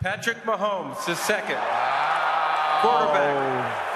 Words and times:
Patrick 0.00 0.42
Mahomes, 0.44 1.04
the 1.04 1.14
second 1.14 1.58
quarterback. 2.80 3.86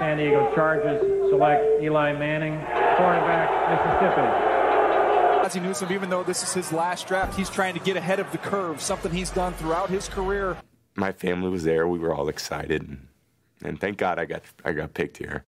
San 0.00 0.16
Diego 0.16 0.52
Chargers 0.56 1.00
select 1.30 1.62
Eli 1.80 2.12
Manning, 2.14 2.54
cornerback, 2.98 3.48
Mississippi. 3.70 5.46
Ozzie 5.46 5.60
Newsome, 5.60 5.92
even 5.92 6.10
though 6.10 6.24
this 6.24 6.42
is 6.42 6.52
his 6.52 6.72
last 6.72 7.06
draft, 7.06 7.36
he's 7.36 7.48
trying 7.48 7.74
to 7.74 7.80
get 7.80 7.96
ahead 7.96 8.18
of 8.18 8.32
the 8.32 8.38
curve, 8.38 8.80
something 8.80 9.12
he's 9.12 9.30
done 9.30 9.54
throughout 9.54 9.88
his 9.88 10.08
career. 10.08 10.56
My 10.96 11.12
family 11.12 11.48
was 11.48 11.62
there. 11.62 11.86
We 11.86 12.00
were 12.00 12.12
all 12.12 12.28
excited, 12.28 12.82
and, 12.82 13.06
and 13.62 13.80
thank 13.80 13.98
God 13.98 14.18
I 14.18 14.24
got 14.24 14.42
I 14.64 14.72
got 14.72 14.94
picked 14.94 15.18
here. 15.18 15.44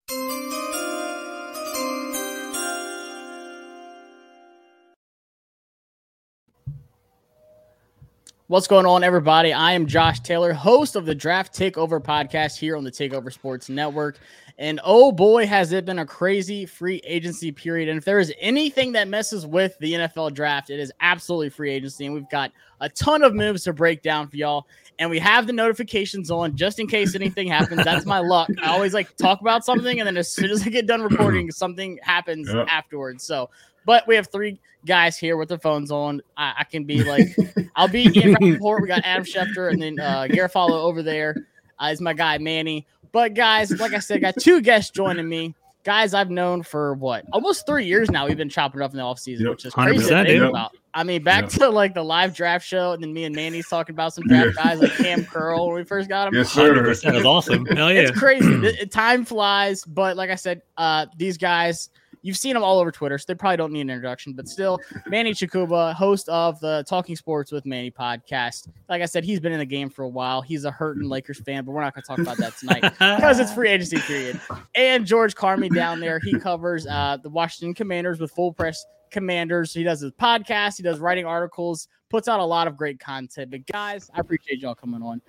What's 8.50 8.66
going 8.66 8.84
on, 8.84 9.04
everybody? 9.04 9.52
I 9.52 9.74
am 9.74 9.86
Josh 9.86 10.18
Taylor, 10.18 10.52
host 10.52 10.96
of 10.96 11.06
the 11.06 11.14
Draft 11.14 11.56
Takeover 11.56 12.02
podcast 12.02 12.58
here 12.58 12.76
on 12.76 12.82
the 12.82 12.90
Takeover 12.90 13.32
Sports 13.32 13.68
Network. 13.68 14.18
And 14.58 14.80
oh 14.82 15.12
boy, 15.12 15.46
has 15.46 15.70
it 15.70 15.84
been 15.84 16.00
a 16.00 16.04
crazy 16.04 16.66
free 16.66 17.00
agency 17.04 17.52
period. 17.52 17.88
And 17.88 17.96
if 17.96 18.04
there 18.04 18.18
is 18.18 18.32
anything 18.40 18.90
that 18.92 19.06
messes 19.06 19.46
with 19.46 19.78
the 19.78 19.92
NFL 19.92 20.34
draft, 20.34 20.68
it 20.68 20.80
is 20.80 20.92
absolutely 21.00 21.50
free 21.50 21.70
agency. 21.70 22.06
And 22.06 22.12
we've 22.12 22.28
got 22.28 22.50
a 22.80 22.88
ton 22.88 23.22
of 23.22 23.36
moves 23.36 23.62
to 23.64 23.72
break 23.72 24.02
down 24.02 24.26
for 24.26 24.36
y'all. 24.36 24.66
And 24.98 25.08
we 25.08 25.20
have 25.20 25.46
the 25.46 25.52
notifications 25.52 26.28
on 26.28 26.56
just 26.56 26.80
in 26.80 26.88
case 26.88 27.14
anything 27.14 27.46
happens. 27.46 27.84
That's 27.84 28.04
my 28.04 28.18
luck. 28.18 28.50
I 28.62 28.72
always 28.72 28.94
like 28.94 29.16
talk 29.16 29.40
about 29.40 29.64
something, 29.64 30.00
and 30.00 30.06
then 30.06 30.16
as 30.16 30.30
soon 30.30 30.50
as 30.50 30.62
I 30.66 30.70
get 30.70 30.86
done 30.86 31.02
recording, 31.02 31.50
something 31.52 31.98
happens 32.02 32.52
yep. 32.52 32.66
afterwards. 32.68 33.22
So 33.22 33.48
but 33.84 34.06
we 34.06 34.14
have 34.14 34.28
three 34.30 34.60
guys 34.86 35.16
here 35.16 35.36
with 35.36 35.48
their 35.48 35.58
phones 35.58 35.90
on. 35.90 36.22
I, 36.36 36.54
I 36.58 36.64
can 36.64 36.84
be 36.84 37.02
like, 37.04 37.28
I'll 37.76 37.88
be 37.88 38.10
Ian 38.14 38.34
Rapoport. 38.40 38.82
We 38.82 38.88
got 38.88 39.04
Adam 39.04 39.24
Schefter 39.24 39.70
and 39.70 39.80
then 39.80 39.98
uh, 39.98 40.26
Garafolo 40.30 40.70
over 40.70 41.02
there 41.02 41.36
uh, 41.78 41.86
is 41.86 42.00
my 42.00 42.12
guy 42.12 42.38
Manny. 42.38 42.86
But 43.12 43.34
guys, 43.34 43.70
like 43.78 43.92
I 43.92 43.98
said, 43.98 44.18
I 44.18 44.20
got 44.20 44.36
two 44.38 44.60
guests 44.60 44.90
joining 44.90 45.28
me. 45.28 45.54
Guys, 45.82 46.12
I've 46.12 46.30
known 46.30 46.62
for 46.62 46.94
what 46.94 47.24
almost 47.32 47.66
three 47.66 47.86
years 47.86 48.10
now. 48.10 48.26
We've 48.26 48.36
been 48.36 48.50
chopping 48.50 48.82
up 48.82 48.90
in 48.90 48.98
the 48.98 49.02
offseason, 49.02 49.40
yep. 49.40 49.50
which 49.50 49.64
is 49.64 49.72
crazy 49.72 50.08
to 50.10 50.24
think 50.24 50.42
about. 50.42 50.72
I 50.92 51.04
mean, 51.04 51.22
back 51.22 51.44
yep. 51.44 51.52
to 51.52 51.68
like 51.70 51.94
the 51.94 52.02
live 52.02 52.34
draft 52.34 52.66
show, 52.66 52.92
and 52.92 53.02
then 53.02 53.14
me 53.14 53.24
and 53.24 53.34
Manny's 53.34 53.66
talking 53.66 53.94
about 53.94 54.12
some 54.12 54.24
draft 54.24 54.56
guys 54.56 54.78
like 54.78 54.92
Cam 54.96 55.24
Curl 55.24 55.68
when 55.68 55.76
we 55.76 55.84
first 55.84 56.08
got 56.08 56.28
him. 56.28 56.34
Yes, 56.34 56.52
sir. 56.52 56.74
That 56.74 57.14
was 57.14 57.24
awesome. 57.24 57.64
Hell 57.64 57.90
yeah. 57.92 58.00
It's 58.00 58.18
crazy. 58.18 58.52
It, 58.66 58.92
time 58.92 59.24
flies, 59.24 59.82
but 59.84 60.18
like 60.18 60.28
I 60.28 60.34
said, 60.34 60.60
uh, 60.76 61.06
these 61.16 61.38
guys 61.38 61.88
You've 62.22 62.36
seen 62.36 62.54
him 62.54 62.62
all 62.62 62.78
over 62.78 62.90
Twitter, 62.90 63.16
so 63.18 63.24
they 63.28 63.34
probably 63.34 63.56
don't 63.56 63.72
need 63.72 63.82
an 63.82 63.90
introduction. 63.90 64.34
But 64.34 64.48
still, 64.48 64.78
Manny 65.06 65.32
Chokuba, 65.32 65.94
host 65.94 66.28
of 66.28 66.60
the 66.60 66.84
Talking 66.86 67.16
Sports 67.16 67.50
with 67.50 67.64
Manny 67.64 67.90
podcast. 67.90 68.68
Like 68.88 69.02
I 69.02 69.06
said, 69.06 69.24
he's 69.24 69.40
been 69.40 69.52
in 69.52 69.58
the 69.58 69.66
game 69.66 69.88
for 69.88 70.02
a 70.02 70.08
while. 70.08 70.42
He's 70.42 70.64
a 70.64 70.70
hurting 70.70 71.02
Lakers 71.08 71.40
fan, 71.40 71.64
but 71.64 71.72
we're 71.72 71.80
not 71.80 71.94
going 71.94 72.02
to 72.02 72.08
talk 72.08 72.18
about 72.18 72.36
that 72.38 72.56
tonight 72.58 72.82
because 72.82 73.38
it's 73.38 73.52
free 73.52 73.70
agency 73.70 73.98
period. 73.98 74.40
And 74.74 75.06
George 75.06 75.34
Carmi 75.34 75.74
down 75.74 76.00
there, 76.00 76.20
he 76.20 76.38
covers 76.38 76.86
uh, 76.86 77.16
the 77.22 77.30
Washington 77.30 77.74
Commanders 77.74 78.20
with 78.20 78.30
Full 78.32 78.52
Press 78.52 78.84
Commanders. 79.10 79.72
He 79.72 79.82
does 79.82 80.00
his 80.00 80.12
podcast, 80.12 80.76
he 80.76 80.82
does 80.82 80.98
writing 80.98 81.24
articles, 81.24 81.88
puts 82.10 82.28
out 82.28 82.40
a 82.40 82.44
lot 82.44 82.66
of 82.66 82.76
great 82.76 83.00
content. 83.00 83.50
But 83.50 83.66
guys, 83.66 84.10
I 84.14 84.20
appreciate 84.20 84.60
y'all 84.60 84.74
coming 84.74 85.02
on. 85.02 85.22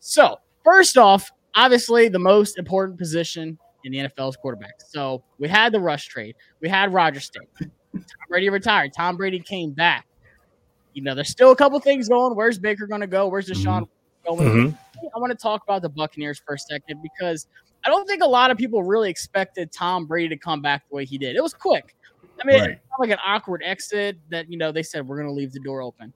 So, 0.00 0.38
first 0.62 0.96
off, 0.98 1.30
obviously 1.54 2.08
the 2.08 2.18
most 2.18 2.58
important 2.58 2.98
position 2.98 3.58
in 3.84 3.92
the 3.92 3.98
NFL's 3.98 4.36
quarterbacks. 4.42 4.88
So 4.88 5.22
we 5.38 5.48
had 5.48 5.72
the 5.72 5.80
rush 5.80 6.06
trade. 6.06 6.34
We 6.60 6.68
had 6.68 6.92
Roger 6.92 7.20
State. 7.20 7.48
Tom 7.60 8.02
Brady 8.28 8.50
retired. 8.50 8.92
Tom 8.92 9.16
Brady 9.16 9.40
came 9.40 9.72
back. 9.72 10.06
You 10.94 11.02
know, 11.02 11.14
there's 11.14 11.30
still 11.30 11.52
a 11.52 11.56
couple 11.56 11.78
things 11.80 12.08
going. 12.08 12.34
Where's 12.34 12.58
Baker 12.58 12.86
going 12.86 13.00
to 13.00 13.06
go? 13.06 13.28
Where's 13.28 13.48
Deshaun 13.48 13.82
mm-hmm. 13.82 14.36
going? 14.36 14.72
Mm-hmm. 14.72 15.06
I 15.14 15.18
want 15.18 15.30
to 15.30 15.38
talk 15.38 15.62
about 15.62 15.82
the 15.82 15.88
Buccaneers 15.88 16.40
for 16.44 16.54
a 16.54 16.58
second 16.58 17.02
because 17.02 17.46
I 17.84 17.90
don't 17.90 18.06
think 18.06 18.22
a 18.22 18.28
lot 18.28 18.50
of 18.50 18.58
people 18.58 18.82
really 18.82 19.10
expected 19.10 19.70
Tom 19.72 20.06
Brady 20.06 20.30
to 20.30 20.36
come 20.36 20.60
back 20.60 20.88
the 20.88 20.96
way 20.96 21.04
he 21.04 21.18
did. 21.18 21.36
It 21.36 21.42
was 21.42 21.54
quick. 21.54 21.94
I 22.40 22.46
mean, 22.46 22.60
right. 22.60 22.78
like 22.98 23.10
an 23.10 23.18
awkward 23.24 23.62
exit 23.64 24.18
that, 24.30 24.50
you 24.50 24.58
know, 24.58 24.70
they 24.72 24.82
said 24.82 25.06
we're 25.06 25.16
going 25.16 25.28
to 25.28 25.34
leave 25.34 25.52
the 25.52 25.60
door 25.60 25.82
open. 25.82 26.12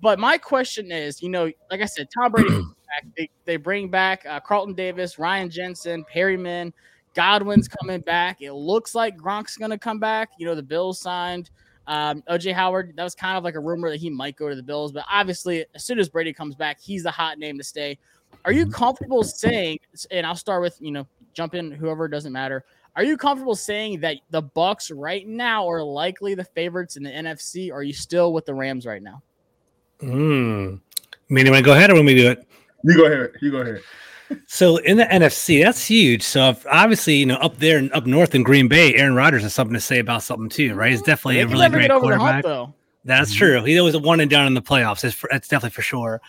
But 0.00 0.18
my 0.18 0.36
question 0.36 0.90
is, 0.90 1.22
you 1.22 1.28
know, 1.28 1.50
like 1.70 1.80
I 1.80 1.86
said, 1.86 2.08
Tom 2.12 2.32
Brady 2.32 2.48
back. 2.92 3.06
They, 3.16 3.30
they 3.44 3.56
bring 3.56 3.88
back 3.88 4.24
uh, 4.26 4.40
Carlton 4.40 4.74
Davis, 4.74 5.18
Ryan 5.18 5.48
Jensen, 5.48 6.04
Perryman. 6.04 6.72
Godwin's 7.14 7.68
coming 7.68 8.00
back. 8.00 8.40
It 8.40 8.52
looks 8.52 8.94
like 8.94 9.16
Gronk's 9.16 9.56
going 9.56 9.70
to 9.70 9.78
come 9.78 9.98
back. 9.98 10.30
You 10.38 10.46
know, 10.46 10.54
the 10.54 10.62
Bills 10.62 10.98
signed 10.98 11.50
um, 11.86 12.22
OJ 12.30 12.52
Howard. 12.54 12.94
That 12.96 13.04
was 13.04 13.14
kind 13.14 13.36
of 13.36 13.44
like 13.44 13.54
a 13.54 13.60
rumor 13.60 13.90
that 13.90 13.98
he 14.00 14.10
might 14.10 14.36
go 14.36 14.48
to 14.48 14.54
the 14.54 14.62
Bills, 14.62 14.92
but 14.92 15.04
obviously, 15.10 15.64
as 15.74 15.84
soon 15.84 15.98
as 15.98 16.08
Brady 16.08 16.32
comes 16.32 16.54
back, 16.54 16.80
he's 16.80 17.02
the 17.02 17.10
hot 17.10 17.38
name 17.38 17.58
to 17.58 17.64
stay. 17.64 17.98
Are 18.44 18.52
you 18.52 18.66
comfortable 18.66 19.22
saying? 19.24 19.78
And 20.10 20.26
I'll 20.26 20.36
start 20.36 20.62
with 20.62 20.76
you 20.80 20.90
know, 20.90 21.06
jump 21.34 21.54
in 21.54 21.70
whoever 21.70 22.08
doesn't 22.08 22.32
matter. 22.32 22.64
Are 22.94 23.04
you 23.04 23.16
comfortable 23.16 23.54
saying 23.54 24.00
that 24.00 24.18
the 24.30 24.42
Bucs 24.42 24.92
right 24.94 25.26
now 25.26 25.68
are 25.68 25.82
likely 25.82 26.34
the 26.34 26.44
favorites 26.44 26.96
in 26.96 27.02
the 27.02 27.10
NFC? 27.10 27.70
Or 27.70 27.76
are 27.76 27.82
you 27.82 27.94
still 27.94 28.32
with 28.32 28.44
the 28.44 28.54
Rams 28.54 28.84
right 28.84 29.02
now? 29.02 29.22
Hmm. 30.00 30.76
I 31.10 31.34
mean, 31.34 31.46
you 31.46 31.52
want 31.52 31.64
go 31.64 31.72
ahead 31.72 31.90
or 31.90 31.94
when 31.94 32.04
we 32.04 32.14
do 32.14 32.30
it? 32.30 32.46
You 32.84 32.96
go 32.96 33.06
ahead. 33.06 33.32
You 33.40 33.50
go 33.50 33.58
ahead 33.58 33.82
so 34.46 34.76
in 34.78 34.96
the 34.96 35.04
NFC, 35.04 35.62
that's 35.62 35.84
huge. 35.84 36.22
So 36.22 36.56
obviously, 36.70 37.16
you 37.16 37.26
know, 37.26 37.36
up 37.36 37.58
there 37.58 37.78
and 37.78 37.92
up 37.92 38.06
north 38.06 38.34
in 38.34 38.42
Green 38.42 38.68
Bay, 38.68 38.94
Aaron 38.94 39.14
Rodgers 39.14 39.42
has 39.42 39.54
something 39.54 39.74
to 39.74 39.80
say 39.80 39.98
about 39.98 40.22
something 40.22 40.48
too, 40.48 40.74
right? 40.74 40.90
He's 40.90 41.02
definitely 41.02 41.40
a 41.40 41.46
really 41.46 41.68
great 41.68 41.90
quarterback. 41.90 42.44
Hump, 42.44 42.74
that's 43.04 43.30
mm-hmm. 43.30 43.38
true. 43.38 43.64
He 43.64 43.80
was 43.80 43.94
a 43.94 43.98
one 43.98 44.20
and 44.20 44.30
down 44.30 44.46
in 44.46 44.54
the 44.54 44.62
playoffs. 44.62 45.02
That's, 45.02 45.22
that's 45.30 45.48
definitely 45.48 45.74
for 45.74 45.82
sure. 45.82 46.20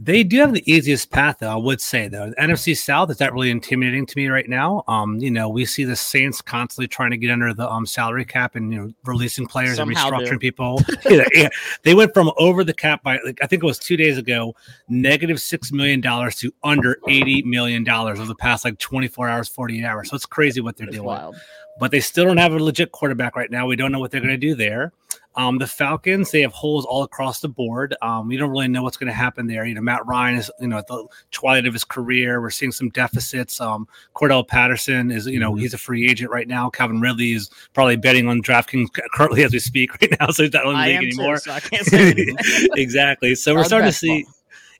They 0.00 0.22
do 0.22 0.38
have 0.38 0.52
the 0.52 0.62
easiest 0.72 1.10
path, 1.10 1.38
though. 1.40 1.50
I 1.50 1.56
would 1.56 1.80
say, 1.80 2.06
though, 2.06 2.30
the 2.30 2.36
NFC 2.36 2.76
South 2.76 3.10
is 3.10 3.18
not 3.18 3.32
really 3.32 3.50
intimidating 3.50 4.06
to 4.06 4.16
me 4.16 4.28
right 4.28 4.48
now. 4.48 4.84
Um, 4.86 5.16
you 5.16 5.28
know, 5.28 5.48
we 5.48 5.64
see 5.64 5.82
the 5.82 5.96
Saints 5.96 6.40
constantly 6.40 6.86
trying 6.86 7.10
to 7.10 7.16
get 7.16 7.32
under 7.32 7.52
the 7.52 7.68
um 7.68 7.84
salary 7.84 8.24
cap 8.24 8.54
and 8.54 8.72
you 8.72 8.78
know 8.78 8.92
releasing 9.04 9.44
players 9.44 9.76
Somehow 9.76 10.10
and 10.10 10.16
restructuring 10.16 10.30
do. 10.30 10.38
people. 10.38 10.80
yeah, 11.10 11.24
yeah, 11.32 11.48
they 11.82 11.94
went 11.94 12.14
from 12.14 12.30
over 12.38 12.62
the 12.62 12.74
cap 12.74 13.02
by 13.02 13.18
like 13.24 13.40
I 13.42 13.46
think 13.48 13.64
it 13.64 13.66
was 13.66 13.80
two 13.80 13.96
days 13.96 14.18
ago, 14.18 14.54
negative 14.88 15.40
six 15.40 15.72
million 15.72 16.00
dollars 16.00 16.36
to 16.36 16.54
under 16.62 16.98
eighty 17.08 17.42
million 17.42 17.82
dollars 17.82 18.20
over 18.20 18.28
the 18.28 18.36
past 18.36 18.64
like 18.64 18.78
twenty 18.78 19.08
four 19.08 19.28
hours, 19.28 19.48
forty 19.48 19.80
eight 19.80 19.84
hours. 19.84 20.10
So 20.10 20.14
it's 20.16 20.26
crazy 20.26 20.60
what 20.60 20.76
they're 20.76 20.86
doing. 20.86 21.02
Wild. 21.02 21.34
But 21.80 21.90
they 21.90 22.00
still 22.00 22.24
don't 22.24 22.36
have 22.36 22.52
a 22.52 22.58
legit 22.58 22.92
quarterback 22.92 23.36
right 23.36 23.50
now. 23.50 23.66
We 23.66 23.76
don't 23.76 23.92
know 23.92 24.00
what 24.00 24.10
they're 24.10 24.20
going 24.20 24.32
to 24.32 24.36
do 24.36 24.54
there. 24.54 24.92
Um, 25.38 25.58
the 25.58 25.68
Falcons, 25.68 26.32
they 26.32 26.40
have 26.40 26.52
holes 26.52 26.84
all 26.84 27.04
across 27.04 27.38
the 27.38 27.48
board. 27.48 27.94
Um, 28.02 28.26
we 28.26 28.36
don't 28.36 28.50
really 28.50 28.66
know 28.66 28.82
what's 28.82 28.96
going 28.96 29.06
to 29.06 29.12
happen 29.16 29.46
there. 29.46 29.64
You 29.64 29.74
know, 29.74 29.80
Matt 29.80 30.04
Ryan 30.04 30.34
is, 30.34 30.50
you 30.58 30.66
know, 30.66 30.78
at 30.78 30.88
the 30.88 31.06
twilight 31.30 31.64
of 31.64 31.72
his 31.72 31.84
career. 31.84 32.40
We're 32.40 32.50
seeing 32.50 32.72
some 32.72 32.88
deficits. 32.88 33.60
Um, 33.60 33.86
Cordarrelle 34.16 34.48
Patterson 34.48 35.12
is, 35.12 35.28
you 35.28 35.38
know, 35.38 35.52
mm-hmm. 35.52 35.60
he's 35.60 35.74
a 35.74 35.78
free 35.78 36.10
agent 36.10 36.32
right 36.32 36.48
now. 36.48 36.68
Calvin 36.70 37.00
Ridley 37.00 37.34
is 37.34 37.50
probably 37.72 37.94
betting 37.94 38.26
on 38.26 38.42
DraftKings 38.42 38.88
currently 39.14 39.44
as 39.44 39.52
we 39.52 39.60
speak 39.60 39.92
right 40.02 40.12
now, 40.18 40.30
so 40.30 40.42
he's 40.42 40.52
not 40.52 40.66
in 40.66 40.72
the 40.72 40.78
league 40.80 40.96
anymore. 40.96 41.36
Too, 41.36 41.42
so 41.42 41.52
I 41.52 41.60
can't 41.60 41.86
say 41.86 42.14
exactly. 42.74 43.36
So 43.36 43.54
we're 43.54 43.62
starting 43.62 43.90
to 43.90 43.96
see 43.96 44.26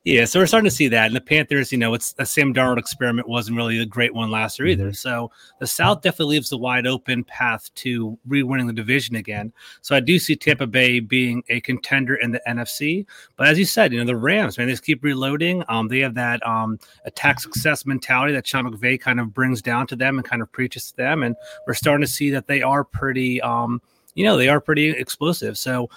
yeah, 0.05 0.23
so 0.23 0.39
we're 0.39 0.47
starting 0.47 0.69
to 0.69 0.75
see 0.75 0.87
that. 0.87 1.07
And 1.07 1.15
the 1.15 1.21
Panthers, 1.21 1.73
you 1.73 1.77
know, 1.77 1.93
it's 1.93 2.13
the 2.13 2.25
Sam 2.25 2.53
Darnold 2.53 2.77
experiment 2.77 3.27
wasn't 3.27 3.57
really 3.57 3.79
a 3.79 3.85
great 3.85 4.13
one 4.13 4.31
last 4.31 4.57
year 4.57 4.69
either. 4.69 4.85
Mm-hmm. 4.85 4.93
So 4.93 5.29
the 5.59 5.67
South 5.67 6.01
definitely 6.01 6.35
leaves 6.35 6.49
the 6.49 6.57
wide 6.57 6.87
open 6.87 7.25
path 7.25 7.69
to 7.75 8.17
re-winning 8.25 8.67
the 8.67 8.73
division 8.73 9.17
again. 9.17 9.51
So 9.81 9.95
I 9.95 9.99
do 9.99 10.17
see 10.17 10.37
Tampa 10.37 10.67
Bay 10.67 11.01
being 11.01 11.43
a 11.49 11.59
contender 11.61 12.15
in 12.15 12.31
the 12.31 12.41
NFC. 12.47 13.05
But 13.35 13.47
as 13.47 13.59
you 13.59 13.65
said, 13.65 13.91
you 13.91 13.99
know, 13.99 14.05
the 14.05 14.15
Rams, 14.15 14.57
man, 14.57 14.67
they 14.67 14.73
just 14.73 14.85
keep 14.85 15.03
reloading. 15.03 15.63
Um, 15.67 15.89
they 15.89 15.99
have 15.99 16.15
that 16.15 16.45
um 16.47 16.79
attack 17.05 17.41
success 17.41 17.85
mentality 17.85 18.31
that 18.33 18.47
Sean 18.47 18.71
McVay 18.71 18.99
kind 18.99 19.19
of 19.19 19.33
brings 19.33 19.61
down 19.61 19.85
to 19.87 19.97
them 19.97 20.17
and 20.17 20.25
kind 20.25 20.41
of 20.41 20.49
preaches 20.51 20.91
to 20.91 20.97
them. 20.97 21.23
And 21.23 21.35
we're 21.67 21.73
starting 21.73 22.05
to 22.05 22.11
see 22.11 22.29
that 22.29 22.47
they 22.47 22.61
are 22.61 22.85
pretty 22.85 23.41
um, 23.41 23.81
you 24.15 24.23
know, 24.23 24.37
they 24.37 24.49
are 24.49 24.59
pretty 24.59 24.89
explosive. 24.89 25.57
So 25.57 25.89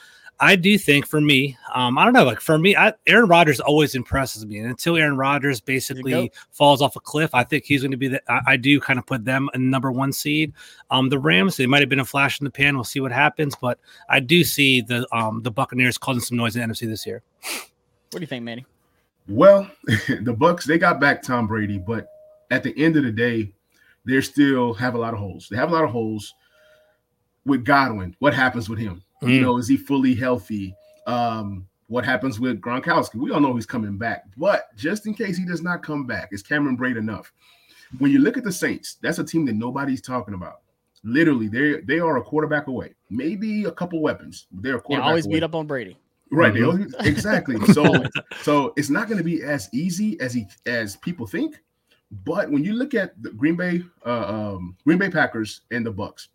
I 0.42 0.56
do 0.56 0.76
think 0.76 1.06
for 1.06 1.20
me, 1.20 1.56
um, 1.72 1.96
I 1.96 2.04
don't 2.04 2.12
know, 2.12 2.24
like 2.24 2.40
for 2.40 2.58
me, 2.58 2.74
I, 2.74 2.94
Aaron 3.06 3.28
Rodgers 3.28 3.60
always 3.60 3.94
impresses 3.94 4.44
me. 4.44 4.58
And 4.58 4.68
until 4.68 4.96
Aaron 4.96 5.16
Rodgers 5.16 5.60
basically 5.60 6.32
falls 6.50 6.82
off 6.82 6.96
a 6.96 7.00
cliff, 7.00 7.30
I 7.32 7.44
think 7.44 7.64
he's 7.64 7.82
going 7.82 7.92
to 7.92 7.96
be 7.96 8.08
the, 8.08 8.22
I, 8.28 8.40
I, 8.48 8.56
do 8.56 8.80
kind 8.80 8.98
of 8.98 9.06
put 9.06 9.24
them 9.24 9.48
in 9.54 9.70
number 9.70 9.92
one 9.92 10.12
seed. 10.12 10.52
Um, 10.90 11.10
the 11.10 11.18
Rams, 11.20 11.56
they 11.56 11.66
might 11.66 11.78
have 11.78 11.88
been 11.88 12.00
a 12.00 12.04
flash 12.04 12.40
in 12.40 12.44
the 12.44 12.50
pan. 12.50 12.74
We'll 12.74 12.82
see 12.82 12.98
what 12.98 13.12
happens, 13.12 13.54
but 13.54 13.78
I 14.08 14.18
do 14.18 14.42
see 14.42 14.80
the, 14.80 15.06
um, 15.16 15.42
the 15.42 15.52
Buccaneers 15.52 15.96
causing 15.96 16.22
some 16.22 16.38
noise 16.38 16.56
in 16.56 16.68
the 16.68 16.74
NFC 16.74 16.88
this 16.88 17.06
year. 17.06 17.22
What 18.10 18.18
do 18.18 18.20
you 18.20 18.26
think, 18.26 18.42
Manny? 18.42 18.66
Well, 19.28 19.70
the 19.86 20.34
Bucs, 20.36 20.64
they 20.64 20.76
got 20.76 20.98
back 20.98 21.22
Tom 21.22 21.46
Brady, 21.46 21.78
but 21.78 22.08
at 22.50 22.64
the 22.64 22.76
end 22.76 22.96
of 22.96 23.04
the 23.04 23.12
day, 23.12 23.52
they 24.04 24.20
still 24.20 24.74
have 24.74 24.96
a 24.96 24.98
lot 24.98 25.14
of 25.14 25.20
holes. 25.20 25.46
They 25.48 25.56
have 25.56 25.70
a 25.70 25.72
lot 25.72 25.84
of 25.84 25.90
holes 25.90 26.34
with 27.46 27.64
Godwin. 27.64 28.16
What 28.18 28.34
happens 28.34 28.68
with 28.68 28.80
him? 28.80 29.04
Mm. 29.22 29.34
You 29.34 29.40
know, 29.40 29.58
is 29.58 29.68
he 29.68 29.76
fully 29.76 30.14
healthy? 30.14 30.74
Um, 31.06 31.66
what 31.86 32.04
happens 32.04 32.40
with 32.40 32.60
Gronkowski? 32.60 33.16
We 33.16 33.30
all 33.30 33.40
know 33.40 33.54
he's 33.54 33.66
coming 33.66 33.98
back, 33.98 34.24
but 34.36 34.74
just 34.76 35.06
in 35.06 35.14
case 35.14 35.36
he 35.36 35.44
does 35.44 35.62
not 35.62 35.82
come 35.82 36.06
back, 36.06 36.30
is 36.32 36.42
Cameron 36.42 36.76
Brate 36.76 36.96
enough? 36.96 37.32
When 37.98 38.10
you 38.10 38.18
look 38.20 38.36
at 38.36 38.44
the 38.44 38.52
Saints, 38.52 38.96
that's 39.02 39.18
a 39.18 39.24
team 39.24 39.44
that 39.46 39.54
nobody's 39.54 40.00
talking 40.00 40.34
about. 40.34 40.60
Literally, 41.04 41.48
they 41.48 41.80
they 41.80 41.98
are 41.98 42.16
a 42.16 42.22
quarterback 42.22 42.68
away, 42.68 42.94
maybe 43.10 43.64
a 43.64 43.72
couple 43.72 44.00
weapons. 44.00 44.46
They're 44.52 44.76
a 44.76 44.80
quarterback. 44.80 45.04
Yeah, 45.04 45.08
always 45.08 45.26
away. 45.26 45.34
beat 45.34 45.42
up 45.42 45.54
on 45.54 45.66
Brady. 45.66 45.98
Right. 46.30 46.54
Mm-hmm. 46.54 47.06
Exactly. 47.06 47.56
So 47.72 47.84
so 48.40 48.72
it's 48.76 48.88
not 48.88 49.06
going 49.08 49.18
to 49.18 49.24
be 49.24 49.42
as 49.42 49.68
easy 49.74 50.18
as 50.20 50.32
he 50.32 50.46
as 50.66 50.96
people 50.96 51.26
think. 51.26 51.60
But 52.24 52.50
when 52.50 52.64
you 52.64 52.74
look 52.74 52.94
at 52.94 53.20
the 53.22 53.30
Green 53.30 53.56
Bay 53.56 53.82
uh, 54.06 54.54
um, 54.54 54.76
Green 54.84 54.98
Bay 54.98 55.10
Packers 55.10 55.62
and 55.70 55.84
the 55.84 55.92
Bucs, 55.92 56.28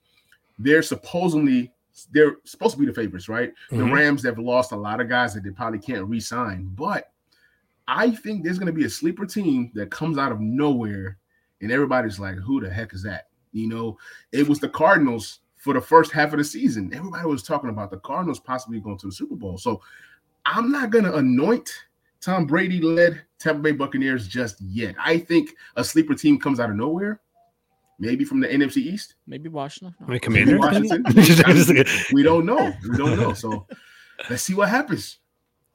they're 0.60 0.84
supposedly 0.84 1.72
they're 2.06 2.38
supposed 2.44 2.76
to 2.76 2.80
be 2.80 2.86
the 2.86 2.94
favorites, 2.94 3.30
right? 3.30 3.54
Mm-hmm. 3.72 3.78
The 3.78 3.94
Rams 3.94 4.24
have 4.24 4.40
lost 4.40 4.72
a 4.72 4.78
lot 4.78 5.02
of 5.02 5.10
guys 5.10 5.34
that 5.34 5.44
they 5.44 5.50
probably 5.50 5.80
can't 5.80 6.06
re-sign, 6.06 6.72
but 6.76 7.12
I 7.88 8.12
think 8.12 8.44
there's 8.44 8.60
going 8.60 8.68
to 8.68 8.74
be 8.74 8.86
a 8.86 8.90
sleeper 8.90 9.26
team 9.26 9.72
that 9.74 9.92
comes 9.92 10.18
out 10.18 10.32
of 10.32 10.42
nowhere, 10.42 11.18
and 11.62 11.72
everybody's 11.72 12.20
like, 12.20 12.36
"Who 12.36 12.60
the 12.60 12.70
heck 12.70 12.94
is 12.94 13.04
that?" 13.04 13.30
You 13.54 13.68
know, 13.68 13.98
it 14.32 14.48
was 14.48 14.60
the 14.60 14.70
Cardinals 14.70 15.40
for 15.56 15.74
the 15.74 15.82
first 15.82 16.12
half 16.12 16.34
of 16.34 16.40
the 16.40 16.44
season. 16.44 16.94
Everybody 16.94 17.26
was 17.26 17.44
talking 17.44 17.70
about 17.70 17.90
the 17.90 17.98
Cardinals 17.98 18.40
possibly 18.40 18.80
going 18.80 18.98
to 19.00 19.08
the 19.08 19.12
Super 19.12 19.36
Bowl. 19.36 19.58
So 19.58 19.82
I'm 20.46 20.72
not 20.72 20.92
going 20.92 21.06
to 21.06 21.16
anoint 21.16 21.72
Tom 22.22 22.46
Brady 22.46 22.82
led 22.82 23.24
Tampa 23.40 23.62
Bay 23.62 23.72
Buccaneers 23.72 24.28
just 24.28 24.62
yet. 24.62 24.96
I 25.00 25.18
think 25.18 25.56
a 25.76 25.84
sleeper 25.84 26.14
team 26.14 26.40
comes 26.40 26.60
out 26.60 26.70
of 26.70 26.76
nowhere 26.76 27.22
maybe 28.00 28.24
from 28.24 28.40
the 28.40 28.48
NFC 28.48 28.78
East, 28.78 29.16
maybe 29.26 29.50
Washington, 29.50 29.96
no. 30.00 30.08
maybe 30.08 30.20
Commanders. 30.20 30.60
Washington. 30.60 31.04
we 32.14 32.24
don't 32.24 32.46
know. 32.46 32.74
We 32.90 32.98
don't 32.98 33.20
know. 33.20 33.34
So 33.34 33.68
let's 34.30 34.44
see 34.44 34.54
what 34.54 34.70
happens. 34.70 35.20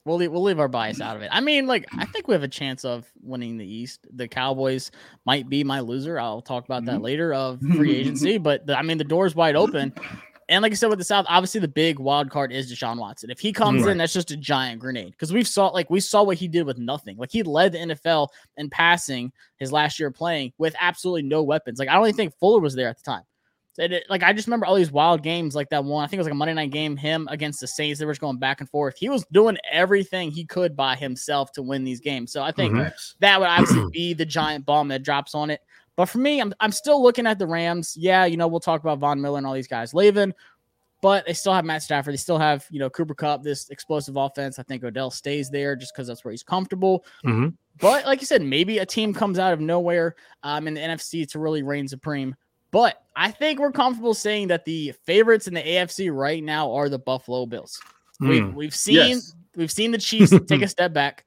We'll 0.05 0.17
leave, 0.17 0.33
we'll 0.33 0.43
leave 0.43 0.59
our 0.59 0.69
bias 0.69 1.01
out 1.01 1.15
of 1.15 1.23
it. 1.23 1.29
I 1.31 1.41
mean, 1.41 1.69
like 1.69 1.87
I 1.97 2.05
think 2.07 2.27
we 2.27 2.35
have 2.35 2.43
a 2.43 2.49
chance 2.49 2.85
of 2.85 3.07
winning 3.23 3.57
the 3.57 3.67
East. 3.67 4.07
The 4.13 4.27
Cowboys 4.27 4.91
might 5.25 5.49
be 5.49 5.63
my 5.63 5.79
loser. 5.79 6.19
I'll 6.19 6.43
talk 6.43 6.65
about 6.65 6.85
that 6.87 6.97
mm-hmm. 6.97 7.05
later 7.05 7.33
of 7.33 7.61
free 7.77 7.97
agency, 7.97 8.39
but 8.39 8.67
the, 8.67 8.77
I 8.77 8.83
mean 8.83 8.99
the 8.99 9.05
door's 9.05 9.37
wide 9.37 9.55
open. 9.55 9.93
And 10.49 10.63
like 10.63 10.73
I 10.73 10.75
said 10.75 10.91
with 10.91 10.99
the 10.99 11.05
South, 11.05 11.27
obviously 11.29 11.61
the 11.61 11.69
big 11.69 11.99
wild 11.99 12.31
card 12.31 12.53
is 12.53 12.73
Deshaun 12.73 12.99
Watson. 12.99 13.31
If 13.31 13.41
he 13.41 13.53
comes 13.53 13.83
right. 13.83 13.93
in, 13.93 13.99
that's 13.99 14.13
just 14.13 14.31
a 14.31 14.37
giant 14.37 14.81
grenade. 14.81 15.13
Because 15.13 15.33
we've 15.33 15.49
saw 15.49 15.69
like 15.69 15.91
we 15.91 16.01
saw 16.01 16.23
what 16.23 16.37
he 16.37 16.49
did 16.49 16.67
with 16.67 16.79
nothing. 16.79 17.17
Like 17.17 17.31
he 17.31 17.43
led 17.43 17.73
the 17.73 17.79
NFL 17.79 18.29
in 18.57 18.71
passing 18.71 19.33
his 19.57 19.73
last 19.73 19.99
year 19.99 20.11
playing 20.11 20.53
with 20.59 20.75
absolutely 20.81 21.23
no 21.23 21.43
weapons. 21.43 21.79
Like 21.79 21.89
I 21.89 21.95
don't 21.95 22.07
even 22.07 22.17
think 22.17 22.39
Fuller 22.39 22.61
was 22.61 22.75
there 22.75 22.89
at 22.89 22.99
the 22.99 23.05
time. 23.05 23.23
It, 23.79 24.05
like 24.11 24.23
I 24.23 24.35
just 24.35 24.47
remember 24.49 24.67
all 24.67 24.75
these 24.75 24.93
wild 24.93 25.23
games 25.23 25.55
like 25.55 25.71
that 25.71 25.85
one. 25.85 26.05
I 26.05 26.07
think 26.07 26.19
it 26.19 26.21
was 26.21 26.27
like 26.27 26.33
a 26.33 26.37
Monday 26.37 26.53
night 26.53 26.71
game, 26.71 26.97
him 26.97 27.27
against 27.31 27.61
the 27.61 27.67
Saints. 27.67 27.99
They 27.99 28.05
were 28.05 28.13
just 28.13 28.21
going 28.21 28.39
back 28.39 28.61
and 28.61 28.69
forth. 28.69 28.99
He 28.99 29.09
was 29.09 29.25
doing 29.33 29.57
everything 29.71 30.31
he 30.31 30.45
could 30.45 30.77
by 30.77 30.95
himself 30.95 31.53
to 31.53 31.63
win 31.63 31.83
these 31.83 32.01
games. 32.01 32.33
So 32.33 32.43
I 32.43 32.53
think 32.53 32.75
mm-hmm. 32.75 32.89
that 33.21 33.41
would 33.41 33.49
obviously 33.49 33.87
be 33.91 34.13
the 34.13 34.27
giant 34.27 34.67
bomb 34.67 34.89
that 34.89 35.03
drops 35.03 35.35
on 35.35 35.49
it. 35.51 35.61
But 35.97 36.07
for 36.07 36.19
me, 36.19 36.41
I'm, 36.41 36.55
I'm 36.61 36.73
still 36.73 37.03
looking 37.03 37.27
at 37.27 37.39
the 37.39 37.47
Rams. 37.47 37.97
Yeah, 37.99 38.25
you 38.25 38.37
know, 38.37 38.49
we'll 38.49 38.61
talk 38.61 38.81
about 38.81 38.99
Von 38.99 39.21
Miller 39.21 39.39
and 39.39 39.47
all 39.47 39.53
these 39.53 39.69
guys. 39.69 39.93
Levin, 39.93 40.35
but 41.03 41.27
they 41.27 41.35
still 41.35 41.53
have 41.53 41.65
Matt 41.65 41.83
Stafford. 41.83 42.15
They 42.15 42.19
still 42.19 42.39
have, 42.39 42.65
you 42.71 42.79
know, 42.79 42.89
Cooper 42.89 43.15
Kupp, 43.15 43.43
this 43.43 43.69
explosive 43.71 44.17
offense. 44.17 44.59
I 44.59 44.63
think 44.63 44.85
Odell 44.85 45.11
stays 45.11 45.51
there 45.51 45.77
just 45.77 45.93
because 45.93 46.07
that's 46.07 46.25
where 46.25 46.31
he's 46.31 46.45
comfortable. 46.45 47.05
Mm-hmm. 47.27 47.49
But 47.79 48.07
like 48.07 48.21
you 48.21 48.27
said, 48.27 48.41
maybe 48.41 48.79
a 48.79 48.87
team 48.87 49.13
comes 49.13 49.39
out 49.39 49.53
of 49.53 49.61
nowhere 49.61 50.15
um, 50.45 50.69
in 50.69 50.75
the 50.75 50.81
NFC 50.81 51.29
to 51.31 51.39
really 51.39 51.63
reign 51.63 51.89
supreme. 51.89 52.37
But 52.71 53.03
I 53.17 53.31
think 53.31 53.59
we're 53.59 53.73
comfortable 53.73 54.15
saying 54.15 54.49
that 54.49 54.65
the 54.65 54.95
favorites 55.05 55.47
in 55.47 55.55
the 55.55 55.63
AFC 55.63 56.15
right 56.15 56.43
now 56.43 56.73
are 56.73 56.89
the 56.89 56.99
Buffalo 56.99 57.47
Bills. 57.47 57.79
Mm. 58.23 58.29
We've, 58.29 58.55
we've 58.55 58.75
seen 58.75 58.95
yes. 58.97 59.35
we've 59.57 59.73
seen 59.73 59.91
the 59.91 59.99
Chiefs 59.99 60.33
take 60.47 60.63
a 60.63 60.69
step 60.69 60.93
back. 60.93 61.25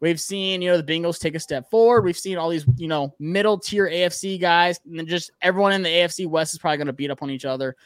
We've 0.00 0.20
seen, 0.20 0.60
you 0.60 0.70
know, 0.70 0.80
the 0.80 0.82
Bengals 0.82 1.18
take 1.18 1.34
a 1.34 1.40
step 1.40 1.70
forward. 1.70 2.04
We've 2.04 2.18
seen 2.18 2.36
all 2.36 2.50
these, 2.50 2.66
you 2.76 2.86
know, 2.86 3.14
middle 3.18 3.58
tier 3.58 3.88
AFC 3.88 4.38
guys, 4.38 4.78
and 4.84 4.98
then 4.98 5.06
just 5.06 5.30
everyone 5.40 5.72
in 5.72 5.82
the 5.82 5.88
AFC 5.88 6.26
West 6.26 6.52
is 6.52 6.58
probably 6.58 6.76
going 6.76 6.86
to 6.88 6.92
beat 6.92 7.10
up 7.10 7.22
on 7.22 7.30
each 7.30 7.46
other. 7.46 7.76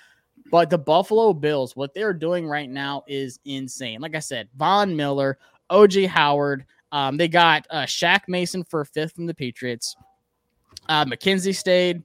But 0.51 0.71
the 0.71 0.79
Buffalo 0.79 1.33
Bills, 1.33 1.77
what 1.77 1.95
they're 1.95 2.13
doing 2.13 2.47
right 2.47 2.69
now 2.69 3.05
is 3.07 3.39
insane. 3.45 4.01
Like 4.01 4.17
I 4.17 4.21
said, 4.21 4.49
Von 4.57 4.97
Miller, 4.97 5.39
OJ 5.71 6.09
Howard. 6.09 6.65
Um, 6.93 7.17
they 7.17 7.29
got 7.29 7.67
uh, 7.71 7.83
Shaq 7.83 8.23
Mason 8.27 8.65
for 8.65 8.85
fifth 8.85 9.13
from 9.13 9.27
the 9.27 9.35
Patriots. 9.35 9.95
Uh, 10.89 11.05
McKenzie 11.05 11.55
stayed. 11.55 12.03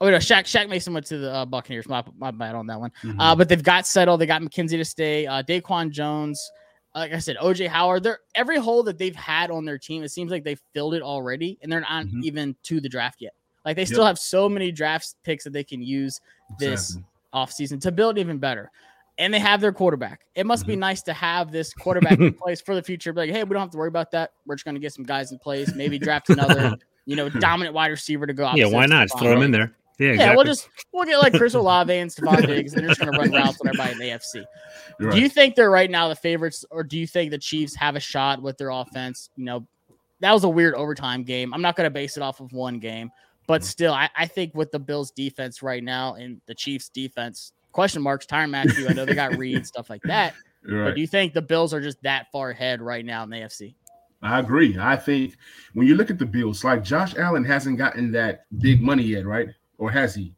Oh 0.00 0.10
no, 0.10 0.18
Shaq 0.18 0.42
Shaq 0.42 0.68
Mason 0.68 0.92
went 0.92 1.06
to 1.06 1.18
the 1.18 1.32
uh, 1.32 1.44
Buccaneers. 1.44 1.88
My, 1.88 2.04
my 2.16 2.30
bad 2.30 2.54
on 2.54 2.66
that 2.68 2.78
one. 2.78 2.92
Mm-hmm. 3.02 3.18
Uh, 3.18 3.34
but 3.34 3.48
they've 3.48 3.62
got 3.62 3.86
settled. 3.86 4.20
They 4.20 4.26
got 4.26 4.42
McKenzie 4.42 4.76
to 4.76 4.84
stay. 4.84 5.26
Uh, 5.26 5.42
Daquan 5.42 5.90
Jones. 5.90 6.50
Like 6.94 7.12
I 7.12 7.18
said, 7.18 7.36
OJ 7.36 7.68
Howard. 7.68 8.02
They're 8.02 8.20
every 8.34 8.58
hole 8.58 8.82
that 8.84 8.98
they've 8.98 9.16
had 9.16 9.50
on 9.50 9.64
their 9.64 9.78
team. 9.78 10.02
It 10.04 10.10
seems 10.10 10.30
like 10.30 10.44
they've 10.44 10.62
filled 10.72 10.94
it 10.94 11.02
already, 11.02 11.58
and 11.62 11.70
they're 11.70 11.80
not 11.80 12.06
mm-hmm. 12.06 12.22
even 12.22 12.56
to 12.64 12.80
the 12.80 12.88
draft 12.88 13.20
yet. 13.20 13.34
Like 13.64 13.76
they 13.76 13.82
yep. 13.82 13.88
still 13.88 14.04
have 14.04 14.18
so 14.18 14.48
many 14.48 14.70
draft 14.70 15.14
picks 15.24 15.44
that 15.44 15.52
they 15.52 15.64
can 15.64 15.82
use 15.82 16.20
this 16.58 16.90
exactly 16.90 17.10
offseason 17.34 17.80
to 17.82 17.92
build 17.92 18.16
even 18.16 18.38
better. 18.38 18.70
And 19.18 19.32
they 19.32 19.38
have 19.38 19.60
their 19.60 19.72
quarterback. 19.72 20.22
It 20.34 20.46
must 20.46 20.62
mm-hmm. 20.62 20.72
be 20.72 20.76
nice 20.76 21.02
to 21.02 21.12
have 21.12 21.52
this 21.52 21.72
quarterback 21.74 22.18
in 22.18 22.32
place 22.42 22.60
for 22.60 22.74
the 22.74 22.82
future. 22.82 23.12
Be 23.12 23.22
like, 23.22 23.30
hey, 23.30 23.44
we 23.44 23.50
don't 23.50 23.60
have 23.60 23.70
to 23.70 23.78
worry 23.78 23.88
about 23.88 24.10
that. 24.12 24.32
We're 24.46 24.56
just 24.56 24.64
going 24.64 24.74
to 24.74 24.80
get 24.80 24.92
some 24.92 25.04
guys 25.04 25.30
in 25.30 25.38
place. 25.38 25.72
Maybe 25.74 25.98
draft 25.98 26.30
another, 26.30 26.76
you 27.06 27.14
know, 27.14 27.28
dominant 27.28 27.74
wide 27.74 27.88
receiver 27.88 28.26
to 28.26 28.32
go. 28.32 28.50
Yeah, 28.54 28.66
why 28.66 28.86
not? 28.86 29.08
Just 29.08 29.18
throw 29.18 29.30
them 29.30 29.42
in 29.42 29.50
there. 29.50 29.72
Yeah, 29.98 30.08
exactly. 30.08 30.24
yeah. 30.24 30.34
We'll 30.34 30.44
just 30.44 30.68
we'll 30.92 31.04
get 31.04 31.18
like 31.18 31.34
Chris 31.34 31.54
Olave 31.54 31.92
and 31.92 32.10
Stefon 32.10 32.46
Diggs, 32.46 32.74
and 32.74 32.82
they're 32.82 32.94
just 32.94 33.00
to 33.00 33.10
run 33.10 33.30
routes 33.30 33.60
on 33.60 33.68
everybody 33.68 33.92
in 33.92 33.98
the 33.98 34.04
AFC. 34.06 34.44
Do 35.12 35.20
you 35.20 35.28
think 35.28 35.54
they're 35.54 35.70
right 35.70 35.90
now 35.90 36.08
the 36.08 36.16
favorites, 36.16 36.64
or 36.70 36.82
do 36.82 36.98
you 36.98 37.06
think 37.06 37.30
the 37.30 37.38
Chiefs 37.38 37.74
have 37.76 37.96
a 37.96 38.00
shot 38.00 38.42
with 38.42 38.58
their 38.58 38.70
offense? 38.70 39.30
You 39.36 39.44
know, 39.44 39.66
that 40.20 40.32
was 40.32 40.44
a 40.44 40.48
weird 40.48 40.74
overtime 40.74 41.22
game. 41.22 41.54
I'm 41.54 41.62
not 41.62 41.76
going 41.76 41.86
to 41.86 41.90
base 41.90 42.16
it 42.16 42.22
off 42.22 42.40
of 42.40 42.52
one 42.52 42.78
game, 42.78 43.10
but 43.46 43.60
mm-hmm. 43.60 43.66
still, 43.66 43.92
I, 43.92 44.10
I 44.16 44.26
think 44.26 44.54
with 44.54 44.72
the 44.72 44.78
Bills' 44.78 45.10
defense 45.10 45.62
right 45.62 45.82
now 45.82 46.14
and 46.14 46.40
the 46.46 46.54
Chiefs' 46.54 46.88
defense, 46.88 47.52
question 47.72 48.02
marks, 48.02 48.26
Tyrann 48.26 48.50
Mathieu. 48.50 48.88
I 48.88 48.92
know 48.94 49.04
they 49.04 49.14
got 49.14 49.36
Reed, 49.36 49.66
stuff 49.66 49.90
like 49.90 50.02
that. 50.02 50.34
But 50.66 50.94
do 50.94 51.02
you 51.02 51.06
think 51.06 51.34
the 51.34 51.42
Bills 51.42 51.74
are 51.74 51.80
just 51.82 52.02
that 52.04 52.32
far 52.32 52.48
ahead 52.48 52.80
right 52.80 53.04
now 53.04 53.22
in 53.22 53.28
the 53.28 53.36
AFC? 53.36 53.74
I 54.22 54.38
agree. 54.38 54.78
I 54.80 54.96
think 54.96 55.36
when 55.74 55.86
you 55.86 55.94
look 55.94 56.08
at 56.10 56.18
the 56.18 56.24
Bills, 56.24 56.64
like 56.64 56.82
Josh 56.82 57.14
Allen 57.16 57.44
hasn't 57.44 57.76
gotten 57.76 58.10
that 58.12 58.46
big 58.60 58.80
money 58.80 59.02
yet, 59.02 59.26
right? 59.26 59.48
Or 59.84 59.90
has 59.90 60.14
he? 60.14 60.32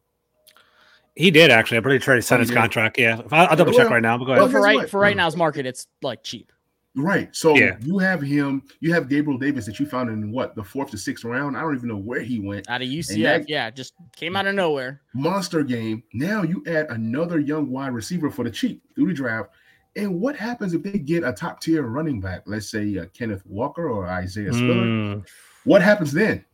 He 1.14 1.31
did 1.31 1.52
actually. 1.52 1.76
I'm 1.76 1.84
pretty 1.84 2.04
sure 2.04 2.16
he 2.16 2.20
signed 2.20 2.40
oh, 2.40 2.43
his 2.43 2.50
contract. 2.50 2.98
Yeah, 2.98 3.22
I'll, 3.31 3.46
I'll 3.46 3.56
double 3.56 3.72
check 3.72 3.88
right 3.88 4.02
now. 4.02 4.19
But 4.19 4.25
go 4.25 4.32
ahead. 4.32 4.43
Well, 4.43 4.50
for 4.50 4.60
right 4.60 4.90
for 4.90 4.98
right 4.98 5.16
now's 5.16 5.37
market, 5.37 5.66
it's 5.66 5.87
like 6.02 6.25
cheap. 6.25 6.50
Right. 6.96 7.28
So 7.37 7.54
yeah. 7.54 7.76
you 7.81 7.98
have 7.98 8.20
him, 8.20 8.62
you 8.81 8.93
have 8.93 9.08
Gabriel 9.08 9.38
Davis 9.38 9.66
that 9.66 9.78
you 9.78 9.87
found 9.87 10.10
in 10.10 10.32
what 10.32 10.56
the 10.56 10.64
fourth 10.64 10.90
to 10.90 10.98
sixth 10.98 11.25
round. 11.25 11.56
I 11.56 11.60
don't 11.60 11.76
even 11.76 11.90
know 11.90 11.96
where 11.96 12.22
he 12.22 12.40
went. 12.40 12.69
Out 12.69 12.82
of 12.82 12.88
UCF, 12.88 13.22
that, 13.22 13.48
yeah, 13.48 13.70
just 13.70 13.94
came 14.16 14.34
out 14.34 14.46
of 14.48 14.54
nowhere. 14.56 15.02
Monster 15.14 15.62
game. 15.62 16.02
Now 16.12 16.42
you 16.42 16.64
add 16.66 16.87
another 16.88 17.38
young 17.38 17.71
wide 17.71 17.92
receiver 17.92 18.30
for 18.30 18.42
the 18.42 18.50
cheap 18.50 18.82
through 18.97 19.09
the 19.09 19.14
draft. 19.14 19.50
And 19.94 20.21
what 20.21 20.37
happens 20.37 20.75
if 20.75 20.82
they 20.82 20.99
get 20.99 21.23
a 21.23 21.32
top 21.32 21.61
tier 21.61 21.82
running 21.82 22.21
back? 22.21 22.42
Let's 22.47 22.68
say 22.68 22.99
uh, 22.99 23.06
Kenneth 23.14 23.47
Walker 23.47 23.88
or 23.88 24.09
Isaiah 24.09 24.52
Spiller. 24.52 24.87
Mm. 24.87 25.28
What 25.64 25.82
happens 25.82 26.12
then? 26.12 26.44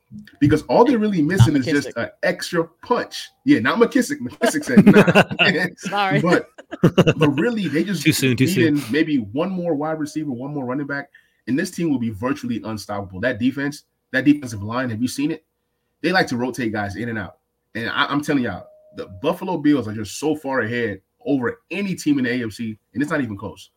Because 0.40 0.62
all 0.62 0.84
they're 0.84 0.98
really 0.98 1.22
missing 1.22 1.56
is 1.56 1.66
just 1.66 1.96
an 1.96 2.10
extra 2.22 2.64
punch. 2.82 3.30
Yeah, 3.44 3.60
not 3.60 3.78
McKissic. 3.78 4.18
McKissic 4.18 4.64
said, 4.64 4.84
nah. 4.86 5.66
Sorry. 5.76 6.20
But 6.20 6.48
but 7.16 7.28
really, 7.38 7.68
they 7.68 7.84
just 7.84 8.02
too 8.02 8.12
soon, 8.12 8.36
too 8.36 8.46
soon. 8.46 8.82
maybe 8.90 9.18
one 9.18 9.50
more 9.50 9.74
wide 9.74 9.98
receiver, 9.98 10.30
one 10.30 10.52
more 10.52 10.64
running 10.64 10.86
back, 10.86 11.10
and 11.46 11.58
this 11.58 11.70
team 11.70 11.90
will 11.90 11.98
be 11.98 12.10
virtually 12.10 12.60
unstoppable. 12.64 13.20
That 13.20 13.38
defense, 13.38 13.84
that 14.12 14.24
defensive 14.24 14.62
line, 14.62 14.90
have 14.90 15.00
you 15.00 15.08
seen 15.08 15.30
it? 15.30 15.44
They 16.00 16.12
like 16.12 16.26
to 16.28 16.36
rotate 16.36 16.72
guys 16.72 16.96
in 16.96 17.08
and 17.08 17.18
out. 17.18 17.38
And 17.74 17.88
I, 17.88 18.06
I'm 18.06 18.22
telling 18.22 18.44
y'all, 18.44 18.66
the 18.96 19.06
Buffalo 19.22 19.58
Bills 19.58 19.88
are 19.88 19.92
just 19.92 20.18
so 20.18 20.34
far 20.34 20.60
ahead 20.60 21.00
over 21.24 21.60
any 21.70 21.94
team 21.94 22.18
in 22.18 22.24
the 22.24 22.30
AFC, 22.30 22.78
and 22.92 23.02
it's 23.02 23.10
not 23.10 23.20
even 23.20 23.36
close. 23.36 23.70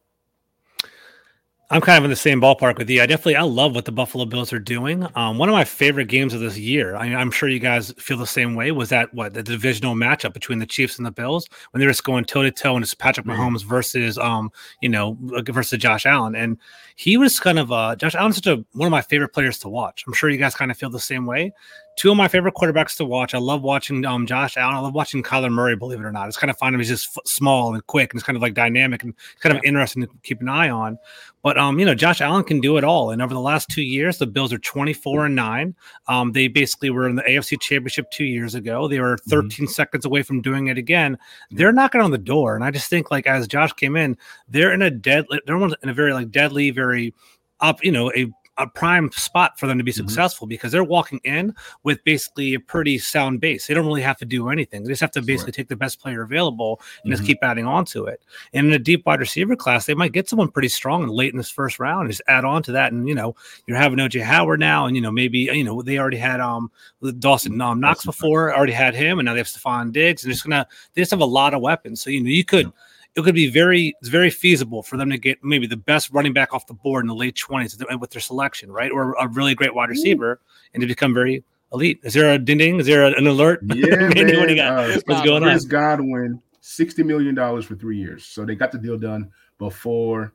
I'm 1.71 1.81
kind 1.81 1.97
of 1.97 2.03
in 2.03 2.11
the 2.11 2.15
same 2.15 2.39
ballpark 2.39 2.77
with 2.77 2.87
you. 2.91 3.01
I 3.01 3.07
definitely 3.07 3.37
I 3.37 3.41
love 3.41 3.73
what 3.73 3.85
the 3.85 3.91
Buffalo 3.91 4.25
Bills 4.25 4.53
are 4.53 4.59
doing. 4.59 5.07
Um, 5.15 5.39
one 5.39 5.49
of 5.49 5.53
my 5.53 5.63
favorite 5.63 6.09
games 6.09 6.35
of 6.35 6.39
this 6.39 6.59
year. 6.59 6.95
I 6.95 7.07
am 7.07 7.31
sure 7.31 7.49
you 7.49 7.57
guys 7.57 7.91
feel 7.97 8.17
the 8.17 8.27
same 8.27 8.53
way. 8.53 8.71
Was 8.71 8.89
that 8.89 9.11
what 9.15 9.33
the 9.33 9.41
divisional 9.41 9.95
matchup 9.95 10.33
between 10.33 10.59
the 10.59 10.67
Chiefs 10.67 10.97
and 10.97 11.05
the 11.07 11.11
Bills 11.11 11.47
when 11.71 11.79
they 11.79 11.87
were 11.87 11.91
just 11.91 12.03
going 12.03 12.23
toe 12.25 12.43
to 12.43 12.51
toe 12.51 12.75
and 12.75 12.83
it's 12.83 12.93
Patrick 12.93 13.25
Mahomes 13.25 13.63
versus 13.63 14.19
um 14.19 14.51
you 14.81 14.89
know 14.89 15.17
versus 15.19 15.79
Josh 15.79 16.05
Allen 16.05 16.35
and 16.35 16.59
he 16.95 17.17
was 17.17 17.39
kind 17.39 17.57
of 17.57 17.71
uh 17.71 17.95
Josh 17.95 18.13
Allen's 18.13 18.35
such 18.35 18.47
a 18.47 18.63
one 18.73 18.85
of 18.85 18.91
my 18.91 19.01
favorite 19.01 19.33
players 19.33 19.57
to 19.59 19.69
watch. 19.69 20.03
I'm 20.05 20.13
sure 20.13 20.29
you 20.29 20.37
guys 20.37 20.53
kind 20.53 20.69
of 20.69 20.77
feel 20.77 20.91
the 20.91 20.99
same 20.99 21.25
way 21.25 21.51
two 21.95 22.11
of 22.11 22.17
my 22.17 22.27
favorite 22.27 22.55
quarterbacks 22.55 22.97
to 22.97 23.05
watch. 23.05 23.33
I 23.33 23.37
love 23.37 23.61
watching 23.61 24.05
um, 24.05 24.25
Josh 24.25 24.57
Allen. 24.57 24.75
I 24.75 24.79
love 24.79 24.93
watching 24.93 25.23
Kyler 25.23 25.51
Murray. 25.51 25.75
Believe 25.75 25.99
it 25.99 26.03
or 26.03 26.11
not, 26.11 26.27
it's 26.27 26.37
kind 26.37 26.51
of 26.51 26.57
fun. 26.57 26.77
He's 26.77 26.89
just 26.89 27.17
f- 27.17 27.25
small 27.25 27.73
and 27.73 27.85
quick, 27.87 28.11
and 28.11 28.19
it's 28.19 28.25
kind 28.25 28.35
of 28.35 28.41
like 28.41 28.53
dynamic 28.53 29.03
and 29.03 29.13
kind 29.39 29.55
of 29.55 29.63
interesting 29.63 30.03
to 30.03 30.09
keep 30.23 30.41
an 30.41 30.49
eye 30.49 30.69
on. 30.69 30.97
But 31.41 31.57
um, 31.57 31.79
you 31.79 31.85
know, 31.85 31.95
Josh 31.95 32.21
Allen 32.21 32.43
can 32.43 32.59
do 32.59 32.77
it 32.77 32.83
all. 32.83 33.11
And 33.11 33.21
over 33.21 33.33
the 33.33 33.39
last 33.39 33.69
two 33.69 33.83
years, 33.83 34.17
the 34.17 34.27
Bills 34.27 34.51
are 34.51 34.57
twenty 34.57 34.93
four 34.93 35.25
and 35.25 35.35
nine. 35.35 35.75
Um, 36.07 36.31
they 36.31 36.47
basically 36.47 36.89
were 36.89 37.07
in 37.07 37.15
the 37.15 37.23
AFC 37.23 37.59
Championship 37.61 38.09
two 38.11 38.25
years 38.25 38.55
ago. 38.55 38.87
They 38.87 38.99
were 38.99 39.17
mm-hmm. 39.17 39.29
13 39.29 39.49
mm-hmm. 39.49 39.71
seconds 39.71 40.05
away 40.05 40.23
from 40.23 40.41
doing 40.41 40.67
it 40.67 40.77
again. 40.77 41.17
They're 41.51 41.71
knocking 41.71 42.01
on 42.01 42.11
the 42.11 42.17
door, 42.17 42.55
and 42.55 42.63
I 42.63 42.71
just 42.71 42.89
think 42.89 43.11
like 43.11 43.27
as 43.27 43.47
Josh 43.47 43.73
came 43.73 43.95
in, 43.95 44.17
they're 44.49 44.73
in 44.73 44.81
a 44.81 44.91
dead. 44.91 45.25
They're 45.45 45.57
in 45.57 45.75
a 45.83 45.93
very 45.93 46.13
like 46.13 46.31
deadly, 46.31 46.71
very 46.71 47.13
up. 47.59 47.83
You 47.83 47.91
know, 47.91 48.11
a 48.13 48.27
a 48.57 48.67
prime 48.67 49.11
spot 49.11 49.59
for 49.59 49.67
them 49.67 49.77
to 49.77 49.83
be 49.83 49.91
mm-hmm. 49.91 50.07
successful 50.07 50.47
because 50.47 50.71
they're 50.71 50.83
walking 50.83 51.19
in 51.23 51.53
with 51.83 52.03
basically 52.03 52.53
a 52.53 52.59
pretty 52.59 52.97
sound 52.97 53.41
base. 53.41 53.67
They 53.67 53.73
don't 53.73 53.85
really 53.85 54.01
have 54.01 54.17
to 54.17 54.25
do 54.25 54.49
anything. 54.49 54.83
They 54.83 54.89
just 54.89 55.01
have 55.01 55.11
to 55.11 55.21
basically 55.21 55.51
take 55.51 55.67
the 55.67 55.75
best 55.75 55.99
player 55.99 56.21
available 56.21 56.79
and 57.03 57.11
mm-hmm. 57.11 57.17
just 57.17 57.27
keep 57.27 57.39
adding 57.41 57.65
on 57.65 57.85
to 57.85 58.05
it. 58.05 58.21
And 58.53 58.67
in 58.67 58.73
a 58.73 58.79
deep 58.79 59.05
wide 59.05 59.19
receiver 59.19 59.55
class, 59.55 59.85
they 59.85 59.93
might 59.93 60.13
get 60.13 60.29
someone 60.29 60.49
pretty 60.49 60.69
strong 60.69 61.03
and 61.03 61.11
late 61.11 61.33
in 61.33 61.37
this 61.37 61.49
first 61.49 61.79
round 61.79 62.01
and 62.01 62.11
just 62.11 62.21
add 62.27 62.45
on 62.45 62.63
to 62.63 62.71
that. 62.73 62.93
And 62.93 63.07
you 63.07 63.15
know, 63.15 63.35
you're 63.67 63.77
having 63.77 63.99
OJ 63.99 64.21
Howard 64.23 64.59
now, 64.59 64.85
and 64.85 64.95
you 64.95 65.01
know 65.01 65.11
maybe 65.11 65.39
you 65.39 65.63
know 65.63 65.81
they 65.81 65.97
already 65.97 66.17
had 66.17 66.39
um 66.39 66.71
Dawson 67.19 67.59
um, 67.61 67.79
Knox 67.79 68.05
before, 68.05 68.55
already 68.55 68.73
had 68.73 68.95
him, 68.95 69.19
and 69.19 69.25
now 69.25 69.33
they 69.33 69.39
have 69.39 69.47
Stefon 69.47 69.91
Diggs, 69.91 70.23
and 70.23 70.31
just 70.33 70.45
gonna 70.45 70.67
they 70.93 71.01
just 71.01 71.11
have 71.11 71.21
a 71.21 71.25
lot 71.25 71.53
of 71.53 71.61
weapons. 71.61 72.01
So 72.01 72.09
you 72.09 72.23
know 72.23 72.29
you 72.29 72.45
could. 72.45 72.65
Yeah 72.67 72.71
it 73.15 73.23
could 73.23 73.35
be 73.35 73.49
very 73.49 73.95
it's 73.99 74.09
very 74.09 74.29
feasible 74.29 74.83
for 74.83 74.97
them 74.97 75.09
to 75.09 75.17
get 75.17 75.43
maybe 75.43 75.67
the 75.67 75.77
best 75.77 76.11
running 76.11 76.33
back 76.33 76.53
off 76.53 76.67
the 76.67 76.73
board 76.73 77.03
in 77.03 77.07
the 77.07 77.15
late 77.15 77.35
20s 77.35 77.99
with 77.99 78.09
their 78.09 78.21
selection, 78.21 78.71
right? 78.71 78.91
Or 78.91 79.13
a 79.13 79.27
really 79.27 79.55
great 79.55 79.73
wide 79.73 79.89
receiver 79.89 80.39
and 80.73 80.81
to 80.81 80.87
become 80.87 81.13
very 81.13 81.43
elite. 81.71 81.99
Is 82.03 82.13
there 82.13 82.33
a 82.33 82.37
ding 82.37 82.57
ding? 82.57 82.79
Is 82.79 82.87
there 82.87 83.05
an 83.05 83.25
alert? 83.25 83.61
Yeah, 83.63 83.95
man. 83.95 84.09
what 84.09 84.47
do 84.47 84.49
you 84.49 84.55
got? 84.55 84.89
Uh, 84.89 84.99
What's 85.05 85.21
going 85.25 85.43
Chris 85.43 85.63
on? 85.63 85.69
Godwin, 85.69 86.41
$60 86.61 87.05
million 87.05 87.35
for 87.61 87.75
three 87.75 87.97
years. 87.97 88.25
So 88.25 88.45
they 88.45 88.55
got 88.55 88.71
the 88.71 88.77
deal 88.77 88.97
done 88.97 89.31
before 89.57 90.33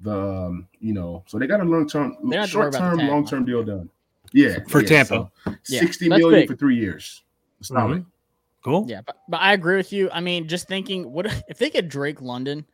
the 0.00 0.18
um, 0.18 0.68
you 0.80 0.92
know, 0.92 1.22
so 1.26 1.38
they 1.38 1.46
got 1.46 1.60
a 1.60 1.64
long 1.64 1.88
term 1.88 2.16
short 2.46 2.72
term, 2.74 2.98
long 2.98 3.26
term 3.26 3.44
deal 3.44 3.62
done. 3.62 3.88
Yeah. 4.32 4.58
For 4.68 4.82
yeah, 4.82 4.88
Tampa. 4.88 5.30
So 5.44 5.54
yeah, 5.68 5.80
60 5.80 6.08
million 6.08 6.30
big. 6.30 6.48
for 6.48 6.56
three 6.56 6.76
years. 6.76 7.22
It's 7.60 7.70
not 7.70 7.88
mm-hmm. 7.88 8.02
Cool. 8.66 8.84
Yeah, 8.88 9.00
but, 9.06 9.18
but 9.28 9.40
I 9.40 9.52
agree 9.52 9.76
with 9.76 9.92
you. 9.92 10.10
I 10.10 10.20
mean, 10.20 10.48
just 10.48 10.66
thinking, 10.66 11.12
what 11.12 11.26
if 11.48 11.56
they 11.56 11.70
get 11.70 11.88
Drake 11.88 12.20
London 12.20 12.66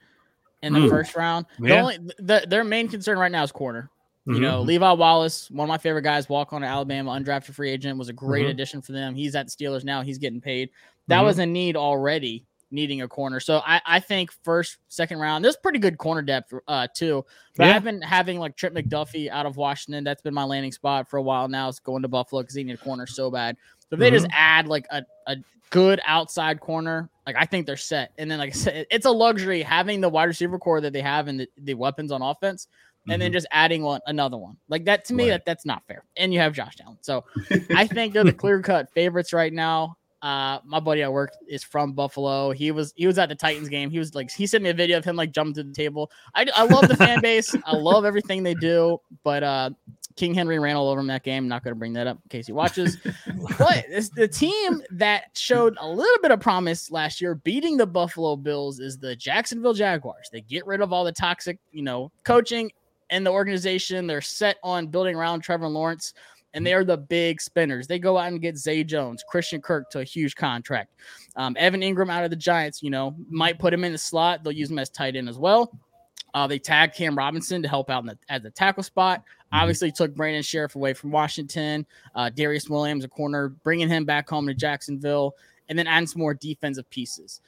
in 0.63 0.73
the 0.73 0.79
mm. 0.79 0.89
first 0.89 1.15
round? 1.15 1.45
Yeah. 1.61 1.69
The 1.69 1.81
only 1.81 1.99
the, 2.19 2.47
their 2.49 2.65
main 2.65 2.89
concern 2.89 3.19
right 3.19 3.31
now 3.31 3.43
is 3.43 3.53
corner. 3.53 3.91
Mm-hmm. 4.27 4.35
You 4.37 4.41
know, 4.41 4.59
mm-hmm. 4.61 4.69
Levi 4.69 4.93
Wallace, 4.93 5.51
one 5.51 5.67
of 5.67 5.69
my 5.69 5.77
favorite 5.77 6.01
guys, 6.01 6.31
walk 6.31 6.55
on 6.55 6.63
to 6.63 6.67
Alabama, 6.67 7.11
undrafted 7.11 7.53
free 7.53 7.71
agent, 7.71 7.99
was 7.99 8.09
a 8.09 8.15
great 8.15 8.45
mm-hmm. 8.45 8.53
addition 8.53 8.81
for 8.81 8.93
them. 8.93 9.15
He's 9.15 9.35
at 9.35 9.49
the 9.49 9.51
Steelers 9.51 9.85
now. 9.85 10.01
He's 10.01 10.17
getting 10.17 10.41
paid. 10.41 10.71
That 11.09 11.17
mm-hmm. 11.17 11.27
was 11.27 11.39
a 11.41 11.45
need 11.45 11.77
already, 11.77 12.47
needing 12.71 13.03
a 13.03 13.09
corner. 13.09 13.39
So 13.39 13.61
I, 13.67 13.83
I 13.85 14.01
think 14.01 14.33
first, 14.45 14.79
second 14.89 15.19
round, 15.19 15.45
there's 15.45 15.57
pretty 15.57 15.79
good 15.79 15.99
corner 15.99 16.23
depth 16.23 16.55
uh, 16.69 16.87
too. 16.95 17.23
But 17.55 17.67
yeah. 17.67 17.77
I've 17.77 17.85
been 17.85 18.01
having 18.01 18.39
like 18.39 18.57
Trip 18.57 18.73
McDuffie 18.73 19.29
out 19.29 19.45
of 19.45 19.59
Washington. 19.59 20.05
That's 20.05 20.23
been 20.23 20.33
my 20.33 20.45
landing 20.45 20.73
spot 20.73 21.11
for 21.11 21.19
a 21.19 21.23
while 21.23 21.49
now. 21.49 21.69
It's 21.69 21.81
going 21.81 22.01
to 22.01 22.09
Buffalo 22.09 22.41
because 22.41 22.55
he 22.55 22.65
need 22.65 22.75
a 22.75 22.79
corner 22.79 23.07
so 23.07 23.31
bad. 23.31 23.59
So 23.93 23.97
if 23.97 24.01
they 24.01 24.11
just 24.11 24.25
mm-hmm. 24.25 24.39
add 24.39 24.69
like 24.69 24.87
a, 24.91 25.03
a 25.27 25.37
good 25.69 26.01
outside 26.07 26.61
corner, 26.61 27.11
like 27.27 27.37
I 27.39 27.45
think 27.45 27.67
they're 27.67 27.77
set. 27.77 28.13
And 28.17 28.31
then, 28.31 28.39
like 28.39 28.49
I 28.49 28.57
said, 28.57 28.87
it's 28.91 29.05
a 29.05 29.11
luxury 29.11 29.61
having 29.61 30.01
the 30.01 30.09
wide 30.09 30.25
receiver 30.25 30.59
core 30.59 30.81
that 30.81 30.95
they 30.95 31.03
have 31.03 31.29
and 31.29 31.41
the, 31.41 31.49
the 31.59 31.75
weapons 31.75 32.11
on 32.11 32.23
offense, 32.23 32.69
and 33.05 33.13
mm-hmm. 33.13 33.21
then 33.21 33.33
just 33.35 33.47
adding 33.51 33.83
one 33.83 34.01
another 34.07 34.39
one. 34.39 34.57
Like 34.71 34.87
that 34.87 35.05
to 35.07 35.15
me, 35.15 35.25
right. 35.25 35.33
that 35.33 35.45
that's 35.45 35.67
not 35.67 35.83
fair. 35.89 36.07
And 36.17 36.33
you 36.33 36.41
have 36.41 36.55
Josh 36.55 36.77
Allen, 36.83 36.97
so 37.03 37.27
I 37.77 37.87
think 37.87 38.15
they're 38.15 38.25
the 38.25 38.33
clear 38.33 38.63
cut 38.63 38.91
favorites 38.95 39.35
right 39.35 39.53
now. 39.53 39.99
Uh, 40.23 40.61
my 40.65 40.81
buddy 40.81 41.03
at 41.03 41.13
work 41.13 41.33
is 41.47 41.63
from 41.63 41.93
Buffalo. 41.93 42.53
He 42.53 42.71
was 42.71 42.95
he 42.97 43.07
was 43.07 43.19
at 43.19 43.29
the 43.29 43.35
Titans 43.35 43.69
game. 43.69 43.91
He 43.91 43.99
was 43.99 44.15
like 44.15 44.31
he 44.31 44.47
sent 44.47 44.65
me 44.65 44.71
a 44.71 44.75
video 44.75 44.97
of 44.97 45.05
him 45.05 45.17
like 45.17 45.33
jumping 45.33 45.55
to 45.55 45.65
the 45.65 45.75
table. 45.75 46.11
I, 46.35 46.47
I 46.55 46.65
love 46.65 46.89
the 46.89 46.97
fan 46.97 47.21
base. 47.21 47.55
I 47.67 47.77
love 47.77 48.07
everything 48.07 48.43
they 48.43 48.55
do. 48.55 48.99
But 49.23 49.43
uh, 49.43 49.71
King 50.17 50.35
Henry 50.35 50.59
ran 50.59 50.77
all 50.77 50.89
over 50.89 51.01
him 51.01 51.07
that 51.09 51.25
game. 51.25 51.49
Not 51.49 51.65
going 51.65 51.73
to 51.73 51.79
bring 51.79 51.93
that 51.95 52.07
up 52.07 52.19
in 52.23 52.29
case 52.29 52.47
he 52.47 52.53
watches. 52.53 52.99
but 53.59 53.85
it's 53.89 54.09
the 54.11 54.29
team 54.29 54.83
that 54.91 55.31
showed 55.35 55.77
a 55.81 55.89
little 55.89 56.23
bit 56.23 56.31
of 56.31 56.41
promise 56.41 56.91
last 56.91 57.21
year, 57.21 57.35
beating 57.35 57.77
the 57.77 57.87
Buffalo 57.87 58.37
Bills, 58.37 58.81
is 58.81 58.99
the 58.99 59.17
Jacksonville 59.17 59.75
Jaguars. 59.75 60.29
They 60.33 60.41
get 60.43 60.67
rid 60.67 60.81
of 60.81 60.93
all 60.93 61.05
the 61.05 61.13
toxic, 61.13 61.59
you 61.71 61.83
know, 61.83 62.11
coaching 62.25 62.71
and 63.11 63.27
the 63.27 63.31
organization. 63.31 64.07
They're 64.07 64.21
set 64.21 64.57
on 64.63 64.87
building 64.87 65.17
around 65.17 65.41
Trevor 65.41 65.69
Lawrence 65.69 66.15
and 66.55 66.67
they 66.67 66.75
are 66.75 66.85
the 66.85 66.97
big 66.97 67.41
spinners. 67.41 67.87
They 67.87 67.99
go 67.99 68.19
out 68.19 68.29
and 68.29 68.41
get 68.41 68.57
Zay 68.57 68.85
Jones, 68.85 69.25
Christian 69.27 69.61
Kirk 69.61 69.91
to 69.91 70.01
a 70.01 70.05
huge 70.05 70.37
contract. 70.37 70.91
Um, 71.37 71.57
Evan 71.59 71.81
Engram 71.81 72.11
out 72.11 72.25
of 72.25 72.31
the 72.31 72.37
Giants, 72.37 72.83
you 72.83 72.91
know, 72.91 73.15
might 73.31 73.59
put 73.59 73.73
him 73.73 73.85
in 73.85 73.93
the 73.93 73.99
slot. 73.99 74.45
They'll 74.45 74.53
use 74.53 74.71
him 74.71 74.79
as 74.79 74.91
tight 74.91 75.17
end 75.17 75.29
as 75.29 75.39
well. 75.39 75.73
Uh, 76.35 76.47
they 76.47 76.59
tagged 76.59 76.95
Cam 76.95 77.17
Robinson 77.17 77.63
to 77.63 77.69
help 77.69 77.91
out 77.91 78.05
the, 78.07 78.19
at 78.29 78.43
the 78.43 78.51
tackle 78.51 78.83
spot. 78.83 79.21
Mm-hmm. 79.21 79.57
Obviously, 79.61 79.93
took 79.93 80.15
Brandon 80.15 80.43
Scherff 80.43 80.75
away 80.75 80.95
from 80.95 81.11
Washington. 81.11 81.87
Uh, 82.15 82.31
Darious 82.35 82.69
Williams, 82.71 83.05
a 83.05 83.09
corner, 83.09 83.49
bringing 83.49 83.89
him 83.89 84.05
back 84.05 84.29
home 84.29 84.47
to 84.47 84.55
Jacksonville, 84.55 85.35
and 85.69 85.79
then 85.79 85.87
adding 85.87 86.07
some 86.07 86.21
more 86.21 86.35
defensive 86.35 86.89
pieces 86.91 87.41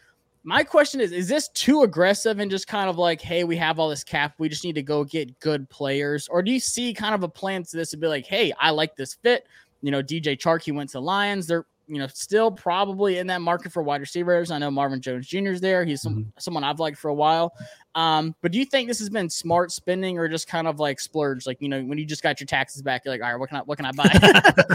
my 0.45 0.63
question 0.63 1.01
is 1.01 1.11
is 1.11 1.27
this 1.27 1.49
too 1.49 1.83
aggressive 1.83 2.39
and 2.39 2.51
just 2.51 2.69
kind 2.69 2.89
of 2.89 2.99
like 2.99 3.21
hey 3.21 3.45
we 3.45 3.57
have 3.57 3.79
all 3.79 3.89
this 3.89 4.05
cap 4.05 4.35
we 4.39 4.49
just 4.49 4.63
need 4.63 4.75
to 4.75 4.83
go 4.83 5.03
get 5.03 5.41
good 5.41 5.69
players 5.71 6.29
or 6.29 6.43
do 6.43 6.53
you 6.53 6.61
see 6.61 6.93
kind 6.93 7.15
of 7.15 7.23
a 7.23 7.29
plan 7.29 7.63
to 7.63 7.77
this 7.77 7.91
to 7.91 7.97
be 7.97 8.07
like 8.07 8.27
hey 8.27 8.53
i 8.61 8.71
like 8.71 8.95
this 8.95 9.15
fit 9.15 9.47
you 9.81 9.91
know 9.91 10.03
dj 10.03 10.39
chark 10.39 10.63
he 10.63 10.71
went 10.71 10.91
to 10.91 11.01
lions 11.01 11.47
they're 11.47 11.65
you 11.87 11.99
know 11.99 12.07
still 12.07 12.51
probably 12.51 13.19
in 13.19 13.27
that 13.27 13.41
market 13.41 13.73
for 13.73 13.83
wide 13.83 14.01
receivers 14.01 14.51
i 14.51 14.59
know 14.59 14.71
marvin 14.71 15.01
jones 15.01 15.27
jr 15.27 15.49
is 15.49 15.61
there 15.61 15.85
he's 15.85 16.03
some, 16.03 16.15
mm-hmm. 16.15 16.29
someone 16.39 16.65
i've 16.65 16.81
liked 16.81 16.99
for 16.99 17.09
a 17.09 17.15
while 17.15 17.53
um, 17.97 18.35
but 18.43 18.51
do 18.51 18.59
you 18.59 18.65
think 18.65 18.89
this 18.89 18.99
has 18.99 19.09
been 19.09 19.31
smart 19.31 19.71
spending 19.71 20.19
or 20.19 20.27
just 20.27 20.49
kind 20.49 20.67
of 20.67 20.81
like 20.81 20.99
splurge? 20.99 21.47
Like, 21.47 21.63
you 21.63 21.69
know, 21.69 21.81
when 21.85 21.97
you 21.97 22.05
just 22.05 22.25
got 22.25 22.41
your 22.41 22.47
taxes 22.49 22.83
back, 22.83 23.05
you're 23.05 23.15
like, 23.15 23.23
all 23.23 23.31
right, 23.31 23.39
what 23.39 23.51
can 23.51 23.59
I 23.59 23.61
what 23.61 23.79
can 23.79 23.87
I 23.87 23.93
buy? 23.93 24.11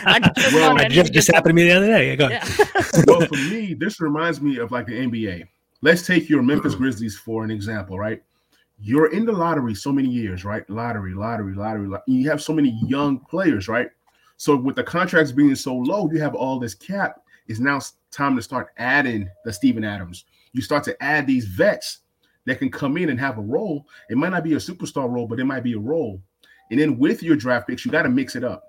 I, 0.05 0.31
well, 0.53 0.77
just, 0.87 1.11
just 1.11 1.29
happened 1.29 1.49
to 1.49 1.53
me 1.53 1.63
the 1.63 1.75
other 1.75 1.87
day. 1.87 2.15
Yeah. 2.15 2.47
well, 3.07 3.27
for 3.27 3.35
me, 3.35 3.73
this 3.73 3.99
reminds 3.99 4.39
me 4.39 4.55
of 4.55 4.71
like 4.71 4.85
the 4.85 4.93
NBA 4.93 5.49
let's 5.81 6.05
take 6.05 6.29
your 6.29 6.41
Memphis 6.41 6.75
Grizzlies 6.75 7.17
for 7.17 7.43
an 7.43 7.51
example, 7.51 7.97
right? 7.97 8.21
You're 8.81 9.11
in 9.11 9.25
the 9.25 9.31
lottery 9.31 9.75
so 9.75 9.91
many 9.91 10.09
years, 10.09 10.45
right? 10.45 10.67
Lottery, 10.69 11.13
lottery, 11.13 11.55
lottery. 11.55 11.89
You 12.07 12.29
have 12.29 12.41
so 12.41 12.53
many 12.53 12.79
young 12.87 13.19
players, 13.19 13.67
right? 13.67 13.89
So 14.39 14.55
with 14.55 14.77
the 14.77 14.83
contracts 14.83 15.33
being 15.33 15.53
so 15.53 15.75
low, 15.75 16.09
you 16.09 16.17
have 16.21 16.33
all 16.33 16.59
this 16.59 16.73
cap. 16.73 17.23
It's 17.49 17.59
now 17.59 17.81
time 18.09 18.37
to 18.37 18.41
start 18.41 18.69
adding 18.77 19.29
the 19.43 19.51
Steven 19.51 19.83
Adams. 19.83 20.23
You 20.53 20.61
start 20.61 20.85
to 20.85 21.03
add 21.03 21.27
these 21.27 21.43
vets 21.43 21.99
that 22.45 22.57
can 22.57 22.71
come 22.71 22.95
in 22.95 23.09
and 23.09 23.19
have 23.19 23.37
a 23.37 23.41
role. 23.41 23.85
It 24.09 24.15
might 24.15 24.29
not 24.29 24.45
be 24.45 24.53
a 24.53 24.57
superstar 24.57 25.11
role, 25.11 25.27
but 25.27 25.41
it 25.41 25.45
might 25.45 25.63
be 25.63 25.73
a 25.73 25.79
role. 25.79 26.21
And 26.71 26.79
then 26.79 26.97
with 26.97 27.21
your 27.21 27.35
draft 27.35 27.67
picks, 27.67 27.83
you 27.83 27.91
got 27.91 28.03
to 28.03 28.09
mix 28.09 28.37
it 28.37 28.45
up. 28.45 28.63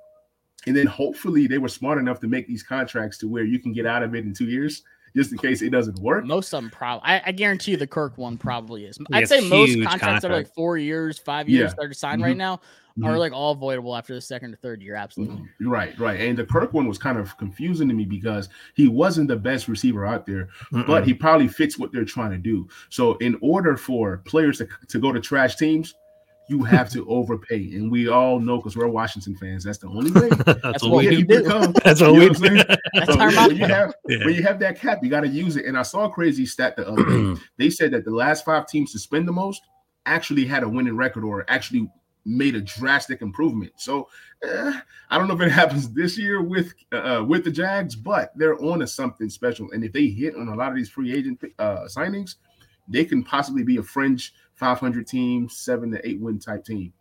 And 0.67 0.77
then 0.77 0.89
hopefully 0.89 1.47
they 1.47 1.59
were 1.59 1.69
smart 1.69 1.99
enough 1.99 2.19
to 2.21 2.27
make 2.27 2.49
these 2.49 2.65
contracts 2.65 3.17
to 3.19 3.29
where 3.29 3.45
you 3.45 3.61
can 3.61 3.73
get 3.73 3.87
out 3.87 4.03
of 4.03 4.17
it 4.17 4.25
in 4.25 4.35
two 4.35 4.47
years 4.47 4.83
just 5.17 5.33
in 5.33 5.39
case 5.39 5.63
it 5.63 5.71
doesn't 5.71 5.99
work. 5.99 6.25
Most 6.25 6.53
of 6.53 6.63
them 6.63 6.71
probably. 6.71 7.03
I, 7.05 7.23
I 7.27 7.33
guarantee 7.33 7.73
you 7.73 7.77
the 7.77 7.87
Kirk 7.87 8.19
one 8.19 8.37
probably 8.37 8.85
is. 8.85 8.99
I'd 9.13 9.29
say 9.29 9.41
most 9.41 9.75
contracts 9.75 10.01
contract. 10.01 10.25
are 10.25 10.37
like 10.37 10.55
four 10.55 10.79
years, 10.79 11.19
five 11.19 11.49
years 11.49 11.71
yeah. 11.71 11.75
that 11.79 11.91
are 11.91 11.93
signed 11.93 12.21
mm-hmm. 12.21 12.29
right 12.29 12.37
now 12.37 12.61
mm-hmm. 12.99 13.15
are 13.15 13.19
like 13.19 13.33
all 13.33 13.57
voidable 13.57 13.97
after 13.97 14.15
the 14.15 14.21
second 14.21 14.55
or 14.55 14.57
third 14.57 14.83
year. 14.83 14.95
Absolutely. 14.95 15.37
Mm-hmm. 15.37 15.69
Right, 15.69 15.99
right. 15.99 16.21
And 16.21 16.37
the 16.37 16.45
Kirk 16.45 16.73
one 16.73 16.87
was 16.87 16.99
kind 16.99 17.19
of 17.19 17.37
confusing 17.37 17.89
to 17.89 17.95
me 17.95 18.05
because 18.05 18.49
he 18.75 18.89
wasn't 18.89 19.29
the 19.29 19.37
best 19.37 19.69
receiver 19.69 20.07
out 20.07 20.27
there, 20.27 20.49
Mm-mm. 20.73 20.87
but 20.87 21.07
he 21.07 21.15
probably 21.15 21.49
fits 21.49 21.79
what 21.79 21.93
they're 21.93 22.05
trying 22.05 22.31
to 22.31 22.39
do. 22.39 22.69
So 22.89 23.17
in 23.17 23.39
order 23.41 23.77
for 23.77 24.19
players 24.19 24.59
to, 24.59 24.69
to 24.89 24.99
go 24.99 25.13
to 25.13 25.21
trash 25.21 25.57
teams, 25.57 25.95
you 26.51 26.65
have 26.65 26.91
to 26.91 27.07
overpay. 27.09 27.75
And 27.75 27.91
we 27.91 28.09
all 28.09 28.41
know 28.41 28.57
because 28.57 28.77
we're 28.77 28.89
Washington 28.89 29.37
fans, 29.37 29.65
that's 29.65 29.79
the 29.79 29.87
only 29.87 30.11
way. 30.11 30.29
that's, 30.45 30.63
that's 30.63 30.83
what 30.85 31.05
we 31.05 31.23
do. 31.23 31.43
Become, 31.43 31.73
that's 31.85 32.01
what 32.01 32.13
we 32.13 32.29
do. 32.29 32.59
so 33.07 33.17
when, 33.17 33.57
you 33.57 33.65
have, 33.67 33.95
yeah. 34.09 34.25
when 34.25 34.35
you 34.35 34.43
have 34.43 34.59
that 34.59 34.79
cap, 34.79 34.99
you 35.03 35.09
got 35.09 35.21
to 35.21 35.29
use 35.29 35.57
it. 35.57 35.65
And 35.65 35.79
I 35.79 35.83
saw 35.83 36.05
a 36.05 36.11
crazy 36.11 36.45
stat 36.45 36.77
the 36.77 36.89
other 36.89 37.05
day. 37.05 37.41
they 37.57 37.71
said 37.71 37.93
that 37.93 38.05
the 38.05 38.11
last 38.11 38.45
five 38.45 38.67
teams 38.67 38.93
to 38.93 38.99
spend 38.99 39.29
the 39.29 39.33
most 39.33 39.63
actually 40.07 40.45
had 40.45 40.65
a 40.65 40.69
winning 40.69 40.97
record 40.97 41.25
or 41.25 41.45
actually 41.49 41.89
made 42.27 42.55
a 42.55 42.61
drastic 42.61 43.23
improvement. 43.23 43.73
So 43.77 44.09
eh, 44.43 44.81
I 45.09 45.19
don't 45.19 45.29
know 45.29 45.35
if 45.35 45.41
it 45.41 45.51
happens 45.51 45.91
this 45.93 46.19
year 46.19 46.43
with 46.43 46.75
uh, 46.93 47.25
with 47.27 47.45
the 47.45 47.51
Jags, 47.51 47.97
but 47.97 48.33
they're 48.37 48.61
on 48.63 48.81
to 48.81 48.87
something 48.87 49.31
special. 49.31 49.71
And 49.71 49.85
if 49.85 49.93
they 49.93 50.09
hit 50.09 50.37
on 50.37 50.49
a 50.49 50.55
lot 50.55 50.71
of 50.71 50.77
these 50.77 50.91
free 50.91 51.15
agent 51.17 51.43
uh, 51.59 51.87
signings, 51.87 52.35
they 52.89 53.05
can 53.05 53.23
possibly 53.23 53.63
be 53.63 53.79
a 53.79 53.83
fringe 53.83 54.35
500 54.61 55.07
team, 55.07 55.49
seven 55.49 55.91
to 55.93 56.09
eight 56.09 56.21
win 56.21 56.39
type 56.39 56.65
team. 56.65 56.93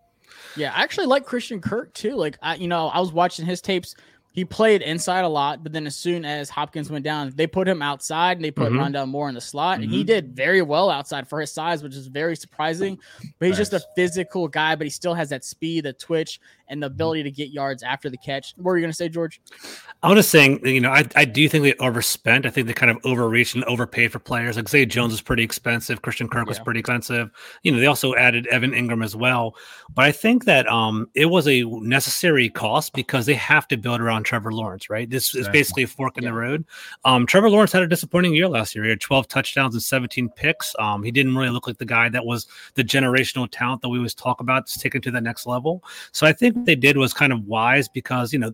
Yeah, 0.56 0.74
I 0.74 0.82
actually 0.82 1.08
like 1.08 1.25
Christian 1.25 1.60
Kirk 1.60 1.94
too. 1.94 2.16
Like, 2.16 2.38
I, 2.42 2.56
you 2.56 2.68
know, 2.68 2.88
I 2.88 3.00
was 3.00 3.12
watching 3.12 3.46
his 3.46 3.62
tapes. 3.62 3.96
He 4.39 4.46
played 4.46 4.81
inside 4.84 5.25
a 5.25 5.27
lot, 5.27 5.63
but 5.63 5.74
then 5.74 5.86
as 5.86 5.98
soon 5.98 6.24
as 6.24 6.50
Hopkins 6.50 6.89
went 6.89 7.03
down, 7.03 7.34
they 7.36 7.46
put 7.46 7.67
him 7.67 7.81
outside 7.81 8.38
and 8.38 8.46
they 8.46 8.51
put 8.51 8.72
mm-hmm. 8.72 8.79
Rondale 8.79 9.05
Moore 9.05 9.27
in 9.27 9.36
the 9.36 9.41
slot, 9.41 9.74
mm-hmm. 9.74 9.84
and 9.84 9.91
he 9.91 10.00
mm-hmm. 10.00 10.08
did 10.08 10.34
very 10.34 10.62
well 10.62 10.89
outside 10.89 11.27
for 11.27 11.41
his 11.41 11.51
size, 11.51 11.84
which 11.84 11.93
is 11.93 12.08
very 12.08 12.38
surprising. 12.38 12.98
But 13.38 13.48
he's 13.48 13.58
nice. 13.58 13.69
just 13.69 13.74
a 13.74 13.86
physical 13.98 14.48
guy, 14.48 14.75
but 14.75 14.88
he 14.88 14.91
still 14.91 15.13
has 15.13 15.27
that 15.31 15.43
speed, 15.43 15.84
the 15.84 15.91
twitch, 15.91 16.39
and 16.69 16.81
the 16.81 16.88
mm-hmm. 16.88 16.93
ability 16.93 17.24
to 17.24 17.31
get 17.31 17.50
yards 17.50 17.84
after 17.84 18.10
the 18.10 18.15
catch. 18.15 18.53
What 18.55 18.63
were 18.63 18.77
you 18.77 18.84
going 18.84 18.91
to 18.91 18.96
say, 18.96 19.10
George? 19.10 19.41
I 20.01 20.08
was 20.08 20.19
just 20.19 20.29
saying, 20.29 20.65
you 20.65 20.79
know, 20.79 20.91
I, 20.91 21.03
I 21.17 21.25
do 21.25 21.50
think 21.50 21.63
they 21.63 21.74
overspent. 21.74 22.46
I 22.46 22.50
think 22.50 22.67
they 22.67 22.74
kind 22.74 22.89
of 22.89 22.98
overreached 23.03 23.55
and 23.55 23.65
overpaid 23.65 24.13
for 24.13 24.19
players. 24.19 24.55
Like 24.55 24.69
Zay 24.69 24.86
Jones 24.86 25.12
was 25.12 25.22
pretty 25.22 25.43
expensive. 25.43 26.01
Christian 26.01 26.29
Kirk 26.29 26.46
yeah. 26.46 26.51
was 26.51 26.60
pretty 26.60 26.79
expensive. 26.79 27.29
You 27.63 27.74
know, 27.74 27.79
they 27.79 27.88
also 27.88 28.15
added 28.15 28.48
Evan 28.48 28.72
Engram 28.72 29.03
as 29.03 29.17
well. 29.17 29.58
But 29.93 30.05
I 30.05 30.13
think 30.13 30.46
that 30.46 30.67
um 30.67 31.10
it 31.15 31.25
was 31.25 31.48
a 31.50 31.63
necessary 31.63 32.50
cost 32.50 32.93
because 32.93 33.25
they 33.25 33.34
have 33.34 33.67
to 33.67 33.77
build 33.77 34.00
around 34.00 34.24
Trevor 34.29 34.53
Lawrence, 34.53 34.91
right? 34.91 35.09
This 35.09 35.33
is 35.33 35.50
basically 35.50 35.81
a 35.81 35.88
fork 35.88 36.15
in 36.15 36.24
yeah. 36.24 36.29
the 36.29 36.36
road. 36.36 36.63
Um, 37.03 37.25
Trevor 37.25 37.50
Lawrence 37.50 37.71
had 37.71 37.81
a 37.81 37.88
disappointing 37.88 38.36
year 38.36 38.48
last 38.48 38.75
year. 38.75 38.83
He 38.83 38.91
had 38.91 39.01
12 39.01 39.27
touchdowns 39.27 39.74
and 39.74 39.81
17 39.81 40.29
picks. 40.36 40.75
Um, 40.77 41.01
he 41.01 41.09
didn't 41.09 41.36
really 41.36 41.50
look 41.50 41.65
like 41.65 41.79
the 41.79 41.86
guy 41.86 42.09
that 42.09 42.24
was 42.24 42.45
the 42.75 42.83
generational 42.83 43.48
talent 43.51 43.81
that 43.81 43.89
we 43.89 43.98
always 43.98 44.13
talk 44.13 44.39
about, 44.39 44.67
to 44.67 44.77
take 44.77 44.93
it 44.93 45.01
to 45.01 45.09
the 45.09 45.19
next 45.19 45.48
level. 45.48 45.83
So 46.12 46.27
I 46.27 46.33
think 46.33 46.55
what 46.55 46.65
they 46.65 46.75
did 46.75 46.95
was 46.95 47.12
kind 47.12 47.33
of 47.33 47.45
wise 47.45 47.88
because, 47.88 48.31
you 48.31 48.38
know, 48.38 48.53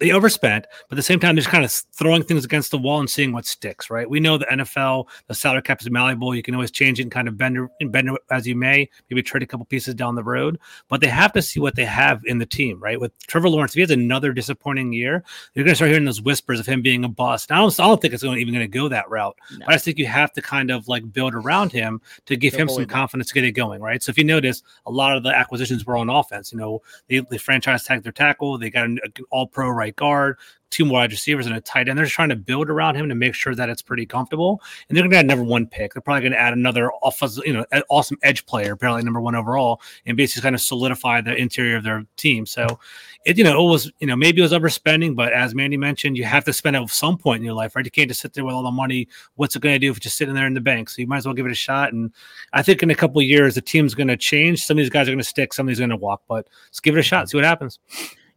they 0.00 0.12
overspent, 0.12 0.66
but 0.88 0.94
at 0.94 0.96
the 0.96 1.02
same 1.02 1.20
time, 1.20 1.34
they're 1.34 1.42
just 1.42 1.50
kind 1.50 1.64
of 1.64 1.70
throwing 1.70 2.22
things 2.22 2.44
against 2.44 2.70
the 2.70 2.78
wall 2.78 3.00
and 3.00 3.08
seeing 3.08 3.32
what 3.32 3.46
sticks, 3.46 3.90
right? 3.90 4.08
We 4.08 4.18
know 4.18 4.38
the 4.38 4.46
NFL, 4.46 5.06
the 5.26 5.34
salary 5.34 5.60
cap 5.62 5.80
is 5.82 5.90
malleable. 5.90 6.34
You 6.34 6.42
can 6.42 6.54
always 6.54 6.70
change 6.70 6.98
it 6.98 7.02
and 7.02 7.12
kind 7.12 7.28
of 7.28 7.36
bend 7.36 7.58
it, 7.58 7.92
bend 7.92 8.08
it 8.08 8.20
as 8.30 8.46
you 8.46 8.56
may, 8.56 8.88
maybe 9.10 9.22
trade 9.22 9.42
a 9.42 9.46
couple 9.46 9.66
pieces 9.66 9.94
down 9.94 10.14
the 10.14 10.24
road, 10.24 10.58
but 10.88 11.02
they 11.02 11.06
have 11.08 11.32
to 11.34 11.42
see 11.42 11.60
what 11.60 11.76
they 11.76 11.84
have 11.84 12.22
in 12.24 12.38
the 12.38 12.46
team, 12.46 12.80
right? 12.80 12.98
With 12.98 13.12
Trevor 13.26 13.50
Lawrence, 13.50 13.72
if 13.72 13.74
he 13.74 13.80
has 13.82 13.90
another 13.90 14.32
disappointing 14.32 14.92
year, 14.92 15.22
you're 15.54 15.64
going 15.64 15.72
to 15.72 15.76
start 15.76 15.90
hearing 15.90 16.06
those 16.06 16.22
whispers 16.22 16.58
of 16.58 16.66
him 16.66 16.80
being 16.80 17.04
a 17.04 17.08
bust. 17.08 17.52
I 17.52 17.56
don't, 17.56 17.78
I 17.78 17.86
don't 17.86 18.00
think 18.00 18.14
it's 18.14 18.22
going 18.22 18.38
even 18.38 18.54
going 18.54 18.64
to 18.64 18.78
go 18.78 18.88
that 18.88 19.10
route, 19.10 19.36
no. 19.58 19.66
but 19.66 19.74
I 19.74 19.78
think 19.78 19.98
you 19.98 20.06
have 20.06 20.32
to 20.32 20.42
kind 20.42 20.70
of 20.70 20.88
like 20.88 21.12
build 21.12 21.34
around 21.34 21.72
him 21.72 22.00
to 22.24 22.36
give 22.36 22.54
him 22.54 22.70
some 22.70 22.86
confidence 22.86 23.28
to 23.28 23.34
get 23.34 23.44
it 23.44 23.52
going, 23.52 23.82
right? 23.82 24.02
So 24.02 24.08
if 24.08 24.16
you 24.16 24.24
notice, 24.24 24.62
a 24.86 24.90
lot 24.90 25.14
of 25.14 25.22
the 25.22 25.36
acquisitions 25.36 25.84
were 25.84 25.98
on 25.98 26.08
offense. 26.08 26.52
You 26.52 26.58
know, 26.58 26.80
they, 27.08 27.20
they 27.30 27.36
franchise 27.36 27.84
tagged 27.84 28.04
their 28.04 28.12
tackle, 28.12 28.56
they 28.56 28.70
got 28.70 28.86
an 28.86 28.98
all 29.30 29.46
pro 29.46 29.68
right 29.68 29.89
right 29.90 29.96
guard, 29.96 30.36
two 30.70 30.88
wide 30.88 31.10
receivers, 31.10 31.46
and 31.46 31.56
a 31.56 31.60
tight 31.60 31.88
end. 31.88 31.98
They're 31.98 32.04
just 32.04 32.14
trying 32.14 32.28
to 32.28 32.36
build 32.36 32.70
around 32.70 32.94
him 32.94 33.08
to 33.08 33.14
make 33.14 33.34
sure 33.34 33.54
that 33.54 33.68
it's 33.68 33.82
pretty 33.82 34.06
comfortable. 34.06 34.62
And 34.88 34.96
they're 34.96 35.02
going 35.02 35.10
to 35.10 35.16
add 35.18 35.26
number 35.26 35.44
one 35.44 35.66
pick. 35.66 35.92
They're 35.92 36.02
probably 36.02 36.22
going 36.22 36.32
to 36.32 36.40
add 36.40 36.52
another 36.52 36.90
offensive, 37.02 37.44
you 37.44 37.52
know, 37.52 37.64
awesome 37.88 38.18
edge 38.22 38.46
player, 38.46 38.72
apparently 38.72 39.02
number 39.02 39.20
one 39.20 39.34
overall, 39.34 39.80
and 40.06 40.16
basically 40.16 40.42
kind 40.42 40.54
of 40.54 40.60
solidify 40.60 41.22
the 41.22 41.34
interior 41.34 41.76
of 41.76 41.84
their 41.84 42.04
team. 42.16 42.46
So, 42.46 42.78
it 43.26 43.36
you 43.36 43.44
know 43.44 43.66
it 43.66 43.70
was 43.70 43.92
you 44.00 44.06
know 44.06 44.16
maybe 44.16 44.40
it 44.40 44.44
was 44.44 44.52
overspending, 44.52 45.14
but 45.14 45.32
as 45.32 45.54
Manny 45.54 45.76
mentioned, 45.76 46.16
you 46.16 46.24
have 46.24 46.44
to 46.44 46.52
spend 46.52 46.76
at 46.76 46.88
some 46.88 47.18
point 47.18 47.40
in 47.40 47.44
your 47.44 47.54
life, 47.54 47.76
right? 47.76 47.84
You 47.84 47.90
can't 47.90 48.08
just 48.08 48.20
sit 48.20 48.32
there 48.32 48.44
with 48.44 48.54
all 48.54 48.62
the 48.62 48.70
money. 48.70 49.08
What's 49.34 49.56
it 49.56 49.62
going 49.62 49.74
to 49.74 49.78
do 49.78 49.90
if 49.90 49.98
it's 49.98 50.04
just 50.04 50.16
sitting 50.16 50.34
there 50.34 50.46
in 50.46 50.54
the 50.54 50.60
bank? 50.60 50.88
So 50.88 51.02
you 51.02 51.06
might 51.06 51.18
as 51.18 51.26
well 51.26 51.34
give 51.34 51.46
it 51.46 51.52
a 51.52 51.54
shot. 51.54 51.92
And 51.92 52.12
I 52.52 52.62
think 52.62 52.82
in 52.82 52.90
a 52.90 52.94
couple 52.94 53.20
years, 53.20 53.56
the 53.56 53.60
team's 53.60 53.94
going 53.94 54.08
to 54.08 54.16
change. 54.16 54.64
Some 54.64 54.78
of 54.78 54.82
these 54.82 54.90
guys 54.90 55.08
are 55.08 55.12
going 55.12 55.18
to 55.18 55.24
stick. 55.24 55.52
Some 55.52 55.66
of 55.66 55.68
these 55.68 55.80
are 55.80 55.82
going 55.82 55.90
to 55.90 55.96
walk. 55.96 56.22
But 56.28 56.48
let's 56.68 56.80
give 56.80 56.96
it 56.96 57.00
a 57.00 57.02
shot. 57.02 57.28
See 57.28 57.36
what 57.36 57.44
happens. 57.44 57.78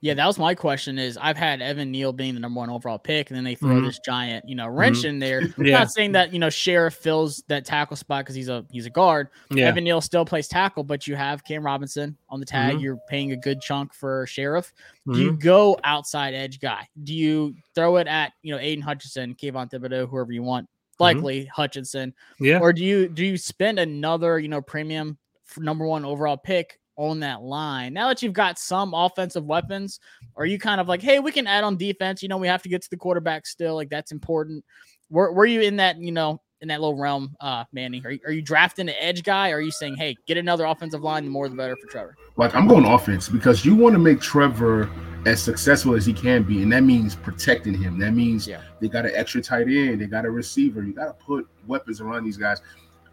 Yeah, 0.03 0.15
that 0.15 0.27
was 0.27 0.38
my 0.38 0.53
question. 0.53 1.00
Is 1.00 1.15
I've 1.15 1.38
had 1.38 1.62
Evan 1.62 1.89
Neal 1.89 2.12
being 2.12 2.33
the 2.33 2.41
number 2.41 2.57
one 2.57 2.69
overall 2.69 3.00
pick, 3.00 3.29
and 3.29 3.38
then 3.38 3.45
they 3.45 3.55
throw 3.55 3.69
mm-hmm. 3.69 3.86
this 3.86 4.00
giant, 4.00 4.50
you 4.50 4.53
know, 4.53 4.67
wrench 4.67 4.98
mm-hmm. 4.98 5.07
in 5.07 5.19
there. 5.19 5.41
yeah. 5.57 5.79
Not 5.79 5.91
saying 5.91 6.12
that 6.12 6.33
you 6.33 6.39
know 6.39 6.50
Scherff 6.50 6.95
fills 6.95 7.41
that 7.48 7.63
tackle 7.63 7.95
spot 7.95 8.25
because 8.25 8.36
he's 8.36 8.50
a 8.50 8.65
he's 8.69 8.86
a 8.86 8.89
guard. 8.89 9.29
Yeah. 9.50 9.69
Evan 9.69 9.86
Neal 9.86 10.01
still 10.01 10.25
plays 10.25 10.50
tackle, 10.50 10.83
but 10.83 11.07
you 11.07 11.15
have 11.15 11.45
Cam 11.45 11.65
Robinson 11.65 12.17
on 12.27 12.41
the 12.41 12.45
tag. 12.45 12.74
Mm-hmm. 12.74 12.83
You're 12.83 13.00
paying 13.07 13.31
a 13.31 13.38
good 13.38 13.62
chunk 13.62 13.93
for 13.93 14.25
Scherff. 14.25 14.74
Do 15.10 15.17
you 15.17 15.31
mm-hmm. 15.31 15.39
go 15.39 15.79
outside 15.86 16.33
edge 16.33 16.60
guy? 16.60 16.86
Do 17.01 17.13
you 17.13 17.55
throw 17.74 17.95
it 17.95 18.07
at 18.07 18.33
you 18.41 18.53
know 18.53 18.60
Aidan 18.60 18.83
Hutchinson, 18.83 19.36
Kayvon 19.36 19.72
Thibodeaux, 19.72 20.10
whoever 20.10 20.33
you 20.33 20.43
want? 20.43 20.65
Mm-hmm. 20.65 21.03
Likely 21.03 21.45
Hutchinson. 21.45 22.13
Yeah. 22.41 22.60
Or 22.60 22.74
do 22.74 22.83
you 22.83 23.07
do 23.07 23.25
you 23.25 23.38
spend 23.38 23.79
another 23.79 24.38
you 24.38 24.50
know 24.50 24.62
premium 24.62 25.17
number 25.57 25.86
one 25.86 26.03
overall 26.03 26.36
pick 26.36 26.81
on 26.95 27.19
that 27.21 27.41
line. 27.41 27.93
Now 27.93 28.07
that 28.07 28.21
you've 28.21 28.33
got 28.33 28.59
some 28.59 28.93
offensive 28.93 29.45
weapons, 29.45 30.00
are 30.35 30.45
you 30.45 30.59
kind 30.59 30.79
of 30.79 30.88
like, 30.88 31.01
hey, 31.01 31.19
we 31.19 31.31
can 31.31 31.47
add 31.47 31.63
on 31.63 31.77
defense? 31.77 32.21
You 32.21 32.29
know, 32.29 32.38
we 32.38 32.47
have 32.47 32.63
to 32.63 32.69
get 32.69 32.81
to 32.83 32.89
the 32.89 32.97
quarterback 32.97 33.45
still. 33.45 33.75
Like 33.75 33.89
that's 33.89 34.12
important. 34.12 34.63
Were, 35.09 35.31
were 35.31 35.45
you 35.45 35.62
in 35.62 35.77
that, 35.77 36.00
you 36.00 36.12
know, 36.12 36.41
in 36.62 36.69
that 36.69 36.79
little 36.79 36.97
realm, 36.97 37.35
uh, 37.41 37.65
Manny? 37.73 38.01
Are 38.05 38.12
you, 38.12 38.19
are 38.25 38.31
you 38.31 38.41
drafting 38.41 38.88
an 38.88 38.95
edge 39.00 39.23
guy? 39.23 39.51
are 39.51 39.62
you 39.62 39.71
saying, 39.71 39.95
hey, 39.95 40.15
get 40.27 40.38
another 40.38 40.65
offensive 40.65 41.01
line, 41.01 41.25
the 41.25 41.29
more 41.29 41.50
the 41.50 41.55
better 41.55 41.75
for 41.75 41.88
Trevor? 41.88 42.15
Like 42.38 42.55
I'm 42.55 42.67
going 42.67 42.85
offense 42.85 43.27
because 43.27 43.65
you 43.65 43.75
want 43.75 43.93
to 43.93 44.00
make 44.00 44.21
Trevor 44.21 44.89
as 45.25 45.41
successful 45.41 45.95
as 45.95 46.05
he 46.05 46.13
can 46.13 46.43
be, 46.43 46.63
and 46.63 46.71
that 46.71 46.83
means 46.83 47.15
protecting 47.15 47.73
him. 47.73 48.00
That 48.00 48.12
means 48.12 48.47
yeah. 48.47 48.62
they 48.79 48.88
got 48.88 49.05
an 49.05 49.12
extra 49.13 49.41
tight 49.41 49.67
end, 49.67 50.01
they 50.01 50.05
got 50.05 50.25
a 50.25 50.31
receiver. 50.31 50.83
You 50.83 50.93
got 50.93 51.05
to 51.05 51.25
put 51.25 51.47
weapons 51.67 52.01
around 52.01 52.23
these 52.23 52.38
guys. 52.38 52.62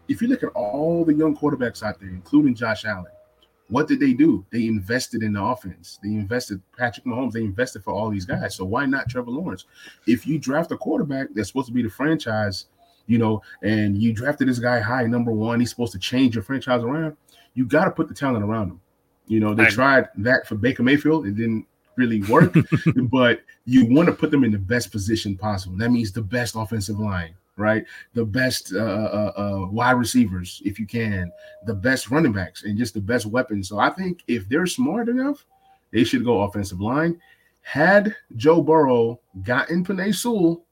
If 0.07 0.21
you 0.21 0.27
look 0.27 0.43
at 0.43 0.49
all 0.49 1.05
the 1.05 1.13
young 1.13 1.37
quarterbacks 1.37 1.83
out 1.83 1.99
there, 1.99 2.09
including 2.09 2.55
Josh 2.55 2.85
Allen, 2.85 3.05
what 3.71 3.87
did 3.87 4.01
they 4.01 4.11
do? 4.11 4.45
They 4.51 4.67
invested 4.67 5.23
in 5.23 5.33
the 5.33 5.41
offense. 5.41 5.97
They 6.03 6.09
invested 6.09 6.61
Patrick 6.77 7.05
Mahomes. 7.05 7.31
They 7.31 7.39
invested 7.39 7.83
for 7.83 7.93
all 7.93 8.09
these 8.09 8.25
guys. 8.25 8.55
So 8.55 8.65
why 8.65 8.85
not 8.85 9.09
Trevor 9.09 9.31
Lawrence? 9.31 9.65
If 10.05 10.27
you 10.27 10.37
draft 10.37 10.73
a 10.73 10.77
quarterback 10.77 11.29
that's 11.33 11.47
supposed 11.47 11.67
to 11.67 11.73
be 11.73 11.81
the 11.81 11.89
franchise, 11.89 12.65
you 13.07 13.17
know, 13.17 13.41
and 13.63 13.97
you 13.97 14.11
drafted 14.11 14.49
this 14.49 14.59
guy 14.59 14.81
high, 14.81 15.07
number 15.07 15.31
one, 15.31 15.61
he's 15.61 15.69
supposed 15.69 15.93
to 15.93 15.99
change 15.99 16.35
your 16.35 16.43
franchise 16.43 16.83
around. 16.83 17.15
You 17.53 17.65
got 17.65 17.85
to 17.85 17.91
put 17.91 18.09
the 18.09 18.13
talent 18.13 18.43
around 18.43 18.71
him. 18.71 18.81
You 19.27 19.39
know, 19.39 19.53
they 19.53 19.65
tried 19.67 20.09
that 20.17 20.45
for 20.45 20.55
Baker 20.55 20.83
Mayfield. 20.83 21.25
It 21.25 21.37
didn't 21.37 21.65
really 21.95 22.21
work, 22.23 22.53
but 23.09 23.39
you 23.63 23.85
want 23.85 24.07
to 24.09 24.13
put 24.13 24.31
them 24.31 24.43
in 24.43 24.51
the 24.51 24.57
best 24.57 24.91
position 24.91 25.37
possible. 25.37 25.77
That 25.77 25.91
means 25.91 26.11
the 26.11 26.21
best 26.21 26.55
offensive 26.57 26.99
line, 26.99 27.35
right? 27.61 27.85
The 28.13 28.25
best 28.25 28.73
uh, 28.73 28.79
uh, 28.79 29.31
uh, 29.37 29.67
wide 29.71 29.91
receivers, 29.91 30.61
if 30.65 30.79
you 30.79 30.85
can, 30.85 31.31
the 31.65 31.73
best 31.73 32.09
running 32.11 32.33
backs, 32.33 32.63
and 32.63 32.77
just 32.77 32.93
the 32.93 33.01
best 33.01 33.25
weapons. 33.25 33.69
So 33.69 33.79
I 33.79 33.89
think 33.91 34.23
if 34.27 34.49
they're 34.49 34.65
smart 34.65 35.07
enough, 35.07 35.45
they 35.91 36.03
should 36.03 36.25
go 36.25 36.41
offensive 36.41 36.81
line. 36.81 37.19
Had 37.61 38.15
Joe 38.35 38.61
Burrow 38.61 39.19
gotten 39.43 39.85
Penei 39.85 40.13
Sewell, 40.13 40.65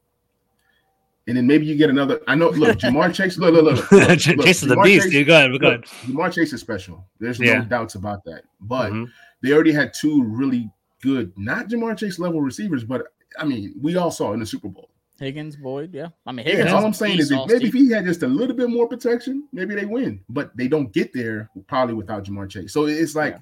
and 1.28 1.38
then 1.38 1.46
maybe 1.46 1.66
you 1.66 1.76
get 1.76 1.92
another. 1.92 2.20
I 2.28 2.34
know. 2.34 2.50
Look, 2.50 2.80
Ja'Marr 2.80 3.14
Chase. 3.14 3.38
Look, 3.38 3.54
look, 3.54 3.64
look. 3.64 3.92
look, 3.92 4.10
look 4.10 4.20
Chase 4.20 4.64
is 4.64 4.70
the 4.70 4.76
beast. 4.78 5.12
Chase, 5.12 5.28
go 5.28 5.36
ahead. 5.36 5.62
Go 5.62 5.68
ahead. 5.68 5.84
Ja'Marr 5.84 6.34
Chase 6.34 6.52
is 6.52 6.62
special. 6.62 7.06
There's 7.20 7.40
yeah. 7.40 7.60
no 7.60 7.66
doubts 7.66 7.94
about 7.94 8.24
that. 8.26 8.44
But 8.62 8.92
mm-hmm. 8.92 9.06
they 9.42 9.54
already 9.54 9.72
had 9.72 9.94
two 9.94 10.24
really 10.24 10.72
good, 11.02 11.32
not 11.38 11.68
Ja'Marr 11.68 11.98
Chase 11.98 12.18
level 12.18 12.42
receivers, 12.42 12.84
but 12.84 13.04
I 13.38 13.46
mean, 13.46 13.76
we 13.82 13.96
all 13.96 14.12
saw 14.12 14.34
in 14.34 14.40
the 14.40 14.46
Super 14.46 14.68
Bowl. 14.68 14.90
Higgins, 15.20 15.56
Boyd, 15.56 15.94
yeah. 15.94 16.08
I 16.26 16.32
mean, 16.32 16.46
Higgins. 16.46 16.66
Yeah, 16.66 16.76
all 16.76 16.86
I'm 16.86 16.94
saying 16.94 17.20
is 17.20 17.32
maybe 17.32 17.68
if 17.68 17.74
he 17.74 17.92
had 17.92 18.06
just 18.06 18.24
a 18.24 18.28
little 18.28 18.56
bit 18.56 18.70
more 18.70 18.88
protection, 18.88 19.48
maybe 19.54 19.76
they 19.76 19.86
win. 19.86 20.22
But 20.30 20.56
they 20.58 20.68
don't 20.68 20.92
get 20.92 21.14
there 21.14 21.50
probably 21.68 21.94
without 21.94 22.24
Ja'Marr 22.26 22.50
Chase. 22.50 22.74
So 22.74 22.86
it's 22.88 23.16
like, 23.16 23.34
yeah. 23.34 23.42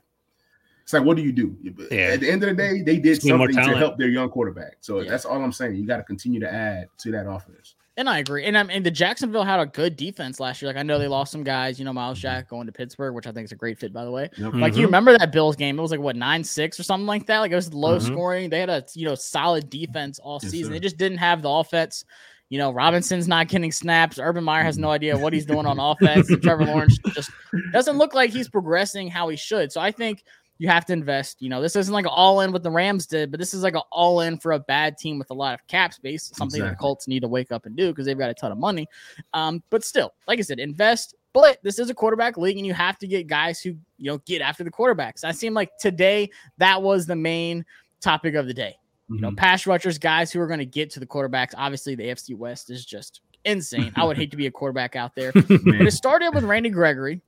it's 0.84 0.92
like, 0.94 1.04
what 1.04 1.16
do 1.16 1.24
you 1.24 1.32
do? 1.32 1.56
Yeah. 1.90 1.98
At 2.00 2.20
the 2.20 2.30
end 2.30 2.44
of 2.44 2.50
the 2.50 2.56
day, 2.56 2.82
they 2.82 2.98
did 2.98 3.22
something 3.22 3.56
to 3.56 3.78
help 3.78 3.98
their 3.98 4.10
young 4.10 4.30
quarterback. 4.30 4.78
So 4.82 5.00
yeah. 5.00 5.10
that's 5.10 5.24
all 5.24 5.42
I'm 5.42 5.54
saying. 5.54 5.76
You 5.76 5.88
got 5.88 5.98
to 5.98 6.04
continue 6.04 6.42
to 6.42 6.54
add 6.54 6.90
to 6.98 7.12
that 7.12 7.30
offense. 7.30 7.76
And 7.98 8.08
I 8.08 8.20
agree. 8.20 8.46
And 8.46 8.56
I 8.56 8.62
mean, 8.62 8.84
the 8.84 8.92
Jacksonville 8.92 9.44
had 9.44 9.60
a 9.60 9.66
good 9.66 9.96
defense 9.96 10.40
last 10.40 10.62
year. 10.62 10.70
Like 10.70 10.80
I 10.80 10.84
know 10.84 11.00
they 11.00 11.08
lost 11.08 11.32
some 11.32 11.44
guys. 11.44 11.80
You 11.80 11.86
know, 11.86 11.94
mm-hmm. 11.94 12.14
Jack 12.14 12.48
going 12.48 12.68
to 12.68 12.72
Pittsburgh, 12.72 13.16
which 13.16 13.26
I 13.26 13.32
think 13.32 13.46
is 13.46 13.52
a 13.52 13.56
great 13.56 13.80
fit, 13.80 13.92
by 13.92 14.06
the 14.06 14.12
way. 14.12 14.30
Like 14.38 14.54
mm-hmm. 14.54 14.80
you 14.80 14.86
remember 14.86 15.18
that 15.18 15.32
Bills 15.32 15.56
game? 15.56 15.80
It 15.80 15.82
was 15.82 15.90
like 15.90 16.00
what 16.00 16.16
nine 16.16 16.44
six 16.44 16.80
or 16.80 16.84
something 16.84 17.08
like 17.08 17.26
that. 17.26 17.40
Like 17.40 17.52
it 17.52 17.56
was 17.56 17.74
low 17.74 17.98
mm-hmm. 17.98 18.14
scoring. 18.14 18.50
They 18.52 18.60
had 18.60 18.70
a 18.70 18.86
you 18.94 19.06
know 19.06 19.16
solid 19.16 19.72
defense 19.72 20.20
all 20.20 20.40
yes, 20.44 20.52
season. 20.52 20.68
Sir. 20.68 20.74
They 20.74 20.80
just 20.80 20.98
didn't 20.98 21.18
have 21.18 21.42
the 21.42 21.50
offense. 21.50 22.06
You 22.50 22.60
know, 22.60 22.72
Robinson's 22.72 23.28
not 23.28 23.48
getting 23.48 23.72
snaps. 23.72 24.20
Urban 24.20 24.44
Meyer 24.44 24.64
has 24.64 24.78
no 24.78 24.92
idea 24.92 25.18
what 25.18 25.34
he's 25.34 25.46
doing 25.46 25.66
on 25.66 25.80
offense. 25.80 26.30
And 26.30 26.42
Trevor 26.42 26.66
Lawrence 26.66 27.00
just 27.14 27.32
doesn't 27.74 27.98
look 27.98 28.14
like 28.14 28.30
he's 28.30 28.48
progressing 28.48 29.10
how 29.10 29.28
he 29.28 29.36
should. 29.36 29.72
So 29.72 29.82
I 29.82 29.92
think 29.92 30.24
you 30.60 30.68
have 30.68 30.86
to 30.86 30.94
invest. 30.94 31.42
You 31.42 31.50
know, 31.50 31.62
this 31.62 31.76
isn't 31.76 31.94
like 31.94 32.06
an 32.06 32.12
all 32.14 32.42
in 32.42 32.52
what 32.52 32.64
the 32.64 32.72
Rams 32.72 33.06
did, 33.06 33.32
but 33.32 33.40
this 33.40 33.54
is 33.54 33.64
like 33.64 33.76
an 33.76 33.82
all 33.92 34.22
in 34.22 34.38
for 34.38 34.54
a 34.54 34.60
bad 34.60 34.98
team 34.98 35.20
with 35.20 35.30
a 35.32 35.34
lot 35.34 35.54
of 35.54 35.66
cap 35.68 35.94
space, 35.94 36.32
something 36.36 36.60
exactly. 36.60 36.76
the 36.76 36.80
Colts 36.80 37.08
need 37.08 37.22
to 37.22 37.28
wake 37.28 37.52
up 37.52 37.66
and 37.66 37.76
do 37.76 37.90
because 37.90 38.06
they've 38.06 38.18
got 38.18 38.30
a 38.30 38.34
ton 38.34 38.52
of 38.52 38.58
money. 38.58 38.88
Um, 39.34 39.64
but 39.70 39.84
still, 39.84 40.14
like 40.28 40.40
I 40.40 40.42
said, 40.42 40.60
invest. 40.60 41.16
But 41.34 41.60
this 41.64 41.78
is 41.78 41.90
a 41.90 41.94
quarterback 41.94 42.38
league, 42.38 42.58
and 42.58 42.66
you 42.66 42.74
have 42.74 42.98
to 43.00 43.08
get 43.08 43.28
guys 43.28 43.62
who 43.62 43.70
you 43.98 44.12
know 44.12 44.18
get 44.20 44.42
after 44.42 44.64
the 44.64 44.72
quarterbacks. 44.72 45.24
I 45.24 45.32
seem 45.32 45.54
like 45.54 45.70
today 45.80 46.30
that 46.58 46.82
was 46.82 47.06
the 47.06 47.16
main 47.16 47.66
topic 48.02 48.36
of 48.36 48.48
the 48.48 48.54
day. 48.54 48.76
You 49.10 49.22
know, 49.22 49.30
mm-hmm. 49.30 49.36
pass 49.36 49.66
rushers, 49.66 49.98
guys 49.98 50.32
who 50.32 50.42
are 50.42 50.48
going 50.48 50.60
to 50.60 50.66
get 50.66 50.90
to 50.92 51.00
the 51.00 51.06
quarterbacks. 51.06 51.54
Obviously, 51.56 51.96
the 51.96 52.04
AFC 52.06 52.36
West 52.36 52.70
is 52.70 52.86
just 52.86 53.22
insane. 53.46 53.94
I 53.96 54.04
would 54.04 54.18
hate 54.18 54.32
to 54.32 54.38
be 54.38 54.48
a 54.48 54.52
quarterback 54.52 54.96
out 54.96 55.16
there. 55.16 55.32
but 55.34 55.48
it 55.48 55.94
started 55.94 56.34
with 56.34 56.44
Randy 56.44 56.70
Gregory, 56.70 57.22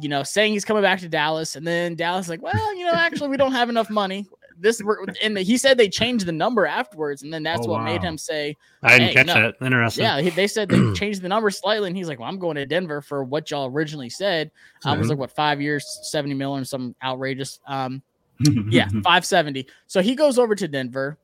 you 0.00 0.08
know, 0.08 0.22
saying 0.22 0.52
he's 0.52 0.64
coming 0.64 0.82
back 0.82 1.00
to 1.00 1.08
Dallas, 1.08 1.56
and 1.56 1.66
then 1.66 1.94
Dallas 1.94 2.28
like, 2.28 2.42
well, 2.42 2.76
you 2.76 2.84
know, 2.84 2.92
actually, 2.92 3.28
we 3.28 3.36
don't 3.36 3.52
have 3.52 3.68
enough 3.68 3.90
money. 3.90 4.26
This 4.58 4.82
and 5.22 5.38
he 5.38 5.56
said 5.56 5.78
they 5.78 5.88
changed 5.88 6.26
the 6.26 6.32
number 6.32 6.66
afterwards, 6.66 7.22
and 7.22 7.32
then 7.32 7.42
that's 7.42 7.66
oh, 7.66 7.70
what 7.70 7.80
wow. 7.80 7.86
made 7.86 8.02
him 8.02 8.18
say. 8.18 8.56
I 8.82 8.98
didn't 8.98 9.08
hey, 9.08 9.14
catch 9.14 9.26
no. 9.28 9.34
that. 9.34 9.54
Interesting. 9.64 10.04
Yeah, 10.04 10.20
they 10.20 10.46
said 10.46 10.68
they 10.68 10.92
changed 10.94 11.22
the 11.22 11.28
number 11.28 11.50
slightly, 11.50 11.88
and 11.88 11.96
he's 11.96 12.08
like, 12.08 12.18
"Well, 12.18 12.28
I'm 12.28 12.38
going 12.38 12.56
to 12.56 12.66
Denver 12.66 13.00
for 13.00 13.24
what 13.24 13.50
y'all 13.50 13.70
originally 13.70 14.10
said." 14.10 14.50
I 14.84 14.96
was 14.96 15.08
like, 15.08 15.18
"What 15.18 15.30
five 15.30 15.62
years, 15.62 16.00
seventy 16.02 16.34
million, 16.34 16.64
some 16.64 16.94
outrageous." 17.02 17.58
Um, 17.66 18.02
yeah, 18.70 18.88
570. 18.88 19.66
So 19.86 20.00
he 20.00 20.14
goes 20.14 20.38
over 20.38 20.54
to 20.54 20.66
Denver. 20.66 21.18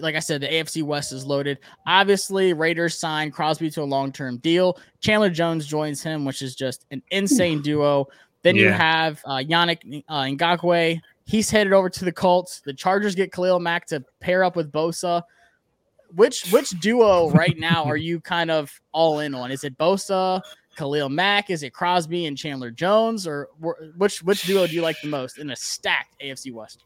Like 0.00 0.14
I 0.14 0.20
said, 0.20 0.40
the 0.40 0.48
AFC 0.48 0.82
West 0.82 1.12
is 1.12 1.24
loaded. 1.24 1.58
Obviously, 1.86 2.52
Raiders 2.52 2.98
signed 2.98 3.32
Crosby 3.32 3.70
to 3.70 3.82
a 3.82 3.84
long 3.84 4.12
term 4.12 4.38
deal. 4.38 4.78
Chandler 5.00 5.30
Jones 5.30 5.66
joins 5.66 6.02
him, 6.02 6.24
which 6.24 6.42
is 6.42 6.54
just 6.54 6.86
an 6.90 7.02
insane 7.10 7.62
duo. 7.62 8.06
Then 8.42 8.56
yeah. 8.56 8.62
you 8.62 8.70
have 8.72 9.20
uh, 9.24 9.36
Yannick 9.36 10.04
uh, 10.08 10.22
Ngakoue. 10.22 11.00
He's 11.24 11.50
headed 11.50 11.72
over 11.72 11.88
to 11.90 12.04
the 12.04 12.12
Colts. 12.12 12.60
The 12.60 12.72
Chargers 12.72 13.14
get 13.14 13.32
Khalil 13.32 13.60
Mack 13.60 13.86
to 13.86 14.04
pair 14.20 14.42
up 14.42 14.56
with 14.56 14.72
Bosa. 14.72 15.22
Which 16.14 16.50
which 16.50 16.70
duo 16.80 17.30
right 17.34 17.56
now 17.58 17.84
are 17.84 17.96
you 17.96 18.20
kind 18.20 18.50
of 18.50 18.72
all 18.92 19.20
in 19.20 19.34
on? 19.34 19.52
Is 19.52 19.64
it 19.64 19.76
Bosa? 19.78 20.40
Khalil 20.76 21.08
Mack? 21.08 21.50
Is 21.50 21.62
it 21.62 21.72
Crosby 21.72 22.26
and 22.26 22.36
Chandler 22.36 22.70
Jones, 22.70 23.26
or 23.26 23.48
which 23.96 24.22
which 24.22 24.42
duo 24.42 24.66
do 24.66 24.74
you 24.74 24.82
like 24.82 25.00
the 25.02 25.08
most 25.08 25.38
in 25.38 25.50
a 25.50 25.56
stacked 25.56 26.16
AFC 26.20 26.52
West? 26.52 26.84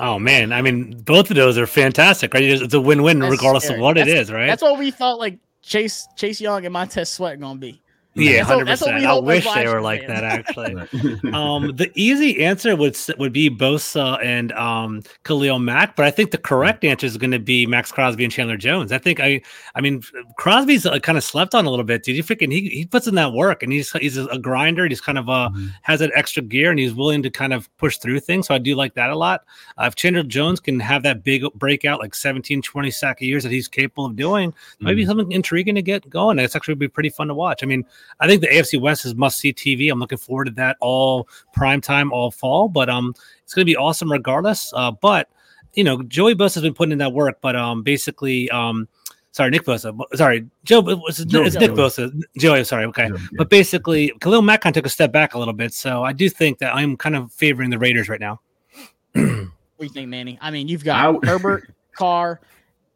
Oh 0.00 0.18
man, 0.18 0.52
I 0.52 0.60
mean, 0.60 1.00
both 1.02 1.30
of 1.30 1.36
those 1.36 1.56
are 1.56 1.66
fantastic, 1.66 2.34
right? 2.34 2.42
It's 2.42 2.74
a 2.74 2.80
win-win 2.80 3.20
That's 3.20 3.30
regardless 3.30 3.64
scary. 3.64 3.78
of 3.78 3.82
what 3.82 3.96
that's, 3.96 4.08
it 4.08 4.16
is, 4.16 4.32
right? 4.32 4.46
That's 4.46 4.62
what 4.62 4.78
we 4.78 4.90
thought 4.90 5.18
like 5.18 5.38
Chase 5.62 6.08
Chase 6.16 6.40
Young 6.40 6.64
and 6.64 6.72
Montez 6.72 7.08
Sweat 7.08 7.38
gonna 7.38 7.58
be. 7.58 7.80
Yeah, 8.14 8.44
hundred 8.44 8.68
percent. 8.68 9.04
I 9.04 9.18
wish 9.18 9.44
they 9.54 9.66
were 9.66 9.80
like 9.80 10.06
that. 10.06 10.22
Actually, 10.22 10.74
um, 11.32 11.74
the 11.74 11.90
easy 11.94 12.44
answer 12.44 12.76
would 12.76 12.96
would 13.18 13.32
be 13.32 13.50
Bosa 13.50 14.24
and 14.24 14.52
um, 14.52 15.02
Khalil 15.24 15.58
Mack, 15.58 15.96
but 15.96 16.06
I 16.06 16.12
think 16.12 16.30
the 16.30 16.38
correct 16.38 16.84
answer 16.84 17.06
is 17.06 17.16
going 17.16 17.32
to 17.32 17.40
be 17.40 17.66
Maxx 17.66 17.90
Crosby 17.90 18.22
and 18.22 18.32
Chandler 18.32 18.56
Jones. 18.56 18.92
I 18.92 18.98
think 18.98 19.18
I, 19.18 19.42
I 19.74 19.80
mean, 19.80 20.02
Crosby's 20.38 20.86
uh, 20.86 20.98
kind 21.00 21.18
of 21.18 21.24
slept 21.24 21.54
on 21.54 21.66
a 21.66 21.70
little 21.70 21.84
bit. 21.84 22.04
Did 22.04 22.14
you 22.14 22.22
freaking 22.22 22.52
he 22.52 22.68
he 22.68 22.86
puts 22.86 23.08
in 23.08 23.16
that 23.16 23.32
work 23.32 23.64
and 23.64 23.72
he's 23.72 23.90
he's 23.92 24.16
a 24.16 24.38
grinder. 24.38 24.86
He's 24.86 25.00
kind 25.00 25.18
of 25.18 25.28
uh 25.28 25.50
mm-hmm. 25.52 25.66
has 25.82 25.98
that 25.98 26.12
extra 26.14 26.42
gear 26.42 26.70
and 26.70 26.78
he's 26.78 26.94
willing 26.94 27.22
to 27.24 27.30
kind 27.30 27.52
of 27.52 27.74
push 27.78 27.98
through 27.98 28.20
things. 28.20 28.46
So 28.46 28.54
I 28.54 28.58
do 28.58 28.76
like 28.76 28.94
that 28.94 29.10
a 29.10 29.16
lot. 29.16 29.44
Uh, 29.76 29.86
if 29.86 29.96
Chandler 29.96 30.22
Jones 30.22 30.60
can 30.60 30.78
have 30.78 31.02
that 31.02 31.24
big 31.24 31.42
breakout 31.54 31.98
like 31.98 32.14
17, 32.14 32.62
20 32.62 32.90
sack 32.92 33.20
a 33.22 33.24
years 33.24 33.42
that 33.42 33.50
he's 33.50 33.66
capable 33.66 34.06
of 34.06 34.14
doing, 34.14 34.52
mm-hmm. 34.52 34.84
maybe 34.84 35.04
something 35.04 35.32
intriguing 35.32 35.74
to 35.74 35.82
get 35.82 36.08
going. 36.08 36.38
It's 36.38 36.54
actually 36.54 36.76
be 36.76 36.88
pretty 36.88 37.10
fun 37.10 37.28
to 37.28 37.34
watch. 37.34 37.62
I 37.62 37.66
mean, 37.66 37.84
I 38.20 38.26
think 38.26 38.40
the 38.40 38.48
AFC 38.48 38.80
West 38.80 39.04
is 39.04 39.14
must 39.14 39.38
see 39.38 39.52
TV. 39.52 39.90
I'm 39.90 39.98
looking 39.98 40.18
forward 40.18 40.46
to 40.46 40.50
that 40.52 40.76
all 40.80 41.28
prime 41.52 41.80
time, 41.80 42.12
all 42.12 42.30
fall. 42.30 42.68
But 42.68 42.88
um, 42.88 43.14
it's 43.42 43.54
going 43.54 43.62
to 43.62 43.70
be 43.70 43.76
awesome 43.76 44.10
regardless. 44.10 44.72
Uh, 44.74 44.90
but 44.92 45.28
you 45.74 45.84
know, 45.84 46.02
Joey 46.02 46.34
Bosa 46.34 46.54
has 46.54 46.62
been 46.62 46.74
putting 46.74 46.92
in 46.92 46.98
that 46.98 47.12
work. 47.12 47.38
But 47.40 47.56
um, 47.56 47.82
basically, 47.82 48.50
um, 48.50 48.88
sorry, 49.32 49.50
Nick 49.50 49.64
Bosa. 49.64 49.98
Sorry, 50.14 50.46
Joe. 50.64 50.82
It's, 51.08 51.24
Joe, 51.24 51.44
it's 51.44 51.56
Nick 51.56 51.72
Bosa. 51.72 52.12
Joey. 52.38 52.64
Sorry. 52.64 52.84
Okay. 52.86 53.08
Joe, 53.08 53.16
yeah. 53.16 53.26
But 53.36 53.50
basically, 53.50 54.12
Khalil 54.20 54.42
Mack 54.42 54.60
kind 54.60 54.76
of 54.76 54.82
took 54.82 54.86
a 54.86 54.90
step 54.92 55.12
back 55.12 55.34
a 55.34 55.38
little 55.38 55.54
bit. 55.54 55.72
So 55.74 56.04
I 56.04 56.12
do 56.12 56.28
think 56.28 56.58
that 56.58 56.74
I'm 56.74 56.96
kind 56.96 57.16
of 57.16 57.32
favoring 57.32 57.70
the 57.70 57.78
Raiders 57.78 58.08
right 58.08 58.20
now. 58.20 58.40
what 59.12 59.22
do 59.22 59.50
you 59.80 59.88
think, 59.88 60.08
Manny? 60.08 60.38
I 60.40 60.50
mean, 60.50 60.68
you've 60.68 60.84
got 60.84 61.24
Herbert, 61.24 61.72
Carr, 61.96 62.40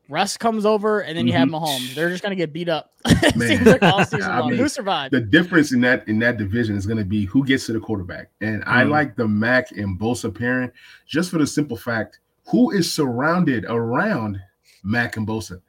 Russ 0.08 0.38
comes 0.38 0.64
over, 0.64 1.00
and 1.00 1.16
then 1.16 1.26
you 1.26 1.34
mm-hmm. 1.34 1.52
have 1.52 1.62
Mahomes. 1.62 1.94
They're 1.94 2.08
just 2.08 2.22
gonna 2.22 2.34
get 2.34 2.52
beat 2.52 2.68
up. 2.68 2.92
Seems 3.38 3.66
like 3.66 3.82
all 3.82 4.04
season 4.04 4.30
long. 4.38 4.50
Mean, 4.50 4.58
who 4.58 4.68
survived? 4.68 5.12
The 5.12 5.20
difference 5.20 5.72
in 5.72 5.80
that 5.82 6.08
in 6.08 6.18
that 6.20 6.38
division 6.38 6.76
is 6.76 6.86
gonna 6.86 7.04
be 7.04 7.26
who 7.26 7.44
gets 7.44 7.66
to 7.66 7.72
the 7.72 7.80
quarterback. 7.80 8.30
And 8.40 8.62
mm. 8.62 8.68
I 8.68 8.84
like 8.84 9.16
the 9.16 9.28
Mack 9.28 9.70
and 9.72 9.98
Bosa 9.98 10.34
pairing 10.34 10.72
just 11.06 11.30
for 11.30 11.38
the 11.38 11.46
simple 11.46 11.76
fact 11.76 12.20
who 12.46 12.70
is 12.70 12.90
surrounded 12.90 13.66
around 13.66 14.40
Mack 14.82 15.18
and 15.18 15.26
Bosa. 15.26 15.60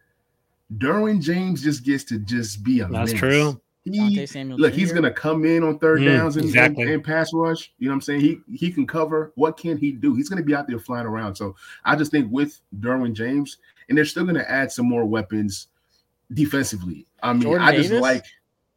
Derwin 0.78 1.22
James 1.22 1.64
just 1.64 1.84
gets 1.84 2.04
to 2.06 2.20
just 2.20 2.64
be 2.64 2.80
a 2.80 2.88
That's 2.88 3.12
true. 3.14 3.60
He, 3.86 4.28
look, 4.36 4.74
he's 4.74 4.92
gonna 4.92 5.12
come 5.12 5.46
in 5.46 5.64
on 5.64 5.80
third 5.80 6.02
mm, 6.02 6.16
downs 6.16 6.36
and, 6.36 6.46
exactly. 6.46 6.84
and, 6.84 6.94
and, 6.94 7.04
pass 7.04 7.34
rush. 7.34 7.72
You 7.80 7.88
know 7.88 7.94
what 7.94 7.96
I'm 7.96 8.02
saying? 8.02 8.22
He 8.22 8.40
he 8.54 8.72
can 8.72 8.86
cover. 8.86 9.32
What 9.36 9.58
can 9.58 9.78
he 9.78 9.92
do? 9.92 10.14
He's 10.16 10.30
gonna 10.30 10.44
be 10.44 10.54
out 10.54 10.68
there 10.68 10.80
flying 10.80 11.08
around. 11.08 11.36
So 11.36 11.56
I 11.86 11.96
just 11.96 12.12
think 12.12 12.32
with 12.32 12.60
Derwin 12.80 13.14
James, 13.14 13.58
and 13.90 13.98
they're 13.98 14.06
still 14.06 14.24
going 14.24 14.36
to 14.36 14.50
add 14.50 14.72
some 14.72 14.88
more 14.88 15.06
weapons 15.06 15.68
defensively. 16.34 17.06
I 17.22 17.34
mean, 17.34 17.42
Jordan 17.42 17.68
I 17.68 17.76
just 17.76 17.90
Davis? 17.90 18.02
like, 18.02 18.26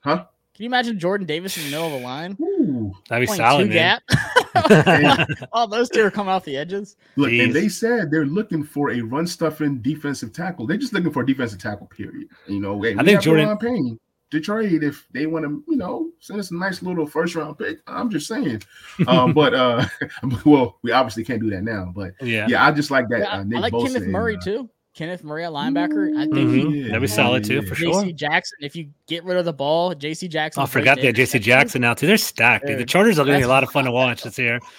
huh? 0.00 0.24
Can 0.54 0.64
you 0.64 0.66
imagine 0.66 0.98
Jordan 0.98 1.26
Davis 1.26 1.56
in 1.56 1.64
the 1.64 1.70
middle 1.70 1.86
of 1.86 1.92
the 1.92 2.00
line? 2.00 2.36
Ooh, 2.40 2.92
that'd 3.08 3.26
be 3.26 3.34
solid, 3.34 3.64
two 3.64 3.70
man. 3.70 4.00
Gap. 4.08 5.48
All 5.52 5.66
those 5.66 5.88
two 5.88 6.04
are 6.04 6.10
coming 6.10 6.30
off 6.30 6.44
the 6.44 6.56
edges. 6.56 6.96
Look, 7.16 7.30
Jeez. 7.30 7.44
and 7.44 7.54
they 7.54 7.68
said 7.68 8.10
they're 8.10 8.26
looking 8.26 8.62
for 8.62 8.90
a 8.90 9.00
run 9.00 9.26
stuffing 9.26 9.80
defensive 9.80 10.32
tackle. 10.32 10.66
They're 10.66 10.76
just 10.76 10.92
looking 10.92 11.10
for 11.10 11.22
a 11.22 11.26
defensive 11.26 11.58
tackle. 11.58 11.86
Period. 11.86 12.28
You 12.46 12.60
know, 12.60 12.80
hey, 12.82 12.94
I 12.98 13.02
think 13.02 13.22
Jordan 13.22 13.56
Payne 13.56 13.98
to 14.32 14.40
trade 14.40 14.82
if 14.82 15.06
they 15.12 15.26
want 15.26 15.44
to, 15.44 15.62
you 15.68 15.76
know, 15.76 16.10
send 16.18 16.40
us 16.40 16.50
a 16.50 16.54
nice 16.54 16.82
little 16.82 17.06
first 17.06 17.34
round 17.34 17.58
pick. 17.58 17.80
I'm 17.86 18.10
just 18.10 18.26
saying. 18.26 18.62
Um, 19.06 19.32
but 19.34 19.54
uh, 19.54 19.86
well, 20.44 20.78
we 20.82 20.90
obviously 20.90 21.22
can't 21.22 21.40
do 21.40 21.50
that 21.50 21.62
now. 21.62 21.92
But 21.94 22.14
yeah, 22.20 22.46
yeah, 22.48 22.66
I 22.66 22.72
just 22.72 22.90
like 22.90 23.08
that. 23.10 23.20
Yeah, 23.20 23.38
uh, 23.38 23.40
I 23.40 23.60
like 23.60 23.72
Bosa 23.72 23.92
Kenneth 23.92 24.08
Murray 24.08 24.34
and, 24.34 24.42
uh, 24.42 24.44
too. 24.44 24.70
Kenneth 24.94 25.24
Murray, 25.24 25.44
linebacker. 25.44 26.16
I 26.16 26.24
think 26.24 26.34
mm-hmm. 26.34 26.72
he, 26.72 26.82
that'd 26.82 27.00
be 27.00 27.06
solid 27.06 27.44
too 27.44 27.62
for 27.62 27.74
sure. 27.74 28.04
JC 28.04 28.14
Jackson, 28.14 28.58
if 28.60 28.76
you 28.76 28.90
get 29.06 29.24
rid 29.24 29.38
of 29.38 29.44
the 29.44 29.52
ball, 29.52 29.94
JC 29.94 30.28
Jackson. 30.28 30.60
Oh, 30.60 30.64
I 30.64 30.66
forgot 30.66 31.00
that 31.00 31.16
JC 31.16 31.40
Jackson 31.40 31.80
now 31.80 31.94
too. 31.94 32.06
They're 32.06 32.18
stacked. 32.18 32.66
Dude. 32.66 32.78
The 32.78 32.84
Chargers 32.84 33.18
are 33.18 33.24
going 33.24 33.38
to 33.38 33.40
be 33.40 33.44
a 33.44 33.48
lot 33.48 33.62
of 33.62 33.70
fun 33.70 33.84
to 33.84 33.90
watch 33.90 34.22
this 34.22 34.38
year. 34.38 34.60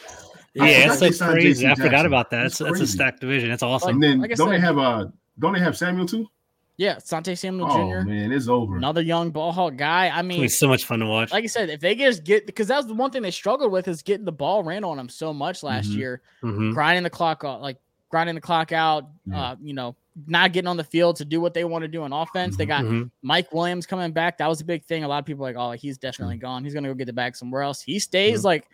Yeah, 0.56 0.94
it's 0.94 1.18
so 1.18 1.32
crazy. 1.32 1.68
I 1.68 1.74
forgot 1.74 2.06
about 2.06 2.30
that. 2.30 2.44
That's, 2.44 2.60
that's, 2.60 2.80
a 2.80 2.86
stacked 2.86 3.22
division. 3.22 3.50
It's 3.50 3.64
awesome. 3.64 3.96
And 3.96 4.04
then 4.04 4.20
like 4.20 4.36
don't 4.36 4.50
said, 4.50 4.58
they 4.58 4.60
have 4.60 4.78
uh 4.78 5.08
don't 5.40 5.54
they 5.54 5.60
have 5.60 5.76
Samuel 5.76 6.06
too? 6.06 6.30
Yeah, 6.78 6.98
Sante 6.98 7.36
Samuel 7.36 7.72
oh, 7.72 8.02
Jr. 8.02 8.08
man, 8.08 8.32
it's 8.32 8.48
over. 8.48 8.78
Another 8.78 9.02
young 9.02 9.30
ball 9.30 9.52
hawk 9.52 9.76
guy. 9.76 10.10
I 10.10 10.22
mean, 10.22 10.44
it's 10.44 10.58
so 10.58 10.68
much 10.68 10.86
fun 10.86 11.00
to 11.00 11.06
watch. 11.06 11.32
Like 11.32 11.44
I 11.44 11.48
said, 11.48 11.70
if 11.70 11.80
they 11.80 11.96
just 11.96 12.24
get 12.24 12.46
because 12.46 12.68
that 12.68 12.78
was 12.78 12.88
the 12.88 12.94
one 12.96 13.12
thing 13.12 13.22
they 13.22 13.32
struggled 13.32 13.72
with 13.72 13.88
is 13.88 14.02
getting 14.02 14.26
the 14.26 14.32
ball 14.32 14.64
ran 14.64 14.84
on 14.84 14.98
them 14.98 15.10
so 15.10 15.34
much 15.34 15.62
last 15.62 15.90
mm-hmm. 15.90 16.00
year, 16.00 16.22
mm-hmm. 16.44 16.74
grinding 16.74 17.04
the 17.04 17.12
clock, 17.12 17.44
off, 17.44 17.62
like 17.62 17.78
grinding 18.10 18.36
the 18.36 18.42
clock 18.42 18.72
out. 18.72 19.08
Yeah. 19.26 19.42
Uh, 19.42 19.56
you 19.62 19.74
know, 19.74 19.96
not 20.28 20.54
getting 20.54 20.68
on 20.68 20.78
the 20.78 20.84
field 20.84 21.16
to 21.18 21.26
do 21.26 21.42
what 21.42 21.54
they 21.54 21.64
want 21.64 21.84
to 21.84 21.88
do 21.88 22.04
on 22.04 22.14
offense. 22.14 22.56
They 22.56 22.66
got 22.66 22.84
mm-hmm. 22.84 23.08
Mike 23.22 23.52
Williams 23.54 23.86
coming 23.86 24.12
back. 24.12 24.38
That 24.38 24.48
was 24.48 24.62
a 24.62 24.66
big 24.66 24.84
thing. 24.86 25.04
A 25.04 25.08
lot 25.08 25.20
of 25.20 25.26
people 25.26 25.44
like, 25.44 25.56
oh, 25.58 25.72
he's 25.72 25.98
definitely 25.98 26.38
gone. 26.38 26.64
He's 26.64 26.74
gonna 26.74 26.88
go 26.88 26.94
get 26.94 27.06
the 27.06 27.14
bag 27.14 27.36
somewhere 27.36 27.62
else. 27.62 27.82
He 27.82 28.00
stays. 28.00 28.40
Mm-hmm. 28.40 28.48
Like, 28.48 28.68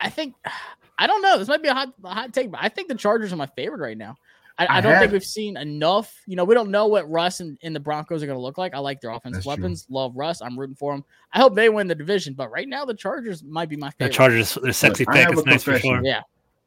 I 0.00 0.10
think, 0.10 0.34
I 0.98 1.06
don't 1.06 1.22
know. 1.22 1.38
This 1.38 1.48
might 1.48 1.62
be 1.62 1.68
a 1.68 1.74
hot, 1.74 1.92
a 2.04 2.08
hot 2.08 2.32
take, 2.32 2.50
but 2.50 2.60
I 2.62 2.68
think 2.68 2.88
the 2.88 2.94
Chargers 2.94 3.32
are 3.32 3.36
my 3.36 3.48
favorite 3.56 3.80
right 3.80 3.98
now. 3.98 4.16
I, 4.56 4.66
I, 4.66 4.78
I 4.78 4.80
don't 4.80 4.92
have, 4.92 5.00
think 5.00 5.12
we've 5.12 5.24
seen 5.24 5.56
enough. 5.56 6.14
You 6.26 6.36
know, 6.36 6.44
we 6.44 6.54
don't 6.54 6.70
know 6.70 6.86
what 6.86 7.10
Russ 7.10 7.40
and, 7.40 7.58
and 7.64 7.74
the 7.74 7.80
Broncos 7.80 8.22
are 8.22 8.26
going 8.26 8.38
to 8.38 8.42
look 8.42 8.56
like. 8.56 8.72
I 8.72 8.78
like 8.78 9.00
their 9.00 9.10
offensive 9.10 9.44
weapons. 9.44 9.86
True. 9.86 9.96
Love 9.96 10.12
Russ. 10.14 10.40
I'm 10.40 10.56
rooting 10.56 10.76
for 10.76 10.92
them. 10.92 11.04
I 11.32 11.40
hope 11.40 11.56
they 11.56 11.68
win 11.68 11.88
the 11.88 11.96
division. 11.96 12.34
But 12.34 12.52
right 12.52 12.68
now, 12.68 12.84
the 12.84 12.94
Chargers 12.94 13.42
might 13.42 13.68
be 13.68 13.74
my 13.74 13.90
favorite. 13.90 14.12
The 14.12 14.14
Chargers, 14.14 14.56
they're 14.62 14.72
sexy 14.72 15.04
Look, 15.06 15.14
thick. 15.16 15.28
It's 15.32 15.44
nice 15.44 15.64
for 15.64 15.76
sure. 15.80 16.00
Yeah. 16.04 16.20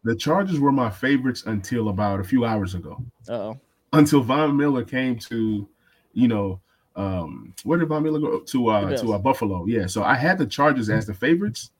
The 0.03 0.17
Chargers 0.17 0.59
were 0.59 0.73
my 0.73 0.89
favorites 0.89 1.43
until 1.45 1.87
about 1.87 2.19
a 2.19 2.25
few 2.25 2.43
hours 2.43 2.75
ago. 2.75 3.01
Oh 3.29 3.57
until 3.93 4.21
Von 4.21 4.55
Miller 4.57 4.83
came 4.83 5.17
to, 5.19 5.67
you 6.13 6.27
know, 6.27 6.59
um, 6.95 7.53
where 7.63 7.77
did 7.77 7.89
Von 7.89 8.03
Miller 8.03 8.19
go 8.19 8.39
to? 8.39 8.67
Uh, 8.69 8.97
to 8.97 9.13
uh, 9.13 9.17
Buffalo. 9.17 9.65
Yeah. 9.65 9.85
So 9.85 10.03
I 10.03 10.15
had 10.15 10.37
the 10.37 10.45
Chargers 10.45 10.89
as 10.89 11.05
the 11.05 11.13
favorites 11.13 11.71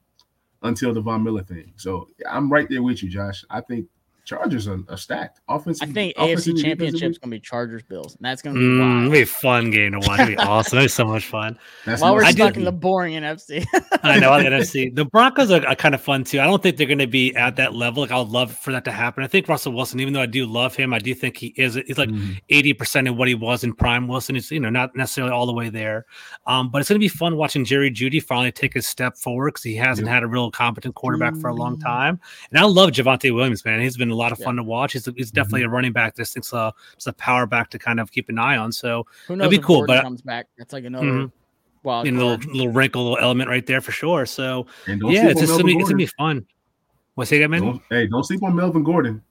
until 0.62 0.94
the 0.94 1.02
Von 1.02 1.24
Miller 1.24 1.44
thing. 1.44 1.74
So 1.76 2.08
I'm 2.30 2.52
right 2.52 2.70
there 2.70 2.84
with 2.84 3.02
you, 3.02 3.10
Josh. 3.10 3.44
I 3.50 3.62
think 3.62 3.88
Chargers 4.28 4.68
are, 4.68 4.80
are 4.90 4.98
stacked. 4.98 5.40
Offensive. 5.48 5.90
I 5.90 5.92
think 5.94 6.18
AFC 6.18 6.62
Championship's 6.62 7.18
gonna 7.18 7.32
be 7.32 7.40
Chargers 7.40 7.82
Bills, 7.82 8.18
and 8.18 8.26
that's 8.26 8.42
gonna 8.42 8.60
be 8.60 8.66
mm, 8.66 9.00
it'll 9.00 9.12
be 9.14 9.22
a 9.22 9.26
fun 9.26 9.72
game 9.72 9.94
to 9.94 10.00
watch. 10.00 10.20
It'll 10.20 10.28
be 10.28 10.38
awesome. 10.38 10.80
It's 10.80 10.94
so 10.94 11.06
much 11.06 11.26
fun. 11.26 11.58
That's 11.86 12.02
While 12.02 12.14
we're 12.14 12.26
I 12.26 12.32
stuck 12.32 12.58
in 12.58 12.66
the 12.66 12.74
boring 12.74 13.14
NFC. 13.14 13.66
I 14.04 14.20
know 14.20 14.38
the 14.38 14.50
NFC. 14.50 14.94
The 14.98 15.06
Broncos 15.06 15.50
are, 15.52 15.66
are, 15.66 15.76
kind 15.76 15.96
of 15.96 16.02
fun 16.02 16.26
too. 16.26 16.42
I 16.42 16.46
don't 16.46 16.62
think 16.62 16.76
they're 16.76 16.88
gonna 16.88 17.08
be 17.08 17.34
at 17.38 17.56
that 17.56 17.74
level. 17.74 18.04
Like 18.04 18.12
I 18.12 18.20
would 18.20 18.28
love 18.28 18.52
for 18.52 18.74
that 18.74 18.84
to 18.86 18.92
happen. 18.92 19.24
I 19.24 19.28
think 19.28 19.48
Russell 19.48 19.72
Wilson, 19.72 20.02
even 20.02 20.14
though 20.14 20.22
I 20.22 20.26
do 20.26 20.46
love 20.46 20.76
him, 20.76 20.94
I 20.94 21.00
do 21.00 21.14
think 21.14 21.38
he 21.38 21.54
is. 21.56 21.76
He's 21.76 21.98
like 21.98 22.10
mm-hmm. 22.10 22.34
80 22.50 22.74
mm 22.74 22.78
percent 22.78 23.08
of 23.08 23.16
what 23.16 23.30
he 23.30 23.36
was 23.36 23.64
in 23.64 23.74
prime 23.74 24.10
Wilson. 24.10 24.36
It's 24.36 24.52
you 24.52 24.60
know 24.60 24.70
not 24.70 24.94
necessarily 24.94 25.32
all 25.32 25.46
the 25.46 25.54
way 25.54 25.70
there, 25.70 26.06
um, 26.48 26.70
but 26.70 26.82
it's 26.82 26.90
gonna 26.90 27.00
be 27.00 27.08
fun 27.08 27.38
watching 27.38 27.64
Jerry 27.64 27.92
Jeudy 27.92 28.22
finally 28.22 28.52
take 28.52 28.76
a 28.76 28.82
step 28.82 29.16
forward 29.16 29.52
because 29.52 29.64
he 29.64 29.76
hasn't 29.76 30.08
yep. 30.08 30.16
had 30.16 30.24
a 30.24 30.28
real 30.28 30.52
competent 30.52 30.96
quarterback 30.96 31.34
mm 31.34 31.38
for 31.38 31.50
a 31.50 31.54
long 31.54 31.78
mm. 31.78 31.84
time. 31.84 32.20
And 32.50 32.60
I 32.60 32.64
love 32.64 32.90
Javonte 32.90 33.34
Williams, 33.34 33.64
man. 33.64 33.80
He's 33.80 33.96
been 33.96 34.10
a 34.10 34.17
lot 34.18 34.32
of 34.32 34.40
fun 34.40 34.56
to 34.56 34.64
watch. 34.64 34.94
He's, 34.94 35.08
he's 35.16 35.32
definitely 35.32 35.62
mm-hmm. 35.62 35.70
a 35.70 35.76
running 35.76 35.94
back. 35.94 36.16
This 36.16 36.34
thing's 36.34 36.52
a, 36.54 36.74
it's 36.94 37.08
a 37.08 37.14
power 37.14 37.46
back 37.46 37.70
to 37.72 37.80
kind 37.80 38.00
of 38.00 38.12
keep 38.12 38.30
an 38.30 38.40
eye 38.40 38.58
on. 38.58 38.72
So 38.72 39.06
it'd 39.30 39.50
be 39.50 39.60
cool. 39.60 39.86
But 39.86 40.04
comes 40.04 40.22
back, 40.22 40.48
that's 40.58 40.74
like 40.74 40.86
another 40.86 41.06
mm-hmm. 41.06 41.26
wild 41.84 42.06
you 42.06 42.12
know, 42.12 42.36
little, 42.36 42.52
little 42.54 42.72
wrinkle, 42.72 43.04
little 43.04 43.20
element 43.20 43.50
right 43.50 43.66
there 43.66 43.82
for 43.82 43.92
sure. 43.92 44.26
So 44.26 44.68
yeah, 44.88 45.28
it's, 45.28 45.40
just, 45.40 45.52
gonna 45.52 45.64
be, 45.64 45.78
it's 45.78 45.90
gonna 45.90 45.98
be 45.98 46.06
fun. 46.06 46.46
What's 47.16 47.32
that, 47.32 47.50
man? 47.50 47.82
Hey, 47.90 48.08
don't 48.08 48.24
sleep 48.24 48.44
on 48.44 48.56
Melvin 48.56 48.84
Gordon. 48.84 49.24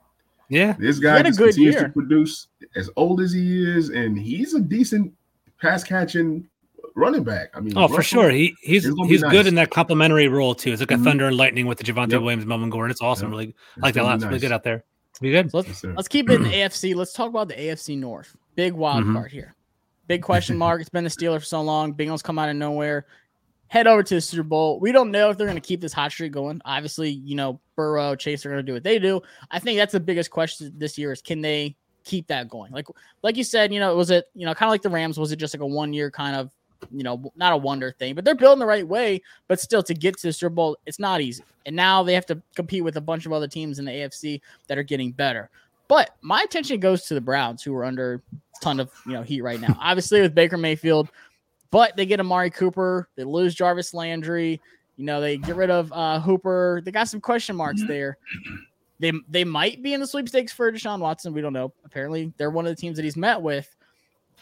Yeah, 0.48 0.74
this 0.78 0.98
guy 0.98 1.22
just 1.22 1.38
continues 1.38 1.74
year. 1.74 1.84
to 1.84 1.88
produce 1.88 2.48
as 2.76 2.88
old 2.96 3.20
as 3.20 3.32
he 3.32 3.62
is, 3.62 3.90
and 3.90 4.18
he's 4.18 4.54
a 4.54 4.60
decent 4.60 5.12
pass 5.60 5.82
catching 5.82 6.48
running 6.96 7.22
back. 7.22 7.50
I 7.54 7.60
mean, 7.60 7.74
oh, 7.76 7.82
Russell, 7.82 7.96
for 7.96 8.02
sure, 8.02 8.30
he 8.30 8.56
he's 8.60 8.84
he's 8.84 9.22
nice. 9.22 9.30
good 9.30 9.46
in 9.46 9.54
that 9.54 9.70
complementary 9.70 10.26
role 10.26 10.54
too. 10.54 10.72
It's 10.72 10.80
like 10.80 10.90
a 10.90 10.94
mm-hmm. 10.94 11.04
thunder 11.04 11.26
and 11.26 11.36
lightning 11.36 11.66
with 11.66 11.78
the 11.78 11.84
Javonte 11.84 12.12
yep. 12.12 12.22
Williams, 12.22 12.46
Melvin 12.46 12.70
Gordon. 12.70 12.90
It's 12.90 13.00
awesome. 13.00 13.28
Yep. 13.28 13.30
Really, 13.30 13.54
I 13.76 13.86
like 13.86 13.94
that 13.94 14.02
a 14.02 14.04
lot. 14.04 14.14
It's 14.14 14.24
nice. 14.24 14.30
really 14.30 14.40
good 14.40 14.52
out 14.52 14.64
there. 14.64 14.84
Be 15.20 15.30
good. 15.30 15.50
So 15.50 15.58
let's, 15.58 15.68
yes, 15.68 15.84
let's 15.84 16.08
keep 16.08 16.28
it 16.28 16.34
in 16.34 16.42
the 16.42 16.48
AFC. 16.52 16.94
Let's 16.94 17.12
talk 17.12 17.28
about 17.28 17.48
the 17.48 17.54
AFC 17.54 17.96
North. 17.96 18.36
Big 18.54 18.72
wild 18.72 19.04
mm-hmm. 19.04 19.14
card 19.14 19.32
here. 19.32 19.54
Big 20.08 20.22
question 20.22 20.56
mark. 20.56 20.80
It's 20.80 20.90
been 20.90 21.04
the 21.04 21.10
Steelers 21.10 21.40
for 21.40 21.44
so 21.46 21.62
long. 21.62 21.94
Bengals 21.94 22.22
come 22.22 22.38
out 22.38 22.48
of 22.48 22.56
nowhere. 22.56 23.06
Head 23.68 23.88
over 23.88 24.02
to 24.02 24.14
the 24.14 24.20
Super 24.20 24.44
Bowl. 24.44 24.78
We 24.78 24.92
don't 24.92 25.10
know 25.10 25.30
if 25.30 25.36
they're 25.38 25.48
going 25.48 25.60
to 25.60 25.66
keep 25.66 25.80
this 25.80 25.92
hot 25.92 26.12
streak 26.12 26.30
going. 26.32 26.62
Obviously, 26.64 27.10
you 27.10 27.34
know, 27.34 27.60
Burrow, 27.74 28.14
Chase 28.14 28.46
are 28.46 28.50
going 28.50 28.58
to 28.58 28.62
do 28.62 28.74
what 28.74 28.84
they 28.84 29.00
do. 29.00 29.20
I 29.50 29.58
think 29.58 29.78
that's 29.78 29.92
the 29.92 30.00
biggest 30.00 30.30
question 30.30 30.72
this 30.76 30.96
year 30.96 31.10
is 31.10 31.20
can 31.20 31.40
they 31.40 31.76
keep 32.04 32.28
that 32.28 32.48
going? 32.48 32.72
Like, 32.72 32.86
like 33.22 33.36
you 33.36 33.42
said, 33.42 33.74
you 33.74 33.80
know, 33.80 33.96
was 33.96 34.10
it, 34.10 34.26
you 34.34 34.46
know, 34.46 34.54
kind 34.54 34.68
of 34.68 34.72
like 34.72 34.82
the 34.82 34.90
Rams? 34.90 35.18
Was 35.18 35.32
it 35.32 35.36
just 35.36 35.52
like 35.52 35.62
a 35.62 35.66
one 35.66 35.92
year 35.92 36.10
kind 36.12 36.36
of 36.36 36.52
you 36.90 37.02
know, 37.02 37.30
not 37.36 37.52
a 37.52 37.56
wonder 37.56 37.90
thing, 37.90 38.14
but 38.14 38.24
they're 38.24 38.34
building 38.34 38.58
the 38.58 38.66
right 38.66 38.86
way. 38.86 39.22
But 39.48 39.60
still, 39.60 39.82
to 39.82 39.94
get 39.94 40.16
to 40.18 40.28
the 40.28 40.32
Super 40.32 40.50
Bowl, 40.50 40.76
it's 40.86 40.98
not 40.98 41.20
easy. 41.20 41.44
And 41.64 41.74
now 41.74 42.02
they 42.02 42.14
have 42.14 42.26
to 42.26 42.40
compete 42.54 42.84
with 42.84 42.96
a 42.96 43.00
bunch 43.00 43.26
of 43.26 43.32
other 43.32 43.48
teams 43.48 43.78
in 43.78 43.84
the 43.84 43.90
AFC 43.90 44.40
that 44.68 44.78
are 44.78 44.82
getting 44.82 45.12
better. 45.12 45.50
But 45.88 46.16
my 46.20 46.42
attention 46.42 46.80
goes 46.80 47.04
to 47.06 47.14
the 47.14 47.20
Browns, 47.20 47.62
who 47.62 47.74
are 47.74 47.84
under 47.84 48.22
a 48.34 48.60
ton 48.60 48.80
of 48.80 48.90
you 49.06 49.12
know 49.12 49.22
heat 49.22 49.42
right 49.42 49.60
now. 49.60 49.76
Obviously 49.80 50.20
with 50.20 50.34
Baker 50.34 50.56
Mayfield, 50.56 51.08
but 51.70 51.96
they 51.96 52.06
get 52.06 52.20
Amari 52.20 52.50
Cooper, 52.50 53.08
they 53.16 53.24
lose 53.24 53.54
Jarvis 53.54 53.94
Landry. 53.94 54.60
You 54.96 55.04
know 55.04 55.20
they 55.20 55.36
get 55.36 55.56
rid 55.56 55.70
of 55.70 55.92
uh, 55.92 56.20
Hooper. 56.20 56.80
They 56.84 56.90
got 56.90 57.08
some 57.08 57.20
question 57.20 57.54
marks 57.54 57.82
there. 57.86 58.16
They 58.98 59.12
they 59.28 59.44
might 59.44 59.82
be 59.82 59.92
in 59.92 60.00
the 60.00 60.06
sweepstakes 60.06 60.52
for 60.52 60.72
Deshaun 60.72 61.00
Watson. 61.00 61.34
We 61.34 61.42
don't 61.42 61.52
know. 61.52 61.72
Apparently, 61.84 62.32
they're 62.38 62.50
one 62.50 62.66
of 62.66 62.74
the 62.74 62.80
teams 62.80 62.96
that 62.96 63.04
he's 63.04 63.16
met 63.16 63.40
with. 63.42 63.75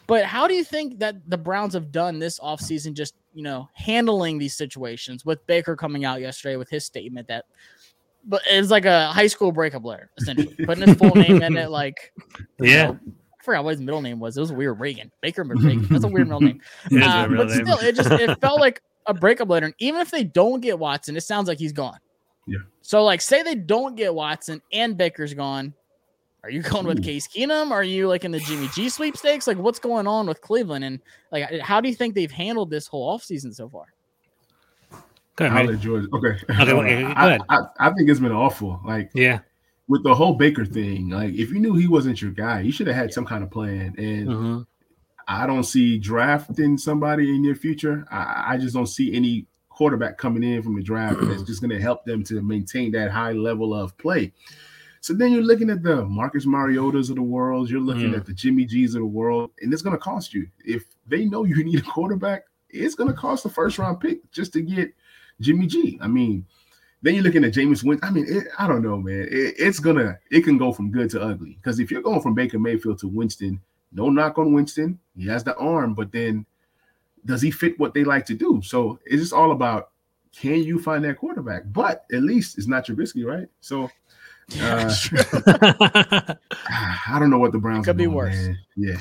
But 0.07 0.25
how 0.25 0.47
do 0.47 0.55
you 0.55 0.65
think 0.65 0.99
that 0.99 1.17
the 1.29 1.39
Browns 1.39 1.75
have 1.75 1.91
done 1.91 2.19
this 2.19 2.39
offseason, 2.39 2.95
just 2.95 3.15
you 3.33 3.43
know, 3.43 3.69
handling 3.75 4.39
these 4.39 4.57
situations 4.57 5.25
with 5.25 5.45
Baker 5.47 5.77
coming 5.77 6.05
out 6.05 6.21
yesterday 6.21 6.57
with 6.57 6.69
his 6.69 6.85
statement 6.85 7.29
that 7.29 7.47
but 8.27 8.43
it's 8.47 8.71
like 8.71 8.85
a 8.85 9.09
high 9.09 9.27
school 9.27 9.53
breakup 9.53 9.85
letter, 9.85 10.11
essentially. 10.19 10.55
Putting 10.65 10.89
his 10.89 10.97
full 10.97 11.15
name 11.15 11.43
in 11.43 11.57
it, 11.57 11.71
like 11.71 12.13
yeah. 12.61 12.87
Know, 12.87 12.99
I 13.07 13.45
forgot 13.45 13.65
what 13.65 13.73
his 13.73 13.81
middle 13.81 14.01
name 14.01 14.19
was. 14.19 14.37
It 14.37 14.41
was 14.41 14.53
weird 14.53 14.81
Reagan. 14.81 15.11
Baker 15.21 15.45
Reagan. 15.45 15.87
That's 15.91 16.05
a 16.05 16.09
weird 16.09 16.29
middle 16.29 16.41
name. 16.41 16.61
Uh, 17.03 17.29
but 17.29 17.49
name. 17.49 17.67
still, 17.67 17.79
it 17.79 17.95
just 17.95 18.11
it 18.13 18.41
felt 18.41 18.61
like 18.61 18.83
a 19.07 19.15
breakup 19.15 19.49
letter. 19.49 19.67
And 19.67 19.75
even 19.79 20.01
if 20.01 20.11
they 20.11 20.25
don't 20.25 20.61
get 20.61 20.79
Watson, 20.79 21.17
it 21.17 21.23
sounds 21.23 21.49
like 21.49 21.59
he's 21.59 21.73
gone. 21.73 21.99
Yeah. 22.47 22.59
So 22.83 23.05
like 23.05 23.21
say 23.21 23.43
they 23.43 23.55
don't 23.55 23.97
get 23.97 24.15
Watson 24.15 24.63
and 24.73 24.97
Baker's 24.97 25.35
gone. 25.35 25.75
Are 26.45 26.51
you 26.51 26.61
going 26.61 26.87
with 26.87 27.03
Case 27.03 27.27
Keenum? 27.27 27.71
Are 27.71 27.83
you 27.83 28.07
like 28.07 28.23
in 28.25 28.31
the 28.31 28.39
Jimmy 28.39 28.69
G 28.75 28.91
sweepstakes? 28.91 29.47
Like 29.47 29.57
what's 29.57 29.79
going 29.79 30.07
on 30.07 30.27
with 30.27 30.43
Cleveland? 30.43 30.85
And 30.85 31.01
like 31.33 31.61
how 31.61 31.81
do 31.81 31.89
you 31.89 31.95
think 31.95 32.15
they've 32.15 32.31
handled 32.31 32.69
this 32.69 32.87
whole 32.87 33.17
offseason 33.17 33.55
so 33.55 33.67
far? 33.67 33.87
Go 35.37 35.47
ahead, 35.47 35.71
I'll 35.71 35.77
George. 35.77 36.05
Okay. 36.13 36.39
okay 36.51 36.65
go 36.67 36.83
ahead. 36.83 37.13
I, 37.17 37.39
I, 37.49 37.61
I, 37.81 37.91
think 37.93 38.11
it's 38.11 38.21
been 38.21 38.31
awful. 38.31 38.79
Like, 38.85 39.11
yeah, 39.15 39.41
with 39.89 40.05
the 40.05 40.15
whole 40.15 40.35
Baker 40.35 40.67
thing, 40.67 41.09
like, 41.09 41.33
if 41.33 41.51
you 41.51 41.61
knew 41.61 41.75
he 41.75 41.89
wasn't 41.89 42.21
your 42.21 42.31
guy, 42.31 42.61
you 42.61 42.71
should 42.71 42.87
have 42.87 42.97
had 42.97 43.13
some 43.13 43.25
kind 43.25 43.43
of 43.43 43.51
plan. 43.51 43.95
And 43.97 44.29
mm-hmm. 44.29 44.61
I 45.27 45.47
don't 45.47 45.65
see 45.65 45.99
drafting 45.99 46.79
somebody 46.79 47.35
in 47.35 47.43
your 47.43 47.57
future. 47.57 48.07
I, 48.11 48.45
I, 48.49 48.59
just 48.59 48.75
don't 48.75 48.87
see 48.87 49.15
any 49.15 49.47
quarterback 49.71 50.19
coming 50.19 50.45
in 50.45 50.63
from 50.63 50.77
the 50.77 50.83
draft 50.83 51.17
that's 51.23 51.43
just 51.47 51.61
going 51.61 51.71
to 51.71 51.81
help 51.81 52.05
them 52.05 52.23
to 52.25 52.41
maintain 52.43 52.93
that 52.93 53.11
high 53.11 53.33
level 53.33 53.75
of 53.75 53.97
play. 53.99 54.33
So 55.05 55.13
then 55.13 55.33
you're 55.33 55.43
looking 55.43 55.69
at 55.69 55.83
the 55.83 56.03
Marcus 56.03 56.47
Mariotas 56.47 57.11
of 57.11 57.17
the 57.17 57.23
world, 57.23 57.69
you're 57.69 57.79
looking 57.79 58.13
mm. 58.13 58.17
at 58.17 58.25
the 58.25 58.33
Jimmy 58.33 58.65
G's 58.65 58.95
of 58.95 59.03
the 59.03 59.07
world, 59.07 59.51
and 59.61 59.71
it's 59.71 59.83
going 59.83 59.95
to 59.95 60.03
cost 60.03 60.33
you. 60.33 60.49
If 60.65 60.87
they 61.07 61.27
know 61.27 61.45
you 61.45 61.57
need 61.63 61.81
a 61.81 61.83
quarterback, 61.83 62.45
it's 62.71 62.95
going 62.95 63.11
to 63.11 63.15
cost 63.15 63.43
the 63.43 63.51
first 63.51 63.79
round 63.79 64.01
pick 64.01 64.31
just 64.33 64.55
to 64.55 64.63
get 64.63 64.95
Jimmy 65.43 65.67
G. 65.67 65.99
I 66.01 66.07
mean, 66.07 66.47
then 67.03 67.15
you're 67.15 67.23
looking 67.23 67.45
at 67.45 67.53
Jameis 67.53 67.85
Winston. 67.85 68.01
I 68.03 68.11
mean, 68.11 68.25
it, 68.27 68.45
I 68.59 68.67
don't 68.67 68.81
know, 68.81 68.97
man. 68.97 69.29
It, 69.31 69.57
it's 69.59 69.79
gonna 69.79 70.19
it 70.31 70.41
can 70.41 70.57
go 70.57 70.73
from 70.73 70.91
good 70.91 71.11
to 71.11 71.21
ugly 71.21 71.59
because 71.61 71.81
if 71.81 71.91
you're 71.91 72.01
going 72.01 72.23
from 72.23 72.33
Baker 72.33 72.59
Mayfield 72.59 72.99
to 73.01 73.09
Winston, 73.09 73.61
no 73.93 74.09
knock 74.09 74.39
on 74.39 74.55
Winston, 74.55 74.99
he 75.15 75.27
has 75.27 75.45
the 75.45 75.55
arm, 75.57 75.93
but 75.93 76.13
then 76.13 76.47
does 77.27 77.43
he 77.43 77.51
fit 77.51 77.79
what 77.79 77.93
they 77.93 78.05
like 78.05 78.25
to 78.25 78.35
do? 78.35 78.63
So 78.65 78.99
it's 79.05 79.21
just 79.21 79.35
all 79.35 79.53
about 79.53 79.91
can 80.35 80.63
you 80.63 80.79
find 80.79 81.05
that 81.05 81.19
quarterback? 81.19 81.65
But 81.67 82.07
at 82.11 82.23
least 82.23 82.59
it's 82.59 82.67
not 82.67 82.87
Trubisky, 82.87 83.25
right? 83.25 83.49
So 83.61 83.91
uh, 84.61 84.95
I 87.09 87.19
don't 87.19 87.31
know 87.31 87.39
what 87.39 87.53
the 87.53 87.59
Browns 87.59 87.87
it 87.87 87.91
could 87.91 87.97
be 87.97 88.05
doing, 88.05 88.17
worse. 88.17 88.35
Man. 88.35 88.59
Yeah. 88.77 88.99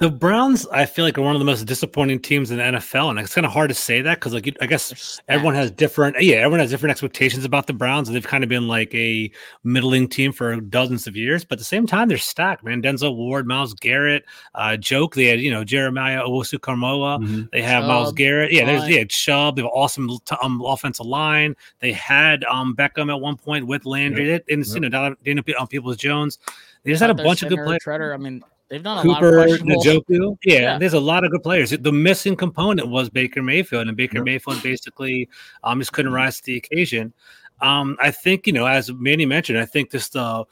The 0.00 0.10
Browns, 0.10 0.64
I 0.68 0.86
feel 0.86 1.04
like, 1.04 1.18
are 1.18 1.22
one 1.22 1.34
of 1.34 1.40
the 1.40 1.44
most 1.44 1.64
disappointing 1.64 2.20
teams 2.20 2.52
in 2.52 2.58
the 2.58 2.62
NFL, 2.62 3.10
and 3.10 3.18
it's 3.18 3.34
kind 3.34 3.44
of 3.44 3.50
hard 3.50 3.68
to 3.70 3.74
say 3.74 4.00
that 4.00 4.20
because, 4.20 4.32
like, 4.32 4.56
I 4.60 4.66
guess 4.66 5.20
everyone 5.26 5.56
has 5.56 5.72
different, 5.72 6.22
yeah, 6.22 6.36
everyone 6.36 6.60
has 6.60 6.70
different 6.70 6.92
expectations 6.92 7.44
about 7.44 7.66
the 7.66 7.72
Browns, 7.72 8.08
and 8.08 8.14
they've 8.14 8.24
kind 8.24 8.44
of 8.44 8.48
been 8.48 8.68
like 8.68 8.94
a 8.94 9.28
middling 9.64 10.06
team 10.06 10.30
for 10.30 10.60
dozens 10.60 11.08
of 11.08 11.16
years. 11.16 11.44
But 11.44 11.54
at 11.54 11.58
the 11.58 11.64
same 11.64 11.84
time, 11.84 12.06
they're 12.06 12.16
stacked, 12.16 12.62
man. 12.62 12.80
Denzel 12.80 13.16
Ward, 13.16 13.48
Myles 13.48 13.74
Garrett, 13.74 14.24
uh, 14.54 14.76
Joke. 14.76 15.16
They 15.16 15.24
had, 15.24 15.40
you 15.40 15.50
know, 15.50 15.64
Jeremiah 15.64 16.22
Owusu 16.22 16.60
Koramoah. 16.60 17.20
Mm-hmm. 17.20 17.42
They 17.50 17.62
have 17.62 17.82
Chubb, 17.82 17.88
Myles 17.88 18.12
Garrett. 18.12 18.52
Yeah, 18.52 18.66
there's 18.66 18.88
yeah 18.88 19.02
Chubb. 19.02 19.56
They 19.56 19.62
have 19.62 19.70
awesome 19.74 20.16
um, 20.40 20.62
offensive 20.64 21.06
line. 21.06 21.56
They 21.80 21.90
had 21.90 22.44
um, 22.44 22.76
Beckham 22.76 23.12
at 23.12 23.20
one 23.20 23.36
point 23.36 23.66
with 23.66 23.84
Landry, 23.84 24.28
yep. 24.30 24.44
and 24.48 24.64
yep. 24.64 24.74
you 24.74 24.88
know, 24.88 25.16
Daniel 25.24 25.44
on 25.58 25.66
Peoples 25.66 25.96
Jones. 25.96 26.38
They 26.84 26.92
just 26.92 27.00
had 27.00 27.10
a 27.10 27.14
bunch 27.14 27.42
of 27.42 27.48
good 27.48 27.58
players. 27.64 27.82
Treader, 27.82 28.14
I 28.14 28.16
mean, 28.16 28.44
They've 28.68 28.82
done 28.82 28.98
a 28.98 29.02
Cooper, 29.02 29.48
lot 29.48 29.50
of 29.50 29.60
Njoku. 29.60 30.36
Yeah, 30.44 30.54
yeah, 30.54 30.78
there's 30.78 30.92
a 30.92 31.00
lot 31.00 31.24
of 31.24 31.30
good 31.30 31.42
players. 31.42 31.70
The 31.70 31.92
missing 31.92 32.36
component 32.36 32.88
was 32.88 33.08
Baker 33.08 33.42
Mayfield, 33.42 33.88
and 33.88 33.96
Baker 33.96 34.22
Mayfield 34.22 34.62
basically 34.62 35.28
um, 35.64 35.78
just 35.78 35.92
couldn't 35.92 36.12
rise 36.12 36.36
to 36.38 36.44
the 36.44 36.56
occasion. 36.58 37.14
Um, 37.60 37.96
I 38.00 38.10
think 38.10 38.46
you 38.46 38.52
know, 38.52 38.66
as 38.66 38.92
Manny 38.92 39.24
mentioned, 39.24 39.58
I 39.58 39.64
think 39.64 39.90
this 39.90 40.10
the 40.10 40.20
uh, 40.20 40.44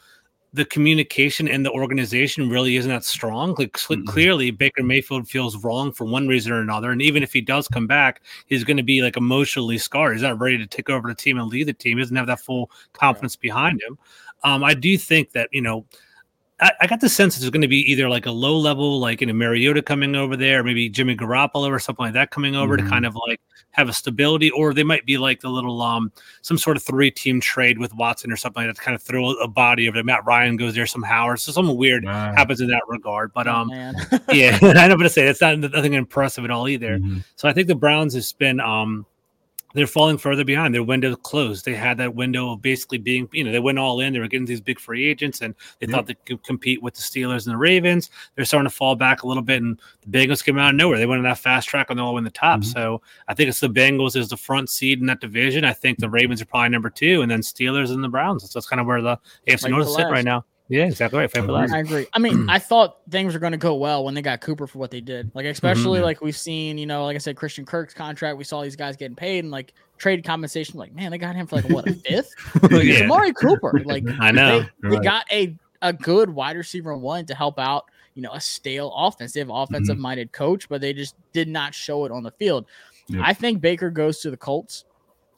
the 0.54 0.64
communication 0.64 1.46
in 1.46 1.62
the 1.62 1.70
organization 1.70 2.48
really 2.48 2.76
isn't 2.76 2.90
that 2.90 3.04
strong. 3.04 3.54
Like 3.58 3.72
mm-hmm. 3.72 4.04
clearly, 4.04 4.50
Baker 4.50 4.82
Mayfield 4.82 5.28
feels 5.28 5.62
wrong 5.62 5.92
for 5.92 6.06
one 6.06 6.26
reason 6.26 6.52
or 6.52 6.60
another, 6.60 6.90
and 6.92 7.02
even 7.02 7.22
if 7.22 7.34
he 7.34 7.42
does 7.42 7.68
come 7.68 7.86
back, 7.86 8.22
he's 8.46 8.64
going 8.64 8.78
to 8.78 8.82
be 8.82 9.02
like 9.02 9.18
emotionally 9.18 9.76
scarred. 9.76 10.14
He's 10.14 10.22
not 10.22 10.40
ready 10.40 10.56
to 10.56 10.66
take 10.66 10.88
over 10.88 11.06
the 11.06 11.14
team 11.14 11.38
and 11.38 11.48
lead 11.48 11.68
the 11.68 11.74
team. 11.74 11.98
He 11.98 12.02
doesn't 12.02 12.16
have 12.16 12.28
that 12.28 12.40
full 12.40 12.70
confidence 12.94 13.36
behind 13.36 13.82
him. 13.82 13.98
Um, 14.42 14.64
I 14.64 14.72
do 14.72 14.96
think 14.96 15.32
that 15.32 15.50
you 15.52 15.60
know 15.60 15.84
I, 16.58 16.72
I 16.80 16.86
got 16.86 17.00
the 17.00 17.08
sense 17.08 17.36
it's 17.36 17.50
going 17.50 17.62
to 17.62 17.68
be 17.68 17.90
either 17.90 18.08
like 18.08 18.24
a 18.24 18.30
low 18.30 18.56
level, 18.56 18.98
like 18.98 19.20
in 19.20 19.28
a 19.28 19.34
Mariota 19.34 19.82
coming 19.82 20.16
over 20.16 20.36
there, 20.36 20.64
maybe 20.64 20.88
Jimmy 20.88 21.14
Garoppolo 21.14 21.68
or 21.68 21.78
something 21.78 22.06
like 22.06 22.14
that 22.14 22.30
coming 22.30 22.56
over 22.56 22.76
mm-hmm. 22.76 22.86
to 22.86 22.90
kind 22.90 23.04
of 23.04 23.14
like 23.28 23.40
have 23.72 23.90
a 23.90 23.92
stability, 23.92 24.50
or 24.50 24.72
they 24.72 24.82
might 24.82 25.04
be 25.04 25.18
like 25.18 25.40
the 25.40 25.50
little 25.50 25.82
um 25.82 26.10
some 26.40 26.56
sort 26.56 26.78
of 26.78 26.82
three 26.82 27.10
team 27.10 27.40
trade 27.40 27.78
with 27.78 27.92
Watson 27.94 28.32
or 28.32 28.36
something 28.36 28.62
like 28.62 28.70
that 28.70 28.76
to 28.76 28.82
kind 28.82 28.94
of 28.94 29.02
throw 29.02 29.32
a 29.32 29.48
body 29.48 29.86
over 29.86 29.96
there. 29.96 30.04
Matt 30.04 30.24
Ryan 30.24 30.56
goes 30.56 30.74
there 30.74 30.86
somehow, 30.86 31.26
or 31.26 31.36
so 31.36 31.52
something 31.52 31.76
weird 31.76 32.04
wow. 32.06 32.34
happens 32.34 32.62
in 32.62 32.68
that 32.68 32.82
regard. 32.88 33.34
But 33.34 33.48
oh, 33.48 33.54
um, 33.54 33.70
oh, 33.72 34.18
yeah, 34.32 34.58
I'm 34.62 34.88
going 34.88 35.00
to 35.00 35.10
say. 35.10 35.26
that's 35.26 35.42
not 35.42 35.58
nothing 35.58 35.92
impressive 35.92 36.44
at 36.44 36.50
all 36.50 36.68
either. 36.68 36.98
Mm-hmm. 36.98 37.18
So 37.36 37.48
I 37.48 37.52
think 37.52 37.68
the 37.68 37.74
Browns 37.74 38.14
have 38.14 38.38
been 38.38 38.60
um 38.60 39.04
they're 39.74 39.86
falling 39.86 40.18
further 40.18 40.44
behind. 40.44 40.74
Their 40.74 40.82
window 40.82 41.14
closed. 41.16 41.64
They 41.64 41.74
had 41.74 41.98
that 41.98 42.14
window 42.14 42.52
of 42.52 42.62
basically 42.62 42.98
being, 42.98 43.28
you 43.32 43.44
know, 43.44 43.52
they 43.52 43.58
went 43.58 43.78
all 43.78 44.00
in. 44.00 44.12
They 44.12 44.18
were 44.18 44.28
getting 44.28 44.46
these 44.46 44.60
big 44.60 44.78
free 44.78 45.06
agents, 45.06 45.42
and 45.42 45.54
they 45.80 45.86
thought 45.86 46.06
they 46.06 46.14
could 46.14 46.42
compete 46.44 46.82
with 46.82 46.94
the 46.94 47.02
Steelers 47.02 47.46
and 47.46 47.52
the 47.52 47.58
Ravens. 47.58 48.10
They're 48.34 48.44
starting 48.44 48.70
to 48.70 48.74
fall 48.74 48.96
back 48.96 49.22
a 49.22 49.28
little 49.28 49.42
bit, 49.42 49.62
and 49.62 49.80
the 50.06 50.18
Bengals 50.18 50.44
came 50.44 50.58
out 50.58 50.70
of 50.70 50.76
nowhere. 50.76 50.98
They 50.98 51.06
went 51.06 51.18
on 51.18 51.24
that 51.24 51.38
fast 51.38 51.68
track 51.68 51.90
and 51.90 51.98
they're 51.98 52.06
all 52.06 52.18
in 52.18 52.24
the 52.24 52.30
top. 52.30 52.60
Mm-hmm. 52.60 52.70
So 52.70 53.02
I 53.28 53.34
think 53.34 53.48
it's 53.48 53.60
the 53.60 53.68
Bengals 53.68 54.16
as 54.16 54.28
the 54.28 54.36
front 54.36 54.70
seed 54.70 55.00
in 55.00 55.06
that 55.06 55.20
division. 55.20 55.64
I 55.64 55.72
think 55.72 55.98
the 55.98 56.10
Ravens 56.10 56.40
are 56.40 56.46
probably 56.46 56.70
number 56.70 56.90
two, 56.90 57.22
and 57.22 57.30
then 57.30 57.40
Steelers 57.40 57.92
and 57.92 58.02
the 58.02 58.08
Browns. 58.08 58.42
So 58.44 58.58
that's 58.58 58.68
kind 58.68 58.80
of 58.80 58.86
where 58.86 59.02
the 59.02 59.18
AFC 59.48 59.70
North 59.70 59.86
is 59.86 59.94
sitting 59.94 60.10
right 60.10 60.24
now. 60.24 60.44
Yeah, 60.68 60.86
exactly 60.86 61.20
right. 61.20 61.30
I 61.72 61.78
agree. 61.78 62.06
I 62.12 62.18
mean, 62.18 62.50
I 62.50 62.58
thought 62.58 62.98
things 63.08 63.34
were 63.34 63.38
going 63.38 63.52
to 63.52 63.58
go 63.58 63.76
well 63.76 64.04
when 64.04 64.14
they 64.14 64.22
got 64.22 64.40
Cooper 64.40 64.66
for 64.66 64.78
what 64.78 64.90
they 64.90 65.00
did. 65.00 65.30
Like, 65.32 65.46
especially 65.46 65.98
mm-hmm. 65.98 66.04
like 66.04 66.20
we've 66.20 66.36
seen, 66.36 66.76
you 66.76 66.86
know, 66.86 67.04
like 67.04 67.14
I 67.14 67.18
said, 67.18 67.36
Christian 67.36 67.64
Kirk's 67.64 67.94
contract. 67.94 68.36
We 68.36 68.42
saw 68.42 68.62
these 68.62 68.74
guys 68.74 68.96
getting 68.96 69.14
paid 69.14 69.44
and 69.44 69.52
like 69.52 69.74
trade 69.96 70.24
compensation. 70.24 70.78
Like, 70.78 70.92
man, 70.92 71.12
they 71.12 71.18
got 71.18 71.36
him 71.36 71.46
for 71.46 71.56
like 71.56 71.68
what 71.68 71.88
a 71.88 71.92
fifth. 71.92 72.34
yeah. 72.70 73.04
Amari 73.04 73.32
Cooper. 73.32 73.80
Like, 73.84 74.04
I 74.20 74.32
know 74.32 74.66
they, 74.82 74.88
they 74.88 74.98
got 74.98 75.24
a 75.30 75.56
a 75.82 75.92
good 75.92 76.30
wide 76.30 76.56
receiver 76.56 76.96
one 76.96 77.26
to 77.26 77.34
help 77.34 77.60
out. 77.60 77.84
You 78.14 78.22
know, 78.22 78.32
a 78.32 78.40
stale 78.40 78.92
offense. 78.96 79.32
They 79.32 79.40
have 79.40 79.50
offensive 79.50 79.98
minded 79.98 80.32
mm-hmm. 80.32 80.44
coach, 80.44 80.68
but 80.68 80.80
they 80.80 80.92
just 80.94 81.14
did 81.32 81.48
not 81.48 81.74
show 81.74 82.06
it 82.06 82.12
on 82.12 82.22
the 82.22 82.30
field. 82.32 82.66
Yep. 83.08 83.22
I 83.24 83.34
think 83.34 83.60
Baker 83.60 83.90
goes 83.90 84.20
to 84.20 84.30
the 84.30 84.36
Colts. 84.36 84.84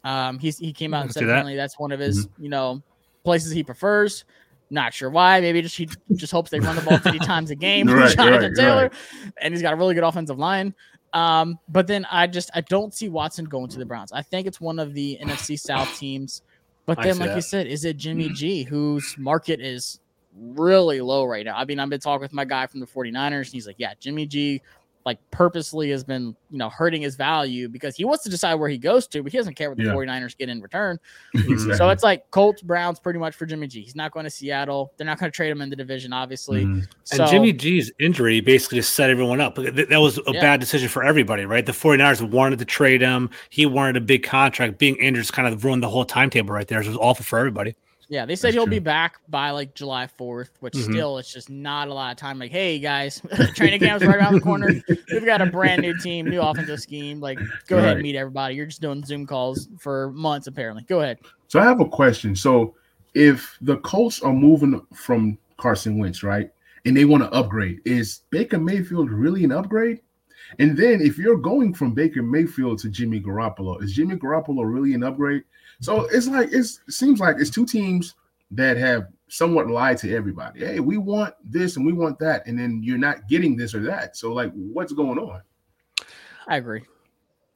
Um, 0.05 0.38
he's 0.38 0.59
he 0.59 0.73
came 0.73 0.95
out 0.95 1.03
and 1.03 1.12
said 1.12 1.27
that. 1.27 1.45
that's 1.57 1.79
one 1.79 1.93
of 1.93 2.01
his 2.01 2.27
mm-hmm. 2.27 2.45
you 2.45 2.49
know 2.49 2.83
places 3.25 3.53
he 3.53 3.62
prefers. 3.62 4.25
Not 4.70 4.92
sure 4.92 5.11
why. 5.11 5.40
Maybe 5.40 5.62
just 5.62 5.76
he 5.76 5.88
just 6.14 6.33
hopes 6.33 6.50
they 6.50 6.61
run 6.61 6.76
the 6.76 6.83
ball 6.83 6.98
50 6.98 7.18
times 7.26 7.50
a 7.50 7.54
game. 7.54 7.88
right, 7.88 8.14
Jonathan 8.14 8.52
right, 8.52 8.57
Taylor, 8.57 8.83
right. 8.83 8.92
and 9.40 9.54
he's 9.54 9.62
got 9.62 9.72
a 9.72 9.76
really 9.76 9.94
good 9.94 10.04
offensive 10.04 10.38
line. 10.38 10.74
Um, 11.14 11.59
but 11.68 11.87
then 11.87 12.07
I 12.11 12.26
just 12.26 12.50
I 12.54 12.61
don't 12.61 12.92
see 12.92 13.09
Watson 13.09 13.46
going 13.46 13.68
to 13.68 13.78
the 13.78 13.87
Browns. 13.87 14.12
I 14.12 14.22
think 14.22 14.46
it's 14.46 14.61
one 14.61 14.78
of 14.78 14.94
the 14.94 15.18
NFC 15.22 15.59
South 15.59 15.96
teams. 15.98 16.42
But 16.87 17.02
then, 17.02 17.18
like 17.18 17.31
that. 17.31 17.37
you 17.37 17.42
said, 17.42 17.66
is 17.66 17.85
it 17.85 17.98
Jimmy 17.98 18.31
G 18.31 18.62
whose 18.62 19.14
market 19.18 19.61
is 19.61 20.00
really 20.35 21.00
low 21.00 21.24
right 21.24 21.44
now? 21.44 21.57
I 21.57 21.64
mean, 21.66 21.78
I've 21.78 21.90
been 21.90 22.00
talking 22.00 22.22
with 22.22 22.33
my 22.33 22.46
guy 22.46 22.66
from 22.66 22.81
the 22.81 22.87
49ers, 22.87 23.33
and 23.33 23.46
he's 23.46 23.66
like, 23.66 23.76
Yeah, 23.78 23.92
Jimmy 24.00 24.26
G 24.26 24.62
like 25.09 25.18
purposely 25.31 25.88
has 25.88 26.05
been, 26.05 26.37
you 26.51 26.59
know, 26.59 26.68
hurting 26.68 27.01
his 27.01 27.16
value 27.16 27.66
because 27.66 27.97
he 27.97 28.05
wants 28.05 28.23
to 28.25 28.29
decide 28.29 28.57
where 28.57 28.68
he 28.68 28.77
goes 28.77 29.07
to, 29.07 29.23
but 29.23 29.33
he 29.33 29.38
doesn't 29.38 29.55
care 29.55 29.71
what 29.71 29.79
the 29.79 29.85
yeah. 29.85 29.92
49ers 29.92 30.37
get 30.37 30.51
in 30.51 30.61
return. 30.61 30.99
Exactly. 31.35 31.77
So 31.77 31.88
it's 31.88 32.03
like 32.03 32.31
Colts, 32.31 32.61
Browns 32.61 33.01
pretty 33.01 33.18
much 33.18 33.35
for 33.35 33.47
Jimmy 33.47 33.68
G. 33.68 33.81
He's 33.81 33.97
not 33.97 34.12
going 34.12 34.25
to 34.25 34.31
Seattle. 34.31 34.92
They're 34.97 35.07
not 35.07 35.18
going 35.18 35.33
to 35.33 35.35
trade 35.35 35.51
him 35.51 35.62
in 35.62 35.71
the 35.71 35.77
division, 35.77 36.12
obviously. 36.12 36.66
Mm. 36.66 36.87
So, 37.05 37.23
and 37.23 37.31
Jimmy 37.31 37.55
G's 37.55 37.90
injury 37.99 38.40
basically 38.40 38.79
just 38.79 38.92
set 38.94 39.09
everyone 39.09 39.40
up. 39.40 39.55
That 39.55 39.99
was 39.99 40.18
a 40.18 40.33
yeah. 40.33 40.40
bad 40.40 40.61
decision 40.61 40.90
for 40.90 41.03
everybody, 41.03 41.47
right? 41.47 41.64
The 41.64 41.73
49ers 41.73 42.29
wanted 42.29 42.59
to 42.59 42.66
trade 42.66 43.01
him. 43.01 43.31
He 43.49 43.64
wanted 43.64 43.97
a 43.97 44.03
big 44.03 44.25
contract. 44.25 44.77
Being 44.77 44.97
injured 44.97 45.23
just 45.23 45.33
kind 45.33 45.49
of 45.49 45.64
ruined 45.64 45.83
the 45.83 45.88
whole 45.88 46.05
timetable 46.05 46.53
right 46.53 46.68
there. 46.68 46.83
So 46.83 46.88
It 46.88 46.92
was 46.92 46.99
awful 47.01 47.25
for 47.25 47.38
everybody. 47.38 47.75
Yeah, 48.11 48.25
they 48.25 48.37
said 48.37 48.49
That's 48.49 48.55
he'll 48.55 48.64
true. 48.64 48.71
be 48.71 48.79
back 48.79 49.18
by 49.29 49.51
like 49.51 49.75
July 49.75 50.09
4th, 50.18 50.51
which 50.61 50.73
mm-hmm. 50.73 50.92
still 50.92 51.18
it's 51.18 51.33
just 51.33 51.51
not 51.51 51.88
a 51.88 51.94
lot 51.94 52.11
of 52.11 52.16
time. 52.16 52.38
Like, 52.38 52.51
hey 52.51 52.79
guys, 52.79 53.21
training 53.55 53.81
camp's 53.81 54.05
right 54.05 54.16
around 54.16 54.35
the 54.35 54.40
corner. 54.40 54.68
We've 55.12 55.27
got 55.27 55.42
a 55.42 55.47
brand 55.47 55.83
new 55.83 55.97
team, 55.99 56.27
new 56.27 56.40
offensive 56.40 56.81
scheme. 56.81 57.21
Like, 57.21 57.38
go 57.66 57.77
right. 57.77 57.85
ahead 57.85 57.97
and 57.99 58.03
meet 58.03 58.16
everybody. 58.16 58.55
You're 58.55 58.66
just 58.66 58.81
doing 58.81 59.05
Zoom 59.05 59.27
calls 59.27 59.68
for 59.79 60.11
months, 60.12 60.47
apparently. 60.47 60.85
Go 60.85 61.03
ahead. 61.03 61.18
So 61.49 61.61
I 61.61 61.64
have 61.64 61.81
a 61.81 61.88
question. 61.88 62.35
So 62.35 62.75
if 63.14 63.59
the 63.61 63.77
Colts 63.79 64.23
are 64.23 64.33
moving 64.33 64.81
from 64.94 65.37
Carson 65.59 65.99
Wentz, 65.99 66.23
right, 66.23 66.51
and 66.87 66.97
they 66.97 67.05
want 67.05 67.25
to 67.25 67.31
upgrade, 67.33 67.81
is 67.85 68.23
Baker 68.31 68.59
Mayfield 68.59 69.11
really 69.11 69.44
an 69.44 69.53
upgrade? 69.53 70.01
And 70.59 70.77
then 70.77 71.01
if 71.01 71.18
you're 71.18 71.37
going 71.37 71.74
from 71.74 71.92
Baker 71.92 72.22
Mayfield 72.22 72.79
to 72.81 72.88
Jimmy 72.88 73.20
Garoppolo, 73.20 73.83
is 73.83 73.92
Jimmy 73.92 74.16
Garoppolo 74.16 74.70
really 74.70 74.94
an 74.94 75.03
upgrade? 75.03 75.44
So 75.81 76.03
it's 76.12 76.27
like 76.27 76.48
it's, 76.53 76.81
it 76.88 76.92
seems 76.92 77.20
like 77.20 77.37
it's 77.38 77.51
two 77.51 77.66
teams 77.66 78.14
that 78.51 78.77
have 78.77 79.09
somewhat 79.29 79.68
lied 79.68 79.98
to 79.98 80.14
everybody. 80.14 80.61
Hey, 80.61 80.81
we 80.81 80.96
want 80.96 81.35
this 81.44 81.77
and 81.77 81.87
we 81.87 81.92
want 81.92 82.18
that, 82.18 82.46
and 82.46 82.59
then 82.59 82.81
you're 82.83 82.98
not 82.98 83.29
getting 83.29 83.57
this 83.57 83.74
or 83.74 83.81
that. 83.81 84.16
So, 84.16 84.33
like, 84.33 84.53
what's 84.55 84.92
going 84.92 85.18
on? 85.18 85.42
I 86.46 86.57
agree. 86.57 86.83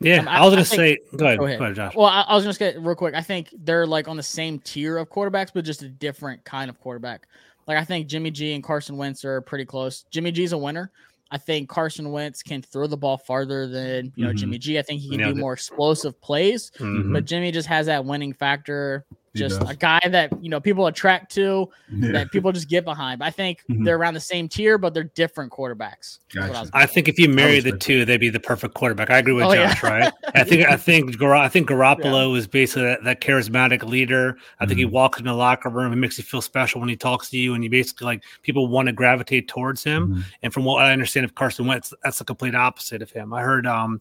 Yeah, 0.00 0.18
um, 0.18 0.28
I, 0.28 0.38
I, 0.38 0.44
was 0.44 0.50
gonna 0.50 0.60
I 0.60 0.64
say. 0.64 0.98
Go 1.16 1.26
ahead, 1.26 1.38
go 1.38 1.46
ahead, 1.46 1.58
go 1.58 1.64
ahead 1.64 1.76
Josh. 1.76 1.96
Well, 1.96 2.06
I, 2.06 2.22
I 2.22 2.34
was 2.34 2.44
just 2.44 2.58
gonna 2.58 2.78
real 2.80 2.94
quick. 2.94 3.14
I 3.14 3.22
think 3.22 3.48
they're 3.52 3.86
like 3.86 4.08
on 4.08 4.16
the 4.16 4.22
same 4.22 4.58
tier 4.58 4.98
of 4.98 5.08
quarterbacks, 5.08 5.50
but 5.54 5.64
just 5.64 5.82
a 5.82 5.88
different 5.88 6.44
kind 6.44 6.68
of 6.68 6.78
quarterback. 6.80 7.26
Like 7.66 7.78
I 7.78 7.84
think 7.84 8.08
Jimmy 8.08 8.30
G 8.30 8.52
and 8.54 8.62
Carson 8.62 8.96
Wentz 8.96 9.24
are 9.24 9.40
pretty 9.40 9.64
close. 9.64 10.04
Jimmy 10.10 10.32
G's 10.32 10.52
a 10.52 10.58
winner. 10.58 10.90
I 11.32 11.38
think 11.38 11.70
Carson 11.70 12.12
Wentz 12.12 12.42
can 12.42 12.60
throw 12.60 12.86
the 12.86 12.96
ball 12.96 13.16
farther 13.16 13.66
than 13.66 14.12
you 14.14 14.24
know 14.24 14.30
mm-hmm. 14.30 14.36
Jimmy 14.36 14.58
G. 14.58 14.78
I 14.78 14.82
think 14.82 15.00
he 15.00 15.08
can 15.08 15.34
do 15.34 15.34
more 15.34 15.54
explosive 15.54 16.20
plays, 16.20 16.70
mm-hmm. 16.78 17.14
but 17.14 17.24
Jimmy 17.24 17.50
just 17.50 17.68
has 17.68 17.86
that 17.86 18.04
winning 18.04 18.34
factor 18.34 19.06
just 19.34 19.62
a 19.66 19.74
guy 19.74 20.00
that 20.10 20.30
you 20.42 20.50
know 20.50 20.60
people 20.60 20.86
attract 20.86 21.34
to 21.34 21.68
yeah. 21.90 22.12
that 22.12 22.30
people 22.30 22.52
just 22.52 22.68
get 22.68 22.84
behind. 22.84 23.18
But 23.18 23.26
I 23.26 23.30
think 23.30 23.62
mm-hmm. 23.70 23.84
they're 23.84 23.96
around 23.96 24.14
the 24.14 24.20
same 24.20 24.48
tier, 24.48 24.78
but 24.78 24.92
they're 24.92 25.04
different 25.04 25.52
quarterbacks. 25.52 26.18
Gotcha. 26.34 26.70
I, 26.72 26.82
I, 26.82 26.86
think 26.86 27.08
if 27.08 27.18
you 27.18 27.28
marry 27.28 27.60
the 27.60 27.76
two, 27.76 28.04
they'd 28.04 28.18
be 28.18 28.28
the 28.28 28.40
perfect 28.40 28.74
quarterback. 28.74 29.10
I 29.10 29.18
agree 29.18 29.32
with 29.32 29.44
oh, 29.44 29.54
Josh. 29.54 29.82
Yeah. 29.82 29.88
Right? 29.88 30.12
I 30.34 30.44
think 30.44 30.68
I 30.68 30.76
think 30.76 31.18
Gar- 31.18 31.34
I 31.34 31.48
think 31.48 31.68
Garoppolo 31.68 32.32
yeah. 32.32 32.38
is 32.38 32.46
basically 32.46 32.84
that, 32.84 33.04
that, 33.04 33.20
charismatic 33.20 33.82
leader. 33.84 34.36
I 34.60 34.66
think 34.66 34.78
mm-hmm. 34.78 34.88
he 34.88 34.94
walks 34.94 35.18
in 35.18 35.24
the 35.24 35.34
locker 35.34 35.70
room 35.70 35.92
and 35.92 36.00
makes 36.00 36.18
you 36.18 36.24
feel 36.24 36.42
special 36.42 36.80
when 36.80 36.88
he 36.88 36.96
talks 36.96 37.30
to 37.30 37.38
you, 37.38 37.54
and 37.54 37.64
you 37.64 37.70
basically 37.70 38.06
like 38.06 38.24
people 38.42 38.68
want 38.68 38.86
to 38.86 38.92
gravitate 38.92 39.48
towards 39.48 39.82
him. 39.82 40.08
Mm-hmm. 40.08 40.20
And 40.42 40.52
from 40.52 40.64
what 40.64 40.84
I 40.84 40.92
understand 40.92 41.24
of 41.24 41.34
Carson 41.34 41.66
Wentz, 41.66 41.94
that's 42.02 42.18
the 42.18 42.24
complete 42.24 42.54
opposite 42.54 43.00
of 43.02 43.10
him. 43.10 43.32
I 43.32 43.42
heard 43.42 43.66
um 43.66 43.98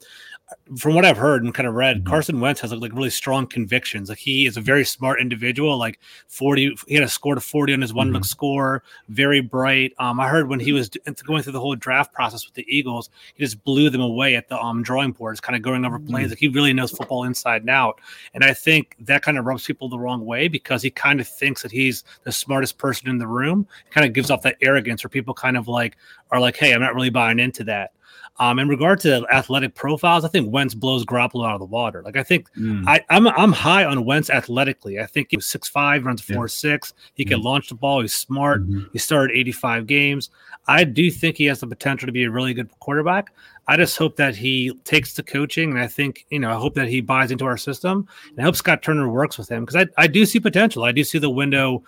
from 0.78 0.96
what 0.96 1.06
I've 1.06 1.18
heard 1.18 1.44
and 1.44 1.54
kind 1.54 1.68
of 1.68 1.76
read, 1.76 1.98
mm-hmm. 1.98 2.08
Carson 2.08 2.40
Wentz 2.40 2.62
has 2.62 2.72
like, 2.72 2.82
like, 2.82 2.94
really 2.94 3.10
strong 3.10 3.48
convictions. 3.48 4.10
Like 4.10 4.18
he 4.18 4.46
is 4.46 4.58
a 4.58 4.62
very 4.62 4.86
smart 4.86 5.20
individual. 5.20 5.78
Like 5.78 6.00
forty, 6.28 6.76
he 6.88 6.96
had 6.96 7.04
a 7.04 7.10
score 7.10 7.36
to 7.36 7.42
forty 7.42 7.74
on 7.74 7.82
his 7.82 7.94
one 7.94 8.08
mm-hmm. 8.08 8.16
look 8.16 8.26
score. 8.26 8.84
Very 9.10 9.42
bright. 9.42 9.94
Um, 10.00 10.20
I 10.20 10.28
heard 10.28 10.50
when 10.50 10.60
he 10.60 10.72
was 10.72 10.90
going 11.26 11.44
through 11.44 11.54
the 11.54 11.60
whole 11.60 11.76
draft 11.76 12.14
process 12.14 12.46
with 12.46 12.54
the 12.54 12.66
Eagles, 12.68 13.10
he 13.36 13.44
just 13.44 13.64
blew 13.64 13.90
them 13.90 14.02
away 14.02 14.36
at 14.36 14.50
the 14.50 14.60
um 14.60 14.84
drawing 14.84 15.12
boards, 15.12 15.40
kind 15.40 15.56
of 15.56 15.62
going 15.62 15.86
over 15.86 16.00
mm-hmm. 16.00 16.14
Like 16.14 16.38
he 16.38 16.48
really 16.48 16.74
knows 16.74 16.92
football 16.92 17.24
inside 17.24 17.62
and 17.62 17.70
out. 17.70 18.00
And 18.34 18.44
I 18.44 18.54
think 18.54 18.96
that 19.00 19.22
kind 19.22 19.38
of 19.38 19.46
rubs 19.46 19.66
people 19.66 19.90
the 19.90 20.00
wrong 20.00 20.26
way 20.26 20.48
because 20.48 20.82
he 20.82 20.92
kind 20.92 21.20
of 21.20 21.28
thinks 21.28 21.62
that 21.62 21.72
he's 21.72 22.04
the 22.24 22.32
smartest 22.32 22.78
person 22.78 23.10
in 23.10 23.18
the 23.18 23.28
room. 23.28 23.68
It 23.88 23.94
kind 23.94 24.06
of 24.06 24.14
gives 24.14 24.32
off 24.32 24.42
that 24.44 24.58
arrogance 24.62 25.04
where 25.04 25.10
people 25.10 25.34
kind 25.34 25.58
of 25.58 25.68
like 25.68 25.98
are 26.32 26.40
like, 26.40 26.56
"Hey, 26.56 26.74
I'm 26.74 26.82
not 26.82 26.96
really 26.96 27.10
buying 27.10 27.40
into 27.40 27.64
that." 27.66 27.92
Um, 28.40 28.58
in 28.58 28.68
regard 28.68 29.00
to 29.02 29.26
athletic 29.32 29.76
profiles, 29.76 30.26
I 30.26 30.28
think 30.28 30.52
Wentz 30.52 30.74
blows 30.74 31.06
Garoppolo 31.06 31.46
out 31.46 31.56
of 31.56 31.60
the 31.60 31.66
water. 31.66 32.02
Like 32.02 32.18
I 32.18 32.24
think 32.24 32.52
mm. 32.54 32.84
I, 32.88 33.04
I'm 33.10 33.28
I'm 33.28 33.52
high 33.52 33.86
on 33.86 34.06
Wentz 34.06 34.30
athletically. 34.30 35.00
I 35.00 35.06
think 35.06 35.28
he 35.30 35.38
was 35.38 35.46
six 35.46 35.68
five, 35.68 36.06
runs 36.06 36.22
four 36.22 36.46
yeah. 36.46 36.50
six. 36.50 36.94
He 37.14 37.26
can 37.26 37.42
mm. 37.42 37.44
launch 37.44 37.70
the 37.70 37.76
ball. 37.76 38.02
He's 38.02 38.14
smart. 38.14 38.64
Mm-hmm. 38.64 38.88
He 38.94 39.00
started 39.00 39.38
85 39.38 39.86
games. 39.86 40.30
I 40.68 40.86
do 40.86 41.12
think 41.12 41.38
he 41.38 41.46
has 41.46 41.60
the 41.60 41.68
potential 41.68 42.08
to 42.08 42.12
be 42.12 42.24
a 42.24 42.32
really 42.32 42.54
good 42.54 42.70
quarterback. 42.80 43.34
I 43.68 43.78
just 43.78 43.98
hope 43.98 44.16
that 44.16 44.36
he 44.36 44.74
takes 44.86 45.14
the 45.14 45.24
coaching, 45.24 45.72
and 45.72 45.80
I 45.80 45.88
think 45.88 46.26
you 46.30 46.40
know 46.40 46.52
I 46.52 46.56
hope 46.56 46.74
that 46.76 46.88
he 46.88 47.02
buys 47.02 47.32
into 47.32 47.46
our 47.46 47.58
system, 47.58 48.08
and 48.30 48.40
I 48.40 48.44
hope 48.44 48.56
Scott 48.56 48.82
Turner 48.82 49.10
works 49.10 49.38
with 49.38 49.50
him 49.50 49.66
because 49.66 49.76
I 49.76 50.04
I 50.04 50.08
do 50.08 50.26
see 50.26 50.40
potential. 50.40 50.84
I 50.84 50.92
do 50.92 51.04
see 51.04 51.20
the 51.20 51.30
window. 51.30 51.84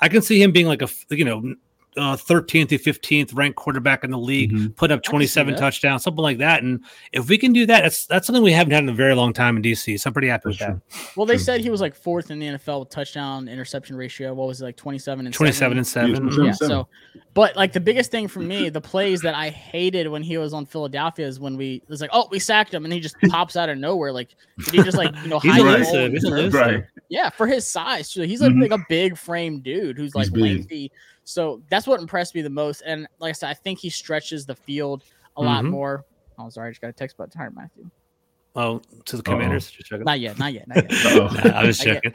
I 0.00 0.08
can 0.08 0.22
see 0.22 0.40
him 0.40 0.52
being 0.52 0.66
like 0.66 0.82
a 0.82 0.88
you 1.10 1.24
know 1.24 1.54
uh, 1.98 2.16
13th 2.16 2.68
to 2.68 2.78
15th 2.78 3.36
ranked 3.36 3.56
quarterback 3.56 4.04
in 4.04 4.10
the 4.10 4.18
league, 4.18 4.52
mm-hmm. 4.52 4.68
put 4.68 4.90
up 4.90 5.02
27 5.02 5.56
touchdowns, 5.56 6.02
something 6.02 6.22
like 6.22 6.38
that. 6.38 6.62
And 6.62 6.84
if 7.12 7.28
we 7.28 7.36
can 7.36 7.52
do 7.52 7.66
that, 7.66 7.82
that's 7.82 8.06
that's 8.06 8.26
something 8.26 8.42
we 8.42 8.52
haven't 8.52 8.72
had 8.72 8.82
in 8.82 8.88
a 8.88 8.94
very 8.94 9.14
long 9.14 9.32
time 9.32 9.56
in 9.56 9.62
DC. 9.62 9.98
So 10.00 10.08
I'm 10.08 10.14
pretty 10.14 10.28
happy 10.28 10.42
that's 10.46 10.60
with 10.60 10.68
true. 10.68 10.80
that. 10.88 11.16
Well, 11.16 11.26
they 11.26 11.34
true. 11.34 11.44
said 11.44 11.60
he 11.60 11.70
was 11.70 11.80
like 11.80 11.94
fourth 11.94 12.30
in 12.30 12.38
the 12.38 12.46
NFL 12.46 12.80
with 12.80 12.90
touchdown 12.90 13.48
interception 13.48 13.96
ratio. 13.96 14.32
What 14.34 14.46
was 14.48 14.60
it 14.60 14.64
like 14.64 14.76
27 14.76 15.26
and 15.26 15.34
27 15.34 15.84
seven? 15.84 16.16
and 16.16 16.32
seven? 16.32 16.44
Yeah. 16.46 16.52
So, 16.52 16.88
but 17.34 17.56
like 17.56 17.72
the 17.72 17.80
biggest 17.80 18.10
thing 18.10 18.28
for 18.28 18.40
me, 18.40 18.68
the 18.68 18.80
plays 18.80 19.20
that 19.22 19.34
I 19.34 19.50
hated 19.50 20.08
when 20.08 20.22
he 20.22 20.38
was 20.38 20.52
on 20.52 20.66
Philadelphia 20.66 21.26
is 21.26 21.40
when 21.40 21.56
we 21.56 21.76
it 21.76 21.88
was 21.88 22.00
like, 22.00 22.10
oh, 22.12 22.28
we 22.30 22.38
sacked 22.38 22.72
him, 22.72 22.84
and 22.84 22.92
he 22.92 23.00
just 23.00 23.16
pops 23.28 23.56
out 23.56 23.68
of 23.68 23.78
nowhere. 23.78 24.12
Like, 24.12 24.30
did 24.58 24.74
he 24.74 24.82
just 24.82 24.96
like 24.96 25.14
you 25.22 25.28
know 25.28 25.38
hide 25.38 25.60
elusive. 25.60 26.12
He's 26.12 26.24
elusive. 26.24 26.54
Right. 26.54 26.84
Yeah, 27.08 27.30
for 27.30 27.46
his 27.46 27.66
size, 27.66 28.12
he's 28.12 28.40
like, 28.40 28.50
mm-hmm. 28.50 28.62
like 28.62 28.70
a 28.72 28.84
big 28.88 29.16
frame 29.16 29.60
dude 29.60 29.96
who's 29.96 30.14
like 30.14 30.30
lengthy. 30.32 30.92
So 31.28 31.60
that's 31.68 31.86
what 31.86 32.00
impressed 32.00 32.34
me 32.34 32.40
the 32.40 32.48
most. 32.48 32.82
And 32.86 33.06
like 33.18 33.28
I 33.28 33.32
said, 33.32 33.50
I 33.50 33.54
think 33.54 33.78
he 33.78 33.90
stretches 33.90 34.46
the 34.46 34.54
field 34.54 35.04
a 35.36 35.40
mm-hmm. 35.40 35.46
lot 35.46 35.64
more. 35.66 36.06
Oh, 36.38 36.48
sorry, 36.48 36.68
I 36.68 36.70
just 36.70 36.80
got 36.80 36.88
a 36.88 36.92
text 36.94 37.16
about 37.16 37.30
Tyrann 37.30 37.54
Mathieu. 37.54 37.90
Oh, 38.56 38.80
to 39.04 39.16
the 39.18 39.22
Commanders? 39.22 39.70
Not 39.90 40.20
yet, 40.20 40.38
not 40.38 40.54
yet, 40.54 40.66
not 40.68 40.90
yet. 40.90 41.04
nah, 41.44 41.50
I 41.54 41.66
was 41.66 41.78
checking. 41.78 42.14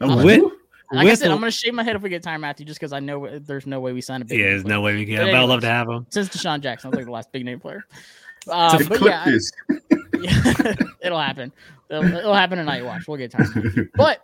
With, 0.00 0.42
like 0.90 1.06
I 1.06 1.14
said, 1.14 1.30
I'm 1.30 1.38
going 1.38 1.52
to 1.52 1.56
shave 1.56 1.72
my 1.72 1.84
head 1.84 1.94
if 1.94 2.02
we 2.02 2.10
get 2.10 2.24
Tyrann 2.24 2.40
Mathieu 2.40 2.66
just 2.66 2.80
because 2.80 2.92
I 2.92 2.98
know 2.98 3.38
there's 3.38 3.64
no 3.64 3.78
way 3.78 3.92
we 3.92 4.00
sign 4.00 4.22
a 4.22 4.24
big. 4.24 4.40
Yeah, 4.40 4.46
there's 4.46 4.64
no 4.64 4.80
way 4.80 4.96
we 4.96 5.06
can. 5.06 5.18
But, 5.18 5.28
anyways, 5.28 5.40
I'd 5.40 5.48
love 5.48 5.60
to 5.60 5.68
have 5.68 5.88
him. 5.88 6.06
Since 6.10 6.30
DeSean 6.30 6.60
Jackson, 6.60 6.88
I 6.88 6.90
was 6.90 6.96
like 6.96 7.06
the 7.06 7.12
last 7.12 7.30
big 7.30 7.44
name 7.44 7.60
player. 7.60 7.84
Uh, 8.50 8.78
but 8.88 9.02
yeah, 9.02 9.24
I, 9.26 9.78
yeah 10.20 10.72
it'll 11.02 11.18
happen. 11.20 11.52
It'll, 11.90 12.04
it'll, 12.04 12.32
happen 12.32 12.56
tonight. 12.56 12.82
Watch, 12.82 13.06
we'll 13.06 13.18
get 13.18 13.32
Tyrann. 13.32 13.90
But 13.94 14.22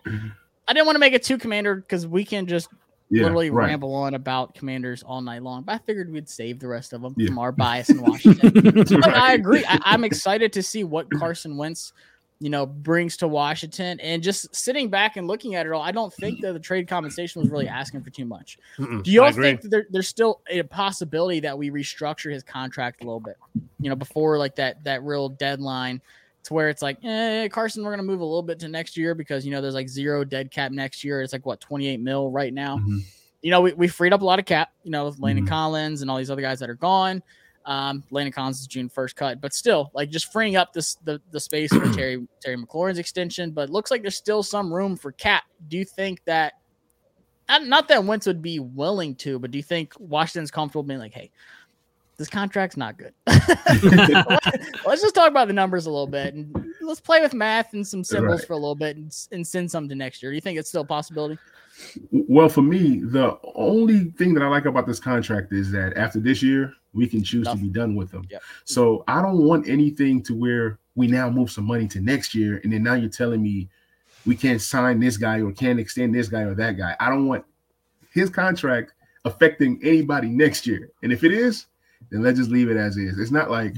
I 0.66 0.72
didn't 0.72 0.86
want 0.86 0.94
to 0.96 1.00
make 1.00 1.12
it 1.12 1.24
too 1.24 1.36
commander 1.36 1.74
because 1.74 2.06
we 2.06 2.24
can 2.24 2.46
just 2.46 2.68
yeah, 3.10 3.22
literally 3.22 3.50
right. 3.50 3.68
ramble 3.68 3.94
on 3.94 4.14
about 4.14 4.54
commanders 4.54 5.02
all 5.02 5.20
night 5.20 5.42
long. 5.42 5.62
But 5.62 5.74
I 5.74 5.78
figured 5.78 6.10
we'd 6.10 6.28
save 6.28 6.58
the 6.58 6.68
rest 6.68 6.92
of 6.92 7.02
them 7.02 7.14
yeah. 7.16 7.28
from 7.28 7.38
our 7.38 7.52
bias 7.52 7.90
in 7.90 8.00
Washington. 8.00 8.52
right. 9.00 9.06
I 9.06 9.34
agree. 9.34 9.64
I, 9.68 9.78
I'm 9.84 10.04
excited 10.04 10.52
to 10.54 10.62
see 10.62 10.84
what 10.84 11.10
Carson 11.10 11.56
Wentz, 11.56 11.92
you 12.40 12.50
know, 12.50 12.66
brings 12.66 13.16
to 13.18 13.28
Washington. 13.28 14.00
And 14.00 14.22
just 14.22 14.54
sitting 14.54 14.88
back 14.88 15.16
and 15.16 15.26
looking 15.26 15.54
at 15.54 15.66
it 15.66 15.72
all, 15.72 15.82
I 15.82 15.92
don't 15.92 16.12
think 16.12 16.40
that 16.40 16.54
the 16.54 16.58
trade 16.58 16.88
compensation 16.88 17.42
was 17.42 17.50
really 17.50 17.68
asking 17.68 18.02
for 18.02 18.10
too 18.10 18.24
much. 18.24 18.58
Mm-mm, 18.78 19.02
Do 19.02 19.10
you 19.10 19.22
all 19.22 19.32
think 19.32 19.60
that 19.60 19.70
there, 19.70 19.86
there's 19.90 20.08
still 20.08 20.40
a 20.48 20.62
possibility 20.62 21.40
that 21.40 21.56
we 21.56 21.70
restructure 21.70 22.32
his 22.32 22.42
contract 22.42 23.02
a 23.02 23.04
little 23.04 23.20
bit, 23.20 23.36
you 23.80 23.90
know, 23.90 23.96
before 23.96 24.38
like 24.38 24.56
that 24.56 24.82
that 24.84 25.02
real 25.02 25.28
deadline? 25.28 26.00
To 26.44 26.54
where 26.54 26.68
it's 26.68 26.82
like, 26.82 26.98
eh, 27.04 27.48
Carson, 27.48 27.84
we're 27.84 27.90
gonna 27.90 28.02
move 28.02 28.20
a 28.20 28.24
little 28.24 28.42
bit 28.42 28.58
to 28.60 28.68
next 28.68 28.96
year 28.96 29.14
because 29.14 29.44
you 29.44 29.50
know 29.50 29.60
there's 29.60 29.74
like 29.74 29.88
zero 29.88 30.24
dead 30.24 30.50
cap 30.50 30.72
next 30.72 31.04
year. 31.04 31.22
It's 31.22 31.32
like 31.32 31.46
what 31.46 31.60
28 31.60 32.00
mil 32.00 32.30
right 32.30 32.52
now. 32.52 32.78
Mm-hmm. 32.78 32.98
You 33.42 33.50
know, 33.50 33.60
we, 33.60 33.72
we 33.74 33.88
freed 33.88 34.12
up 34.12 34.22
a 34.22 34.24
lot 34.24 34.38
of 34.38 34.46
cap, 34.46 34.70
you 34.84 34.90
know, 34.90 35.04
with 35.04 35.20
Landon 35.20 35.44
mm-hmm. 35.44 35.52
Collins 35.52 36.00
and 36.00 36.10
all 36.10 36.16
these 36.16 36.30
other 36.30 36.40
guys 36.42 36.60
that 36.60 36.70
are 36.70 36.74
gone. 36.74 37.22
Um, 37.66 38.02
Landon 38.10 38.32
Collins 38.32 38.60
is 38.60 38.66
June 38.66 38.88
first 38.88 39.16
cut, 39.16 39.40
but 39.40 39.52
still, 39.54 39.90
like 39.94 40.10
just 40.10 40.32
freeing 40.32 40.56
up 40.56 40.72
this 40.72 40.96
the, 41.04 41.20
the 41.30 41.40
space 41.40 41.72
for 41.72 41.88
Terry 41.94 42.26
Terry 42.40 42.56
McLaurin's 42.56 42.98
extension. 42.98 43.50
But 43.50 43.70
looks 43.70 43.90
like 43.90 44.02
there's 44.02 44.16
still 44.16 44.42
some 44.42 44.72
room 44.72 44.96
for 44.96 45.12
cap. 45.12 45.44
Do 45.68 45.76
you 45.76 45.84
think 45.84 46.22
that 46.24 46.54
not, 47.48 47.66
not 47.66 47.88
that 47.88 48.04
Wentz 48.04 48.26
would 48.26 48.42
be 48.42 48.58
willing 48.58 49.14
to, 49.16 49.38
but 49.38 49.50
do 49.50 49.58
you 49.58 49.64
think 49.64 49.92
Washington's 49.98 50.50
comfortable 50.50 50.82
being 50.82 51.00
like, 51.00 51.12
hey, 51.12 51.30
this 52.16 52.28
contract's 52.28 52.76
not 52.76 52.96
good. 52.96 53.12
let's 53.26 55.02
just 55.02 55.14
talk 55.14 55.28
about 55.28 55.48
the 55.48 55.54
numbers 55.54 55.86
a 55.86 55.90
little 55.90 56.06
bit 56.06 56.34
and 56.34 56.72
let's 56.80 57.00
play 57.00 57.20
with 57.20 57.34
math 57.34 57.72
and 57.72 57.86
some 57.86 58.04
symbols 58.04 58.40
right. 58.40 58.46
for 58.46 58.52
a 58.52 58.56
little 58.56 58.74
bit 58.74 58.96
and, 58.96 59.14
and 59.32 59.46
send 59.46 59.70
some 59.70 59.88
to 59.88 59.94
next 59.94 60.22
year. 60.22 60.30
Do 60.30 60.34
you 60.36 60.40
think 60.40 60.58
it's 60.58 60.68
still 60.68 60.82
a 60.82 60.86
possibility? 60.86 61.38
Well, 62.12 62.48
for 62.48 62.62
me, 62.62 63.00
the 63.00 63.36
only 63.56 64.04
thing 64.10 64.34
that 64.34 64.42
I 64.42 64.46
like 64.46 64.64
about 64.64 64.86
this 64.86 65.00
contract 65.00 65.52
is 65.52 65.72
that 65.72 65.96
after 65.96 66.20
this 66.20 66.42
year, 66.42 66.72
we 66.92 67.08
can 67.08 67.24
choose 67.24 67.46
Enough. 67.46 67.56
to 67.56 67.62
be 67.62 67.68
done 67.68 67.96
with 67.96 68.12
them. 68.12 68.24
Yep. 68.30 68.42
So 68.64 69.02
I 69.08 69.20
don't 69.20 69.44
want 69.44 69.68
anything 69.68 70.22
to 70.24 70.34
where 70.34 70.78
we 70.94 71.08
now 71.08 71.28
move 71.28 71.50
some 71.50 71.64
money 71.64 71.88
to 71.88 72.00
next 72.00 72.34
year, 72.34 72.60
and 72.62 72.72
then 72.72 72.84
now 72.84 72.94
you're 72.94 73.10
telling 73.10 73.42
me 73.42 73.68
we 74.24 74.36
can't 74.36 74.62
sign 74.62 75.00
this 75.00 75.16
guy 75.16 75.40
or 75.40 75.50
can't 75.50 75.80
extend 75.80 76.14
this 76.14 76.28
guy 76.28 76.42
or 76.42 76.54
that 76.54 76.78
guy. 76.78 76.94
I 77.00 77.10
don't 77.10 77.26
want 77.26 77.44
his 78.12 78.30
contract 78.30 78.92
affecting 79.24 79.80
anybody 79.82 80.28
next 80.28 80.66
year. 80.66 80.90
And 81.02 81.12
if 81.12 81.24
it 81.24 81.32
is, 81.32 81.66
then 82.14 82.22
let's 82.22 82.38
just 82.38 82.50
leave 82.50 82.70
it 82.70 82.76
as 82.76 82.96
is. 82.96 83.18
It's 83.18 83.32
not 83.32 83.50
like 83.50 83.74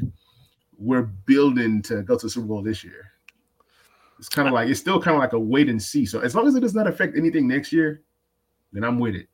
we're 0.79 1.03
building 1.03 1.81
to 1.83 2.03
go 2.03 2.19
to 2.19 2.27
the 2.27 2.31
Super 2.31 2.47
Bowl 2.47 2.63
this 2.63 2.85
year. 2.85 3.13
It's 4.19 4.29
kind 4.29 4.47
of 4.47 4.53
like 4.53 4.69
it's 4.69 4.79
still 4.79 5.01
kind 5.01 5.15
of 5.15 5.21
like 5.21 5.33
a 5.33 5.41
wait 5.41 5.71
and 5.71 5.83
see. 5.83 6.05
So 6.05 6.21
as 6.21 6.35
long 6.35 6.47
as 6.47 6.55
it 6.55 6.61
does 6.61 6.75
not 6.75 6.87
affect 6.87 7.17
anything 7.17 7.49
next 7.49 7.73
year, 7.73 8.03
then 8.73 8.85
I'm 8.85 8.99
with 8.99 9.15
it. 9.15 9.29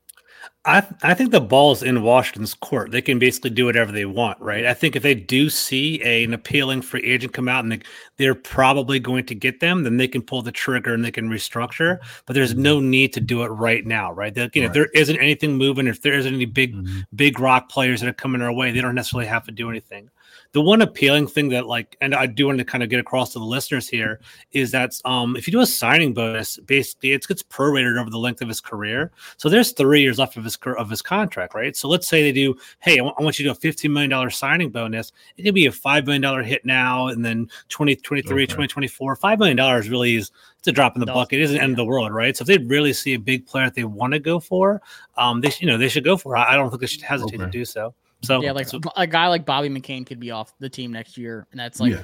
I 0.65 0.85
I 1.01 1.13
think 1.13 1.31
the 1.31 1.41
ball's 1.41 1.83
in 1.83 2.03
Washington's 2.03 2.53
court. 2.53 2.91
They 2.91 3.01
can 3.01 3.19
basically 3.19 3.49
do 3.49 3.65
whatever 3.65 3.91
they 3.91 4.05
want, 4.05 4.39
right? 4.39 4.65
I 4.65 4.73
think 4.73 4.95
if 4.95 5.03
they 5.03 5.13
do 5.13 5.49
see 5.49 6.01
a, 6.03 6.23
an 6.23 6.33
appealing 6.33 6.81
free 6.81 7.03
agent 7.03 7.33
come 7.33 7.49
out 7.49 7.65
and 7.65 7.83
they, 8.17 8.25
are 8.25 8.35
probably 8.35 8.99
going 8.99 9.25
to 9.25 9.35
get 9.35 9.59
them, 9.59 9.83
then 9.83 9.97
they 9.97 10.07
can 10.07 10.21
pull 10.21 10.41
the 10.41 10.51
trigger 10.51 10.93
and 10.93 11.03
they 11.03 11.11
can 11.11 11.29
restructure. 11.29 11.99
But 12.25 12.33
there's 12.33 12.55
no 12.55 12.79
need 12.79 13.11
to 13.13 13.19
do 13.19 13.43
it 13.43 13.47
right 13.47 13.85
now, 13.85 14.13
right? 14.13 14.35
You 14.35 14.43
know, 14.43 14.49
right. 14.55 14.63
if 14.63 14.73
there 14.73 14.85
isn't 14.93 15.17
anything 15.17 15.57
moving, 15.57 15.87
if 15.87 16.01
there 16.01 16.13
isn't 16.13 16.33
any 16.33 16.45
big 16.45 16.73
mm-hmm. 16.73 17.01
big 17.15 17.39
rock 17.39 17.67
players 17.67 17.99
that 17.99 18.09
are 18.09 18.13
coming 18.13 18.41
our 18.41 18.53
way, 18.53 18.71
they 18.71 18.81
don't 18.81 18.95
necessarily 18.95 19.27
have 19.27 19.43
to 19.45 19.51
do 19.51 19.69
anything. 19.69 20.09
The 20.53 20.61
one 20.61 20.81
appealing 20.83 21.27
thing 21.27 21.49
that 21.49 21.65
like, 21.65 21.97
and 21.99 22.13
I 22.13 22.27
do 22.27 22.45
want 22.45 22.59
to 22.59 22.63
kind 22.63 22.83
of 22.83 22.89
get 22.89 22.99
across 22.99 23.33
to 23.33 23.39
the 23.39 23.45
listeners 23.45 23.89
here 23.89 24.19
is 24.51 24.69
that 24.71 24.93
um, 25.03 25.35
if 25.35 25.47
you 25.47 25.51
do 25.51 25.61
a 25.61 25.65
signing 25.65 26.13
bonus, 26.13 26.57
basically 26.57 27.11
it 27.11 27.27
gets 27.27 27.41
prorated 27.41 27.99
over 27.99 28.11
the 28.11 28.19
length 28.19 28.41
of 28.41 28.47
his 28.47 28.61
career. 28.61 29.11
So 29.37 29.49
there's 29.49 29.71
three 29.71 30.01
years 30.01 30.19
left 30.19 30.37
of 30.37 30.43
his 30.43 30.57
of 30.77 30.91
his 30.91 31.01
contract, 31.01 31.55
right? 31.55 31.75
So 31.75 31.87
let's 31.87 32.07
say 32.07 32.21
they 32.21 32.31
do, 32.31 32.55
hey, 32.79 32.99
I 32.99 33.01
want 33.01 33.39
you 33.39 33.43
to 33.45 33.49
do 33.49 33.51
a 33.51 33.55
fifteen 33.55 33.93
million 33.93 34.11
dollar 34.11 34.29
signing 34.29 34.69
bonus. 34.69 35.11
It 35.37 35.43
could 35.43 35.55
be 35.55 35.65
a 35.65 35.71
five 35.71 36.05
million 36.05 36.21
dollar 36.21 36.43
hit 36.43 36.63
now, 36.65 37.07
and 37.07 37.25
then 37.25 37.47
2023, 37.69 38.43
okay. 38.43 38.45
2024. 38.45 39.15
Five 39.15 39.39
million 39.39 39.57
dollars 39.57 39.89
really 39.89 40.17
is 40.17 40.31
it's 40.59 40.67
a 40.67 40.71
drop 40.71 40.95
in 40.95 40.99
the 40.99 41.07
bucket. 41.07 41.39
It 41.39 41.43
isn't 41.43 41.57
the 41.57 41.63
end 41.63 41.71
of 41.71 41.77
the 41.77 41.85
world, 41.85 42.13
right? 42.13 42.37
So 42.37 42.43
if 42.43 42.47
they 42.47 42.59
really 42.59 42.93
see 42.93 43.15
a 43.15 43.19
big 43.19 43.47
player 43.47 43.65
that 43.65 43.73
they 43.73 43.85
want 43.85 44.13
to 44.13 44.19
go 44.19 44.39
for, 44.39 44.83
um, 45.17 45.41
they 45.41 45.51
you 45.59 45.65
know 45.65 45.79
they 45.79 45.89
should 45.89 46.03
go 46.03 46.15
for. 46.15 46.35
It. 46.35 46.41
I 46.41 46.55
don't 46.55 46.69
think 46.69 46.81
they 46.81 46.87
should 46.87 47.01
hesitate 47.01 47.37
okay. 47.37 47.45
to 47.45 47.49
do 47.49 47.65
so. 47.65 47.95
So 48.23 48.41
yeah, 48.41 48.51
like 48.51 48.67
so, 48.67 48.79
a 48.95 49.05
guy 49.05 49.27
like 49.27 49.45
Bobby 49.45 49.69
McCain 49.69 50.05
could 50.05 50.19
be 50.19 50.31
off 50.31 50.53
the 50.59 50.69
team 50.69 50.91
next 50.91 51.17
year, 51.17 51.47
and 51.51 51.59
that's 51.59 51.79
like. 51.79 51.93
Yeah. 51.93 52.03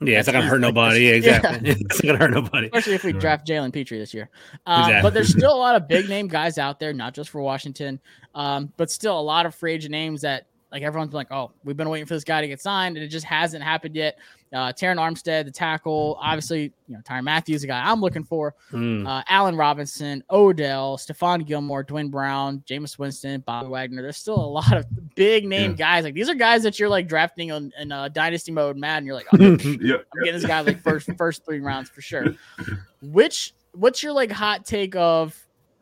Yeah, 0.00 0.20
it's 0.20 0.28
not 0.28 0.34
gonna 0.34 0.46
hurt 0.46 0.60
nobody. 0.60 1.00
Yeah, 1.00 1.14
exactly. 1.14 1.70
Yeah. 1.70 1.74
it's 1.80 2.04
not 2.04 2.12
gonna 2.12 2.18
hurt 2.24 2.30
nobody. 2.30 2.66
Especially 2.66 2.94
if 2.94 3.02
we 3.02 3.10
right. 3.10 3.20
draft 3.20 3.44
Jalen 3.48 3.72
Pitre 3.72 3.98
this 3.98 4.14
year. 4.14 4.30
Um, 4.64 4.82
exactly. 4.82 5.02
But 5.02 5.14
there's 5.14 5.30
still 5.30 5.52
a 5.52 5.58
lot 5.58 5.74
of 5.74 5.88
big 5.88 6.08
name 6.08 6.28
guys 6.28 6.56
out 6.56 6.78
there, 6.78 6.92
not 6.92 7.14
just 7.14 7.30
for 7.30 7.42
Washington, 7.42 7.98
um, 8.32 8.72
but 8.76 8.92
still 8.92 9.18
a 9.18 9.20
lot 9.20 9.44
of 9.44 9.56
free 9.56 9.72
agent 9.72 9.90
names 9.90 10.20
that 10.20 10.46
like 10.70 10.82
everyone's 10.82 11.14
like, 11.14 11.30
oh, 11.30 11.50
we've 11.64 11.76
been 11.76 11.88
waiting 11.88 12.06
for 12.06 12.14
this 12.14 12.24
guy 12.24 12.40
to 12.40 12.48
get 12.48 12.60
signed, 12.60 12.96
and 12.96 13.04
it 13.04 13.08
just 13.08 13.24
hasn't 13.24 13.62
happened 13.62 13.96
yet. 13.96 14.18
Uh, 14.52 14.72
Terron 14.72 14.96
Armstead, 14.96 15.44
the 15.44 15.50
tackle, 15.50 16.18
obviously, 16.20 16.72
you 16.86 16.94
know, 16.94 17.00
Tyrann 17.02 17.24
Matthews, 17.24 17.62
the 17.62 17.66
guy 17.66 17.82
I'm 17.84 18.00
looking 18.00 18.24
for. 18.24 18.54
Mm. 18.72 19.06
Uh, 19.06 19.22
Allen 19.28 19.56
Robinson, 19.56 20.22
Odell, 20.30 20.96
Stephon 20.96 21.46
Gilmore, 21.46 21.84
Dwayne 21.84 22.10
Brown, 22.10 22.62
Jameis 22.66 22.98
Winston, 22.98 23.42
Bobby 23.46 23.68
Wagner. 23.68 24.02
There's 24.02 24.16
still 24.16 24.36
a 24.36 24.40
lot 24.40 24.74
of 24.74 24.86
big 25.14 25.46
name 25.46 25.72
yeah. 25.72 25.76
guys. 25.76 26.04
Like 26.04 26.14
these 26.14 26.28
are 26.28 26.34
guys 26.34 26.62
that 26.62 26.78
you're 26.78 26.88
like 26.88 27.08
drafting 27.08 27.52
on 27.52 27.72
in 27.78 27.92
uh, 27.92 28.08
dynasty 28.08 28.52
mode, 28.52 28.76
Madden. 28.76 29.06
You're 29.06 29.16
like, 29.16 29.26
oh. 29.32 29.36
I'm 29.38 29.56
getting 29.58 30.04
this 30.32 30.46
guy 30.46 30.60
like 30.60 30.82
first 30.82 31.10
first 31.16 31.44
three 31.44 31.60
rounds 31.60 31.90
for 31.90 32.00
sure. 32.00 32.34
Which 33.02 33.54
what's 33.72 34.02
your 34.02 34.12
like 34.12 34.30
hot 34.30 34.64
take 34.64 34.96
of 34.96 35.38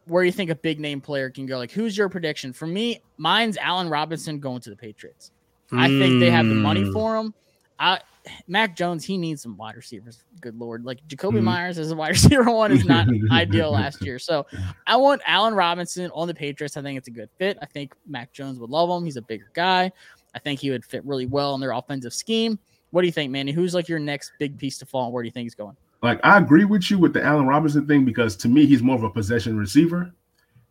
where 0.07 0.25
you 0.25 0.33
think 0.33 0.51
a 0.51 0.55
big 0.55 0.81
name 0.81 1.01
player 1.01 1.31
can 1.31 1.47
go? 1.47 1.59
Like, 1.59 1.71
who's 1.71 1.97
your 1.97 2.09
prediction? 2.09 2.53
For 2.53 2.67
me, 2.67 3.01
mine's 3.19 3.57
Allen 3.57 3.89
Robinson 3.89 4.41
going 4.41 4.61
to 4.63 4.71
the 4.71 4.77
Patriots. 4.77 5.31
I 5.73 5.89
think 5.89 6.21
they 6.21 6.31
have 6.31 6.47
the 6.47 6.55
money 6.55 6.85
hmm. 6.85 6.93
for 6.93 7.17
him. 7.17 7.35
I 7.79 8.01
Mac 8.49 8.77
Jones, 8.77 9.05
he 9.05 9.17
needs 9.17 9.43
some 9.43 9.57
wide 9.57 9.77
receivers. 9.77 10.25
Good 10.41 10.59
lord, 10.59 10.85
like 10.85 11.07
Jakobi 11.09 11.39
mm. 11.39 11.45
Meyers 11.45 11.79
as 11.79 11.91
a 11.91 11.97
wide 11.97 12.09
receiver 12.11 12.51
one 12.51 12.73
is 12.73 12.85
not 12.85 13.07
ideal 13.31 13.71
last 13.71 14.05
year. 14.05 14.19
So 14.19 14.47
I 14.87 14.97
want 14.97 15.23
Allen 15.27 15.55
Robinson 15.55 16.11
on 16.13 16.29
the 16.29 16.35
Patriots. 16.35 16.77
I 16.77 16.83
think 16.83 16.99
it's 16.99 17.09
a 17.09 17.13
good 17.13 17.31
fit. 17.39 17.59
I 17.63 17.67
think 17.67 17.95
Mac 18.07 18.33
Jones 18.33 18.59
would 18.59 18.71
love 18.71 18.91
him. 18.91 19.05
He's 19.05 19.17
a 19.17 19.23
bigger 19.23 19.51
guy. 19.55 19.93
I 20.35 20.39
think 20.39 20.61
he 20.61 20.71
would 20.71 20.85
fit 20.85 21.05
really 21.05 21.27
well 21.27 21.55
in 21.55 21.61
their 21.61 21.73
offensive 21.73 22.13
scheme. 22.13 22.59
What 22.91 23.03
do 23.03 23.07
you 23.07 23.13
think, 23.13 23.31
Manny? 23.31 23.53
Who's 23.53 23.75
like 23.75 23.89
your 23.89 23.99
next 23.99 24.33
big 24.39 24.59
piece 24.59 24.79
to 24.79 24.87
fall? 24.87 25.13
Where 25.13 25.23
do 25.23 25.27
you 25.27 25.33
think 25.33 25.45
he's 25.45 25.55
going? 25.55 25.77
Like 26.07 26.21
I 26.25 26.39
agree 26.39 26.65
with 26.65 26.91
you 26.91 26.99
with 26.99 27.13
the 27.13 27.23
Allen 27.23 27.47
Robinson 27.47 27.87
thing 27.87 28.05
because 28.05 28.37
to 28.37 28.49
me 28.49 28.67
he's 28.67 28.83
more 28.83 28.97
of 28.97 29.03
a 29.03 29.11
possession 29.11 29.57
receiver. 29.57 30.13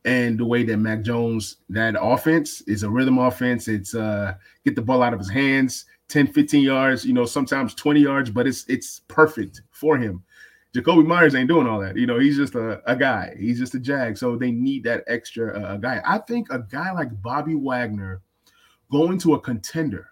And 0.06 0.40
the 0.40 0.46
way 0.46 0.64
that 0.64 0.78
Mac 0.78 1.02
Jones, 1.02 1.58
that 1.70 1.96
offense 2.00 2.62
is 2.62 2.84
a 2.84 2.90
rhythm 2.90 3.18
offense. 3.18 3.68
It's 3.68 3.96
uh 3.96 4.36
get 4.64 4.76
the 4.76 4.82
ball 4.82 5.04
out 5.04 5.14
of 5.14 5.20
his 5.20 5.30
hands 5.30 5.86
10, 6.10 6.28
15 6.28 6.64
yards, 6.64 7.06
you 7.06 7.14
know, 7.14 7.26
sometimes 7.26 7.74
20 7.74 8.00
yards, 8.00 8.30
but 8.30 8.48
it's 8.48 8.66
it's 8.68 9.02
perfect 9.08 9.62
for 9.72 9.98
him. 9.98 10.24
Jakobi 10.74 11.06
Meyers 11.06 11.36
ain't 11.36 11.48
doing 11.48 11.68
all 11.68 11.80
that. 11.80 11.96
You 11.96 12.06
know, 12.06 12.20
he's 12.20 12.36
just 12.36 12.56
a, 12.56 12.82
a 12.90 12.96
guy. 12.96 13.36
He's 13.40 13.58
just 13.58 13.76
a 13.76 13.80
jag. 13.80 14.18
So 14.18 14.36
they 14.36 14.52
need 14.52 14.84
that 14.84 15.04
extra 15.08 15.58
uh, 15.58 15.78
guy. 15.78 16.02
I 16.06 16.18
think 16.20 16.52
a 16.52 16.60
guy 16.60 16.92
like 16.92 17.22
Bobby 17.22 17.56
Wagner 17.56 18.22
going 18.92 19.18
to 19.20 19.36
a 19.36 19.40
contender, 19.40 20.10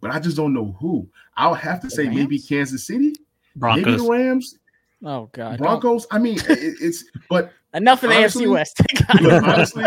but 0.00 0.10
I 0.10 0.18
just 0.18 0.36
don't 0.36 0.54
know 0.54 0.76
who. 0.80 1.08
I'll 1.36 1.54
have 1.54 1.80
to 1.80 1.90
say 1.90 2.08
maybe 2.08 2.38
Kansas 2.38 2.86
City, 2.86 3.14
Broncos. 3.54 3.84
maybe 3.84 3.98
the 3.98 4.10
Rams. 4.10 4.58
Oh 5.04 5.28
God, 5.32 5.58
Broncos. 5.58 6.06
I 6.10 6.18
mean, 6.18 6.38
it, 6.38 6.76
it's 6.80 7.04
but 7.30 7.52
enough 7.74 8.02
of 8.02 8.10
the 8.10 8.16
AFC 8.16 8.50
West. 8.50 8.80
look, 9.20 9.42
honestly, 9.42 9.84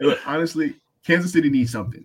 look, 0.00 0.18
honestly, 0.26 0.74
Kansas 1.04 1.32
City 1.32 1.50
needs 1.50 1.72
something. 1.72 2.04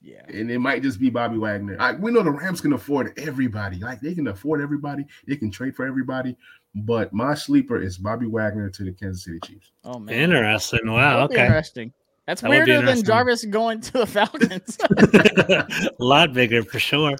Yeah. 0.00 0.22
And 0.28 0.50
it 0.50 0.58
might 0.58 0.82
just 0.82 1.00
be 1.00 1.10
Bobby 1.10 1.38
Wagner. 1.38 1.76
I, 1.78 1.92
we 1.92 2.10
know 2.10 2.22
the 2.22 2.30
Rams 2.30 2.60
can 2.60 2.72
afford 2.72 3.18
everybody. 3.18 3.78
Like 3.78 4.00
they 4.00 4.14
can 4.14 4.26
afford 4.28 4.60
everybody. 4.60 5.06
They 5.26 5.36
can 5.36 5.50
trade 5.50 5.76
for 5.76 5.86
everybody. 5.86 6.36
But 6.74 7.12
my 7.12 7.34
sleeper 7.34 7.80
is 7.80 7.98
Bobby 7.98 8.26
Wagner 8.26 8.68
to 8.70 8.84
the 8.84 8.92
Kansas 8.92 9.24
City 9.24 9.38
Chiefs. 9.44 9.70
Oh 9.84 9.98
man. 9.98 10.14
Interesting. 10.14 10.90
Wow. 10.90 11.24
Okay. 11.24 11.46
Interesting. 11.46 11.92
That's 12.26 12.40
that 12.40 12.50
weirder 12.50 12.82
than 12.82 13.02
Jarvis 13.02 13.44
going 13.44 13.80
to 13.80 13.92
the 13.92 14.06
Falcons. 14.06 14.78
a 14.80 15.92
lot 15.98 16.32
bigger 16.32 16.62
for 16.62 16.78
sure. 16.78 17.16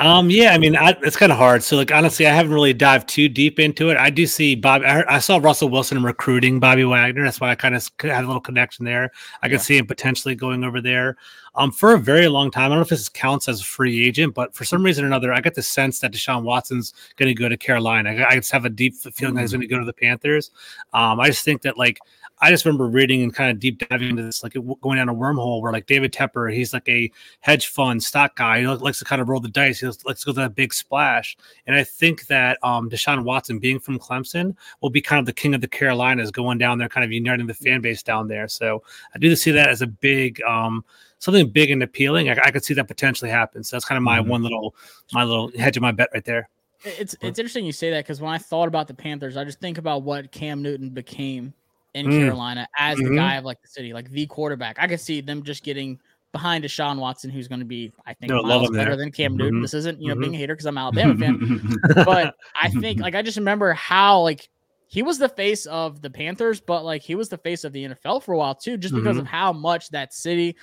Um, 0.00 0.30
yeah, 0.30 0.52
I 0.52 0.58
mean, 0.58 0.76
I, 0.76 0.96
it's 1.02 1.16
kind 1.16 1.32
of 1.32 1.38
hard. 1.38 1.64
So, 1.64 1.76
like, 1.76 1.90
honestly, 1.90 2.24
I 2.26 2.32
haven't 2.32 2.52
really 2.52 2.72
dived 2.72 3.08
too 3.08 3.28
deep 3.28 3.58
into 3.58 3.90
it. 3.90 3.96
I 3.96 4.10
do 4.10 4.26
see 4.26 4.54
Bob. 4.54 4.82
I, 4.82 5.04
I 5.08 5.18
saw 5.18 5.38
Russell 5.38 5.70
Wilson 5.70 6.00
recruiting 6.04 6.60
Bobby 6.60 6.84
Wagner. 6.84 7.24
That's 7.24 7.40
why 7.40 7.50
I 7.50 7.56
kind 7.56 7.74
of 7.74 7.90
had 8.00 8.22
a 8.22 8.26
little 8.26 8.40
connection 8.40 8.84
there. 8.84 9.10
I 9.42 9.48
could 9.48 9.60
see 9.60 9.76
him 9.76 9.86
potentially 9.88 10.36
going 10.36 10.62
over 10.62 10.80
there. 10.80 11.16
Um, 11.58 11.72
for 11.72 11.92
a 11.92 11.98
very 11.98 12.28
long 12.28 12.52
time. 12.52 12.66
I 12.66 12.68
don't 12.68 12.78
know 12.78 12.82
if 12.82 12.88
this 12.88 13.08
counts 13.08 13.48
as 13.48 13.60
a 13.60 13.64
free 13.64 14.06
agent, 14.06 14.32
but 14.32 14.54
for 14.54 14.64
some 14.64 14.84
reason 14.84 15.04
or 15.04 15.08
another, 15.08 15.32
I 15.32 15.40
get 15.40 15.56
the 15.56 15.62
sense 15.62 15.98
that 15.98 16.12
Deshaun 16.12 16.44
Watson's 16.44 16.94
going 17.16 17.26
to 17.26 17.34
go 17.34 17.48
to 17.48 17.56
Carolina. 17.56 18.10
I, 18.10 18.28
I, 18.30 18.34
just 18.36 18.52
have 18.52 18.64
a 18.64 18.70
deep 18.70 18.94
feeling 18.94 19.34
that 19.34 19.40
he's 19.40 19.50
going 19.50 19.62
to 19.62 19.66
go 19.66 19.80
to 19.80 19.84
the 19.84 19.92
Panthers. 19.92 20.52
Um, 20.94 21.18
I 21.18 21.26
just 21.26 21.44
think 21.44 21.62
that 21.62 21.76
like 21.76 21.98
I 22.40 22.50
just 22.50 22.64
remember 22.64 22.86
reading 22.86 23.22
and 23.22 23.34
kind 23.34 23.50
of 23.50 23.58
deep 23.58 23.78
diving 23.88 24.10
into 24.10 24.22
this, 24.22 24.42
like 24.42 24.54
going 24.80 24.96
down 24.96 25.08
a 25.08 25.14
wormhole 25.14 25.60
where 25.60 25.72
like 25.72 25.86
David 25.86 26.12
Tepper, 26.12 26.52
he's 26.52 26.72
like 26.72 26.88
a 26.88 27.10
hedge 27.40 27.66
fund 27.66 28.02
stock 28.02 28.36
guy. 28.36 28.60
He 28.60 28.66
likes 28.66 29.00
to 29.00 29.04
kind 29.04 29.20
of 29.20 29.28
roll 29.28 29.40
the 29.40 29.48
dice. 29.48 29.80
He 29.80 29.86
likes 29.86 30.20
to 30.20 30.26
go 30.26 30.32
to 30.32 30.40
that 30.40 30.54
big 30.54 30.72
splash. 30.72 31.36
And 31.66 31.74
I 31.74 31.82
think 31.82 32.26
that 32.28 32.58
um, 32.62 32.88
Deshaun 32.88 33.24
Watson, 33.24 33.58
being 33.58 33.80
from 33.80 33.98
Clemson, 33.98 34.54
will 34.80 34.90
be 34.90 35.00
kind 35.00 35.18
of 35.18 35.26
the 35.26 35.32
king 35.32 35.54
of 35.54 35.60
the 35.60 35.68
Carolinas, 35.68 36.30
going 36.30 36.58
down 36.58 36.78
there, 36.78 36.88
kind 36.88 37.04
of 37.04 37.10
uniting 37.10 37.46
the 37.46 37.54
fan 37.54 37.80
base 37.80 38.02
down 38.02 38.28
there. 38.28 38.46
So 38.46 38.82
I 39.14 39.18
do 39.18 39.34
see 39.34 39.50
that 39.52 39.68
as 39.68 39.82
a 39.82 39.86
big, 39.88 40.40
um, 40.42 40.84
something 41.18 41.50
big 41.50 41.70
and 41.70 41.82
appealing. 41.82 42.28
I, 42.28 42.38
I, 42.44 42.50
could 42.50 42.64
see 42.64 42.74
that 42.74 42.88
potentially 42.88 43.30
happen. 43.30 43.64
So 43.64 43.76
that's 43.76 43.84
kind 43.84 43.96
of 43.96 44.02
my 44.02 44.20
mm-hmm. 44.20 44.28
one 44.28 44.42
little, 44.42 44.74
my 45.12 45.24
little 45.24 45.50
hedge 45.58 45.76
of 45.76 45.82
my 45.82 45.92
bet 45.92 46.08
right 46.14 46.24
there. 46.24 46.48
It's 46.84 47.16
it's 47.20 47.40
interesting 47.40 47.66
you 47.66 47.72
say 47.72 47.90
that 47.90 48.04
because 48.04 48.20
when 48.20 48.32
I 48.32 48.38
thought 48.38 48.68
about 48.68 48.86
the 48.86 48.94
Panthers, 48.94 49.36
I 49.36 49.44
just 49.44 49.58
think 49.58 49.78
about 49.78 50.04
what 50.04 50.30
Cam 50.30 50.62
Newton 50.62 50.90
became 50.90 51.52
in 51.94 52.06
mm. 52.06 52.18
Carolina 52.20 52.68
as 52.78 52.98
mm-hmm. 52.98 53.08
the 53.08 53.16
guy 53.16 53.34
of 53.34 53.44
like 53.44 53.60
the 53.60 53.68
city, 53.68 53.92
like 53.92 54.08
the 54.10 54.26
quarterback. 54.26 54.78
I 54.78 54.86
could 54.86 55.00
see 55.00 55.20
them 55.20 55.42
just 55.42 55.64
getting 55.64 55.98
behind 56.32 56.62
Deshaun 56.62 56.98
Watson, 56.98 57.30
who's 57.30 57.48
going 57.48 57.60
to 57.60 57.64
be, 57.64 57.92
I 58.06 58.14
think, 58.14 58.30
no, 58.30 58.42
miles 58.42 58.70
better 58.70 58.90
there. 58.90 58.96
than 58.96 59.10
Cam 59.10 59.36
Newton. 59.36 59.54
Mm-hmm. 59.54 59.62
This 59.62 59.74
isn't, 59.74 60.00
you 60.00 60.08
know, 60.08 60.14
mm-hmm. 60.14 60.20
being 60.22 60.34
a 60.34 60.38
hater 60.38 60.54
because 60.54 60.66
I'm 60.66 60.78
Alabama 60.78 61.16
fan, 61.16 61.78
but 62.04 62.36
I 62.54 62.70
think, 62.70 63.00
like, 63.00 63.14
I 63.14 63.22
just 63.22 63.38
remember 63.38 63.72
how, 63.72 64.20
like, 64.20 64.48
he 64.88 65.02
was 65.02 65.18
the 65.18 65.28
face 65.28 65.66
of 65.66 66.00
the 66.00 66.10
Panthers, 66.10 66.60
but 66.60 66.84
like 66.84 67.02
he 67.02 67.14
was 67.14 67.28
the 67.28 67.36
face 67.36 67.64
of 67.64 67.72
the 67.72 67.84
NFL 67.84 68.22
for 68.22 68.32
a 68.32 68.38
while 68.38 68.54
too, 68.54 68.78
just 68.78 68.94
because 68.94 69.16
mm-hmm. 69.16 69.20
of 69.20 69.26
how 69.26 69.52
much 69.52 69.90
that 69.90 70.14
city 70.14 70.56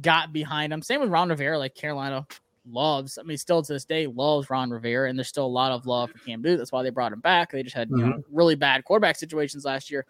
got 0.00 0.32
behind 0.32 0.72
him. 0.72 0.82
Same 0.82 1.00
with 1.00 1.10
Ron 1.10 1.28
Rivera, 1.28 1.58
like 1.58 1.76
Carolina 1.76 2.26
loves. 2.68 3.18
I 3.18 3.22
mean, 3.22 3.38
still 3.38 3.62
to 3.62 3.72
this 3.72 3.84
day 3.84 4.08
loves 4.08 4.50
Ron 4.50 4.70
Rivera, 4.70 5.08
and 5.08 5.16
there's 5.16 5.28
still 5.28 5.46
a 5.46 5.48
lot 5.48 5.70
of 5.70 5.86
love 5.86 6.10
for 6.10 6.18
Cam 6.18 6.42
Newton. 6.42 6.58
That's 6.58 6.72
why 6.72 6.82
they 6.82 6.90
brought 6.90 7.12
him 7.12 7.20
back. 7.20 7.52
They 7.52 7.62
just 7.62 7.76
had 7.76 7.88
mm-hmm. 7.88 7.98
you 7.98 8.04
know, 8.06 8.12
mm-hmm. 8.16 8.36
really 8.36 8.56
bad 8.56 8.84
quarterback 8.84 9.16
situations 9.16 9.64
last 9.64 9.90
year 9.92 10.04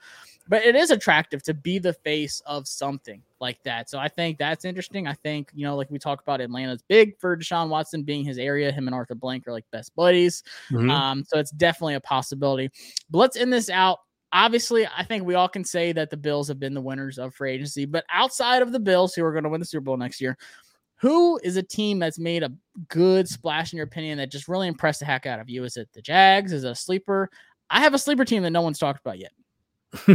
but 0.49 0.65
it 0.65 0.75
is 0.75 0.91
attractive 0.91 1.43
to 1.45 1.55
be 1.55 1.79
the 1.79 1.93
face 1.93 2.41
of 2.47 2.67
something 2.67 3.23
like 3.41 3.63
that. 3.65 3.91
So 3.91 3.99
I 3.99 4.09
think 4.09 4.39
that's 4.39 4.65
interesting. 4.65 5.07
I 5.07 5.13
think, 5.13 5.51
you 5.55 5.65
know, 5.65 5.77
like 5.77 5.91
we 5.91 5.99
talk 5.99 6.23
about 6.23 6.41
Atlanta's 6.41 6.83
big 6.83 7.19
for 7.19 7.37
Deshaun 7.37 7.69
Watson 7.69 8.03
being 8.03 8.25
his 8.25 8.39
area. 8.39 8.73
Him 8.73 8.89
and 8.89 8.95
Arthur 8.95 9.15
Blank 9.15 9.47
are 9.47 9.53
like 9.53 9.67
best 9.71 9.95
buddies. 9.95 10.43
Mm-hmm. 10.73 10.91
Um, 10.91 11.25
so 11.25 11.39
it's 11.39 11.51
definitely 11.51 11.95
a 11.95 12.01
possibility. 12.01 12.71
But 13.11 13.19
let's 13.19 13.37
end 13.37 13.53
this 13.53 13.69
out. 13.69 13.99
Obviously, 14.33 14.87
I 14.87 15.05
think 15.05 15.25
we 15.25 15.35
all 15.35 15.49
can 15.49 15.65
say 15.65 15.93
that 15.93 16.11
the 16.11 16.17
Bills 16.17 16.49
have 16.49 16.59
been 16.59 16.75
the 16.75 16.81
winners 16.81 17.19
of 17.19 17.35
free 17.35 17.53
agency, 17.53 17.87
but 17.87 18.05
outside 18.11 18.61
of 18.61 18.73
the 18.73 18.81
Bills, 18.81 19.15
who 19.15 19.25
are 19.25 19.33
going 19.33 19.45
to 19.45 19.51
win 19.51 19.61
the 19.61 19.67
Super 19.67 19.85
Bowl 19.85 19.97
next 19.97 20.21
year, 20.21 20.37
who 20.97 21.39
is 21.43 21.57
a 21.57 21.63
team 21.63 21.99
that's 21.99 22.19
made 22.19 22.43
a 22.43 22.53
good 22.89 23.29
splash 23.29 23.73
in 23.73 23.79
your 23.79 23.87
opinion 23.87 24.19
that 24.19 24.31
just 24.31 24.49
really 24.49 24.69
impressed 24.69 25.01
the 25.01 25.07
heck 25.07 25.25
out 25.25 25.41
of 25.41 25.49
you? 25.49 25.65
Is 25.65 25.77
it 25.77 25.89
the 25.95 26.03
Jags? 26.03 26.53
Is 26.53 26.65
it 26.65 26.71
a 26.71 26.75
sleeper? 26.75 27.31
I 27.71 27.81
have 27.81 27.95
a 27.95 27.99
sleeper 27.99 28.25
team 28.25 28.43
that 28.43 28.51
no 28.51 28.63
one's 28.63 28.79
talked 28.79 29.01
about 29.01 29.19
yet. 29.19 29.33
uh, 30.09 30.15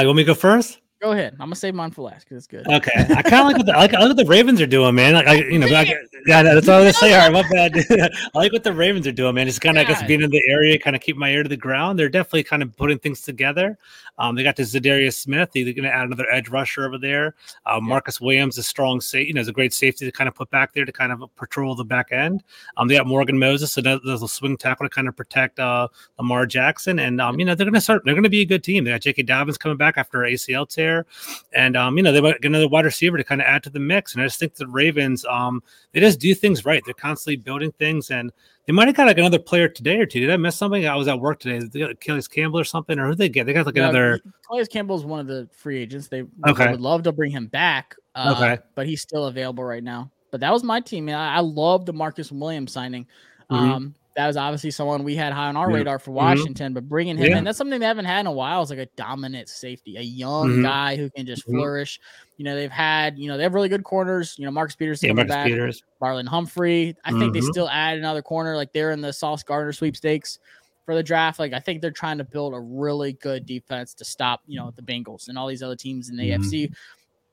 you 0.00 0.06
want 0.06 0.16
me 0.16 0.24
to 0.24 0.26
go 0.26 0.34
first? 0.34 0.80
Go 1.00 1.12
ahead. 1.12 1.34
I'm 1.34 1.46
gonna 1.46 1.54
save 1.54 1.76
mine 1.76 1.92
for 1.92 2.02
last 2.02 2.24
because 2.24 2.38
it's 2.38 2.46
good. 2.48 2.66
Okay. 2.66 2.90
I 2.96 3.22
kind 3.22 3.34
of 3.34 3.46
like 3.46 3.56
what 3.56 3.66
the, 3.66 3.72
I 3.76 3.78
like, 3.78 3.94
I 3.94 4.00
like 4.00 4.08
what 4.08 4.16
the 4.16 4.24
Ravens 4.24 4.60
are 4.60 4.66
doing, 4.66 4.96
man. 4.96 5.14
Like, 5.14 5.28
I, 5.28 5.34
you 5.34 5.60
know, 5.60 5.68
I, 5.68 5.94
yeah, 6.26 6.42
that's 6.42 6.68
all 6.68 6.78
I'm 6.78 6.82
gonna 6.82 6.92
say. 6.92 7.14
All 7.14 7.30
right, 7.30 7.32
my 7.32 7.48
bad. 7.48 7.76
I 8.34 8.38
like 8.38 8.52
what 8.52 8.64
the 8.64 8.72
Ravens 8.72 9.06
are 9.06 9.12
doing, 9.12 9.36
man. 9.36 9.46
Just 9.46 9.60
kind 9.60 9.78
of, 9.78 9.86
I 9.86 9.88
guess, 9.88 10.02
being 10.02 10.22
in 10.22 10.30
the 10.30 10.42
area, 10.48 10.76
kind 10.76 10.96
of 10.96 11.02
keep 11.02 11.16
my 11.16 11.30
ear 11.30 11.44
to 11.44 11.48
the 11.48 11.56
ground. 11.56 12.00
They're 12.00 12.08
definitely 12.08 12.42
kind 12.42 12.64
of 12.64 12.76
putting 12.76 12.98
things 12.98 13.22
together. 13.22 13.78
Um, 14.18 14.34
they 14.34 14.42
got 14.42 14.56
the 14.56 14.64
Za'Darius 14.64 15.14
Smith. 15.14 15.52
They're 15.54 15.62
going 15.62 15.84
to 15.84 15.94
add 15.94 16.06
another 16.06 16.28
edge 16.28 16.48
rusher 16.48 16.84
over 16.84 16.98
there. 16.98 17.36
Uh, 17.64 17.78
Marcus 17.78 18.20
Williams, 18.20 18.58
a 18.58 18.64
strong 18.64 19.00
safety, 19.00 19.28
you 19.28 19.34
know, 19.34 19.40
is 19.40 19.46
a 19.46 19.52
great 19.52 19.72
safety 19.72 20.04
to 20.04 20.10
kind 20.10 20.26
of 20.26 20.34
put 20.34 20.50
back 20.50 20.72
there 20.72 20.84
to 20.84 20.90
kind 20.90 21.12
of 21.12 21.22
patrol 21.36 21.76
the 21.76 21.84
back 21.84 22.10
end. 22.10 22.42
Um, 22.76 22.88
they 22.88 22.96
got 22.96 23.06
Morgan 23.06 23.38
Moses, 23.38 23.76
another 23.76 24.00
a 24.04 24.18
swing 24.26 24.56
tackle 24.56 24.86
to 24.86 24.90
kind 24.90 25.06
of 25.06 25.16
protect 25.16 25.60
uh, 25.60 25.86
Lamar 26.18 26.44
Jackson, 26.46 26.98
and 26.98 27.20
um, 27.20 27.38
you 27.38 27.44
know, 27.44 27.54
they're 27.54 27.66
going 27.66 27.74
to 27.74 27.80
start. 27.80 28.02
They're 28.04 28.14
going 28.14 28.24
to 28.24 28.28
be 28.28 28.40
a 28.40 28.46
good 28.46 28.64
team. 28.64 28.82
They 28.82 28.90
got 28.90 29.02
J.K. 29.02 29.22
Dobbins 29.22 29.56
coming 29.56 29.76
back 29.76 29.96
after 29.96 30.18
ACL 30.18 30.68
tear 30.68 30.87
there, 30.88 31.06
and 31.52 31.76
um, 31.76 31.96
you 31.96 32.02
know 32.02 32.12
they 32.12 32.20
might 32.20 32.40
get 32.40 32.48
another 32.48 32.68
wide 32.68 32.84
receiver 32.84 33.16
to 33.16 33.24
kind 33.24 33.40
of 33.40 33.46
add 33.46 33.62
to 33.64 33.70
the 33.70 33.80
mix. 33.80 34.14
And 34.14 34.22
I 34.22 34.26
just 34.26 34.38
think 34.38 34.54
the 34.54 34.66
Ravens, 34.66 35.24
um, 35.26 35.62
they 35.92 36.00
just 36.00 36.18
do 36.18 36.34
things 36.34 36.64
right. 36.64 36.82
They're 36.84 36.94
constantly 36.94 37.36
building 37.36 37.72
things, 37.72 38.10
and 38.10 38.32
they 38.66 38.72
might 38.72 38.88
have 38.88 38.96
got 38.96 39.06
like 39.06 39.18
another 39.18 39.38
player 39.38 39.68
today 39.68 39.98
or 39.98 40.06
two. 40.06 40.20
Did 40.20 40.30
I 40.30 40.36
miss 40.36 40.56
something? 40.56 40.86
I 40.86 40.96
was 40.96 41.08
at 41.08 41.20
work 41.20 41.40
today. 41.40 41.58
Did 41.60 41.72
they 41.72 41.80
got 41.80 42.30
Campbell 42.30 42.60
or 42.60 42.64
something, 42.64 42.98
or 42.98 43.06
who 43.06 43.14
they 43.14 43.28
get? 43.28 43.46
They 43.46 43.52
got 43.52 43.66
like 43.66 43.76
another. 43.76 44.20
Calais 44.46 44.66
Campbell 44.66 44.96
is 44.96 45.04
one 45.04 45.20
of 45.20 45.26
the 45.26 45.48
free 45.52 45.78
agents. 45.78 46.08
They 46.08 46.24
okay. 46.46 46.70
would 46.70 46.80
love 46.80 47.02
to 47.04 47.12
bring 47.12 47.30
him 47.30 47.46
back. 47.46 47.94
Uh, 48.14 48.34
okay, 48.36 48.62
but 48.74 48.86
he's 48.86 49.02
still 49.02 49.26
available 49.26 49.64
right 49.64 49.84
now. 49.84 50.10
But 50.30 50.40
that 50.40 50.52
was 50.52 50.62
my 50.62 50.80
team. 50.80 51.08
I, 51.08 51.36
I 51.36 51.40
love 51.40 51.86
the 51.86 51.92
Marcus 51.92 52.30
Williams 52.30 52.72
signing. 52.72 53.06
Mm-hmm. 53.50 53.70
Um, 53.70 53.94
that 54.18 54.26
was 54.26 54.36
obviously 54.36 54.72
someone 54.72 55.04
we 55.04 55.14
had 55.14 55.32
high 55.32 55.46
on 55.46 55.56
our 55.56 55.70
yeah. 55.70 55.76
radar 55.76 56.00
for 56.00 56.10
mm-hmm. 56.10 56.16
Washington, 56.16 56.66
mm-hmm. 56.66 56.74
but 56.74 56.88
bringing 56.88 57.16
him 57.16 57.30
yeah. 57.30 57.38
in, 57.38 57.44
that's 57.44 57.56
something 57.56 57.78
they 57.78 57.86
haven't 57.86 58.06
had 58.06 58.18
in 58.18 58.26
a 58.26 58.32
while. 58.32 58.62
Is 58.62 58.70
like 58.70 58.80
a 58.80 58.88
dominant 58.96 59.48
safety, 59.48 59.96
a 59.96 60.02
young 60.02 60.48
mm-hmm. 60.48 60.62
guy 60.62 60.96
who 60.96 61.08
can 61.08 61.24
just 61.24 61.42
mm-hmm. 61.42 61.56
flourish. 61.56 62.00
You 62.36 62.44
know, 62.44 62.56
they've 62.56 62.68
had, 62.68 63.16
you 63.16 63.28
know, 63.28 63.36
they 63.36 63.44
have 63.44 63.54
really 63.54 63.68
good 63.68 63.84
corners. 63.84 64.34
You 64.36 64.44
know, 64.44 64.50
Marcus 64.50 64.74
Peters, 64.74 65.04
yeah, 65.04 65.12
Marcus 65.12 65.32
back, 65.32 65.46
Peters, 65.46 65.84
Marlon 66.02 66.26
Humphrey. 66.26 66.96
I 67.04 67.12
think 67.12 67.32
they 67.32 67.38
mm-hmm. 67.38 67.48
still 67.48 67.68
add 67.68 67.96
another 67.96 68.20
corner, 68.20 68.56
like 68.56 68.72
they're 68.72 68.90
in 68.90 69.00
the 69.00 69.12
Sauce 69.12 69.44
Gardner 69.44 69.72
sweepstakes 69.72 70.40
for 70.84 70.96
the 70.96 71.02
draft. 71.04 71.38
Like 71.38 71.52
I 71.52 71.60
think 71.60 71.80
they're 71.80 71.92
trying 71.92 72.18
to 72.18 72.24
build 72.24 72.54
a 72.54 72.60
really 72.60 73.12
good 73.12 73.46
defense 73.46 73.94
to 73.94 74.04
stop, 74.04 74.42
you 74.48 74.58
know, 74.58 74.72
the 74.74 74.82
Bengals 74.82 75.28
and 75.28 75.38
all 75.38 75.46
these 75.46 75.62
other 75.62 75.76
teams 75.76 76.08
in 76.08 76.16
the 76.16 76.30
mm-hmm. 76.30 76.42
AFC 76.42 76.74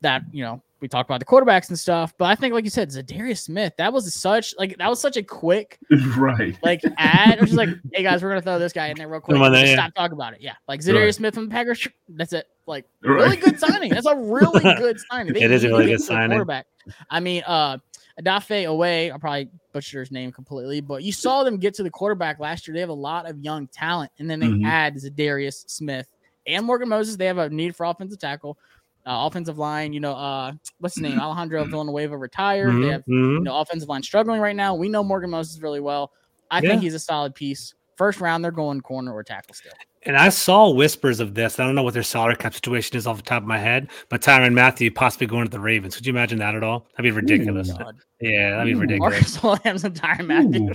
that 0.05 0.23
you 0.31 0.43
know 0.43 0.61
we 0.81 0.87
talked 0.87 1.09
about 1.09 1.19
the 1.19 1.25
quarterbacks 1.25 1.69
and 1.69 1.79
stuff, 1.79 2.13
but 2.17 2.25
I 2.25 2.35
think, 2.35 2.53
like 2.53 2.63
you 2.63 2.69
said, 2.69 2.89
Za'Darius 2.89 3.39
Smith, 3.39 3.73
that 3.77 3.91
was 3.91 4.13
such 4.13 4.53
like 4.59 4.77
that 4.77 4.87
was 4.87 4.99
such 4.99 5.17
a 5.17 5.23
quick 5.23 5.79
right 6.17 6.55
like 6.61 6.81
ad. 6.97 7.41
Or 7.41 7.45
just 7.45 7.57
like, 7.57 7.69
hey 7.91 8.03
guys, 8.03 8.21
we're 8.21 8.29
gonna 8.29 8.41
throw 8.41 8.59
this 8.59 8.71
guy 8.71 8.87
in 8.87 8.97
there 8.97 9.07
real 9.07 9.19
quick. 9.19 9.37
On, 9.37 9.51
there, 9.51 9.65
yeah. 9.65 9.73
Stop 9.73 9.95
talking 9.95 10.13
about 10.13 10.33
it. 10.33 10.41
Yeah, 10.41 10.53
like 10.67 10.81
Za'Darius 10.81 11.05
right. 11.05 11.15
Smith 11.15 11.33
from 11.33 11.45
the 11.45 11.51
Packers. 11.51 11.87
That's 12.09 12.33
it. 12.33 12.47
Like 12.67 12.85
really 13.01 13.35
good 13.35 13.59
signing. 13.59 13.91
That's 13.91 14.05
a 14.05 14.15
really 14.15 14.61
good 14.77 14.97
signing. 15.09 15.33
They 15.33 15.41
it 15.41 15.51
is 15.51 15.63
a 15.63 15.69
really 15.69 15.87
good 15.87 16.01
signing. 16.01 16.29
Quarterback. 16.29 16.67
I 17.09 17.19
mean, 17.19 17.41
uh, 17.47 17.77
Odafe 18.21 18.65
Oweh. 18.65 19.11
I'll 19.11 19.19
probably 19.19 19.49
butcher 19.73 20.01
his 20.01 20.11
name 20.11 20.31
completely, 20.31 20.81
but 20.81 21.03
you 21.03 21.11
saw 21.11 21.43
them 21.43 21.57
get 21.57 21.73
to 21.75 21.83
the 21.83 21.89
quarterback 21.89 22.39
last 22.39 22.67
year. 22.67 22.75
They 22.75 22.81
have 22.81 22.89
a 22.89 22.93
lot 22.93 23.27
of 23.27 23.39
young 23.39 23.67
talent, 23.67 24.11
and 24.19 24.29
then 24.29 24.39
they 24.39 24.47
mm-hmm. 24.47 24.65
add 24.65 24.95
Za'Darius 24.95 25.67
Smith 25.67 26.07
and 26.45 26.63
Morgan 26.63 26.89
Moses. 26.89 27.15
They 27.15 27.25
have 27.25 27.39
a 27.39 27.49
need 27.49 27.75
for 27.75 27.85
offensive 27.85 28.19
tackle 28.19 28.57
uh, 29.05 29.27
offensive 29.27 29.57
line, 29.57 29.93
you 29.93 29.99
know, 29.99 30.13
uh, 30.13 30.51
what's 30.79 30.95
his 30.95 31.03
name? 31.03 31.19
Alejandro 31.19 31.63
Villanueva 31.69 32.17
retired. 32.17 32.69
Mm-hmm. 32.69 32.81
They 32.81 32.89
have, 32.89 33.03
you 33.05 33.15
mm-hmm. 33.15 33.43
know, 33.43 33.59
offensive 33.59 33.89
line 33.89 34.03
struggling 34.03 34.41
right 34.41 34.55
now. 34.55 34.75
We 34.75 34.89
know 34.89 35.03
Morgan 35.03 35.29
Moses 35.29 35.61
really 35.61 35.79
well. 35.79 36.11
I 36.49 36.59
yeah. 36.59 36.69
think 36.69 36.81
he's 36.81 36.93
a 36.93 36.99
solid 36.99 37.35
piece. 37.35 37.73
First 37.97 38.19
round, 38.19 38.43
they're 38.43 38.51
going 38.51 38.81
corner 38.81 39.13
or 39.13 39.23
tackle 39.23 39.53
still. 39.53 39.71
And 40.03 40.17
I 40.17 40.29
saw 40.29 40.69
whispers 40.69 41.19
of 41.19 41.33
this. 41.33 41.59
I 41.59 41.65
don't 41.65 41.75
know 41.75 41.83
what 41.83 41.93
their 41.93 42.03
salary 42.03 42.35
cap 42.35 42.53
situation 42.53 42.97
is 42.97 43.07
off 43.07 43.17
the 43.17 43.23
top 43.23 43.41
of 43.41 43.47
my 43.47 43.57
head, 43.57 43.89
but 44.09 44.21
Tyrann 44.21 44.53
Mathieu 44.53 44.91
possibly 44.91 45.27
going 45.27 45.45
to 45.45 45.51
the 45.51 45.59
Ravens. 45.59 45.95
Could 45.95 46.05
you 46.05 46.11
imagine 46.11 46.37
that 46.39 46.55
at 46.55 46.63
all? 46.63 46.87
That'd 46.91 47.03
be 47.03 47.11
ridiculous. 47.11 47.71
Ooh, 47.71 47.91
yeah, 48.21 48.51
that'd 48.51 48.65
be 48.65 48.75
ridiculous. 48.75 49.41
Marcus 49.43 49.63
Williams 49.63 49.83
and 49.83 49.95
Tyrann 49.95 50.27
Mathieu. 50.27 50.73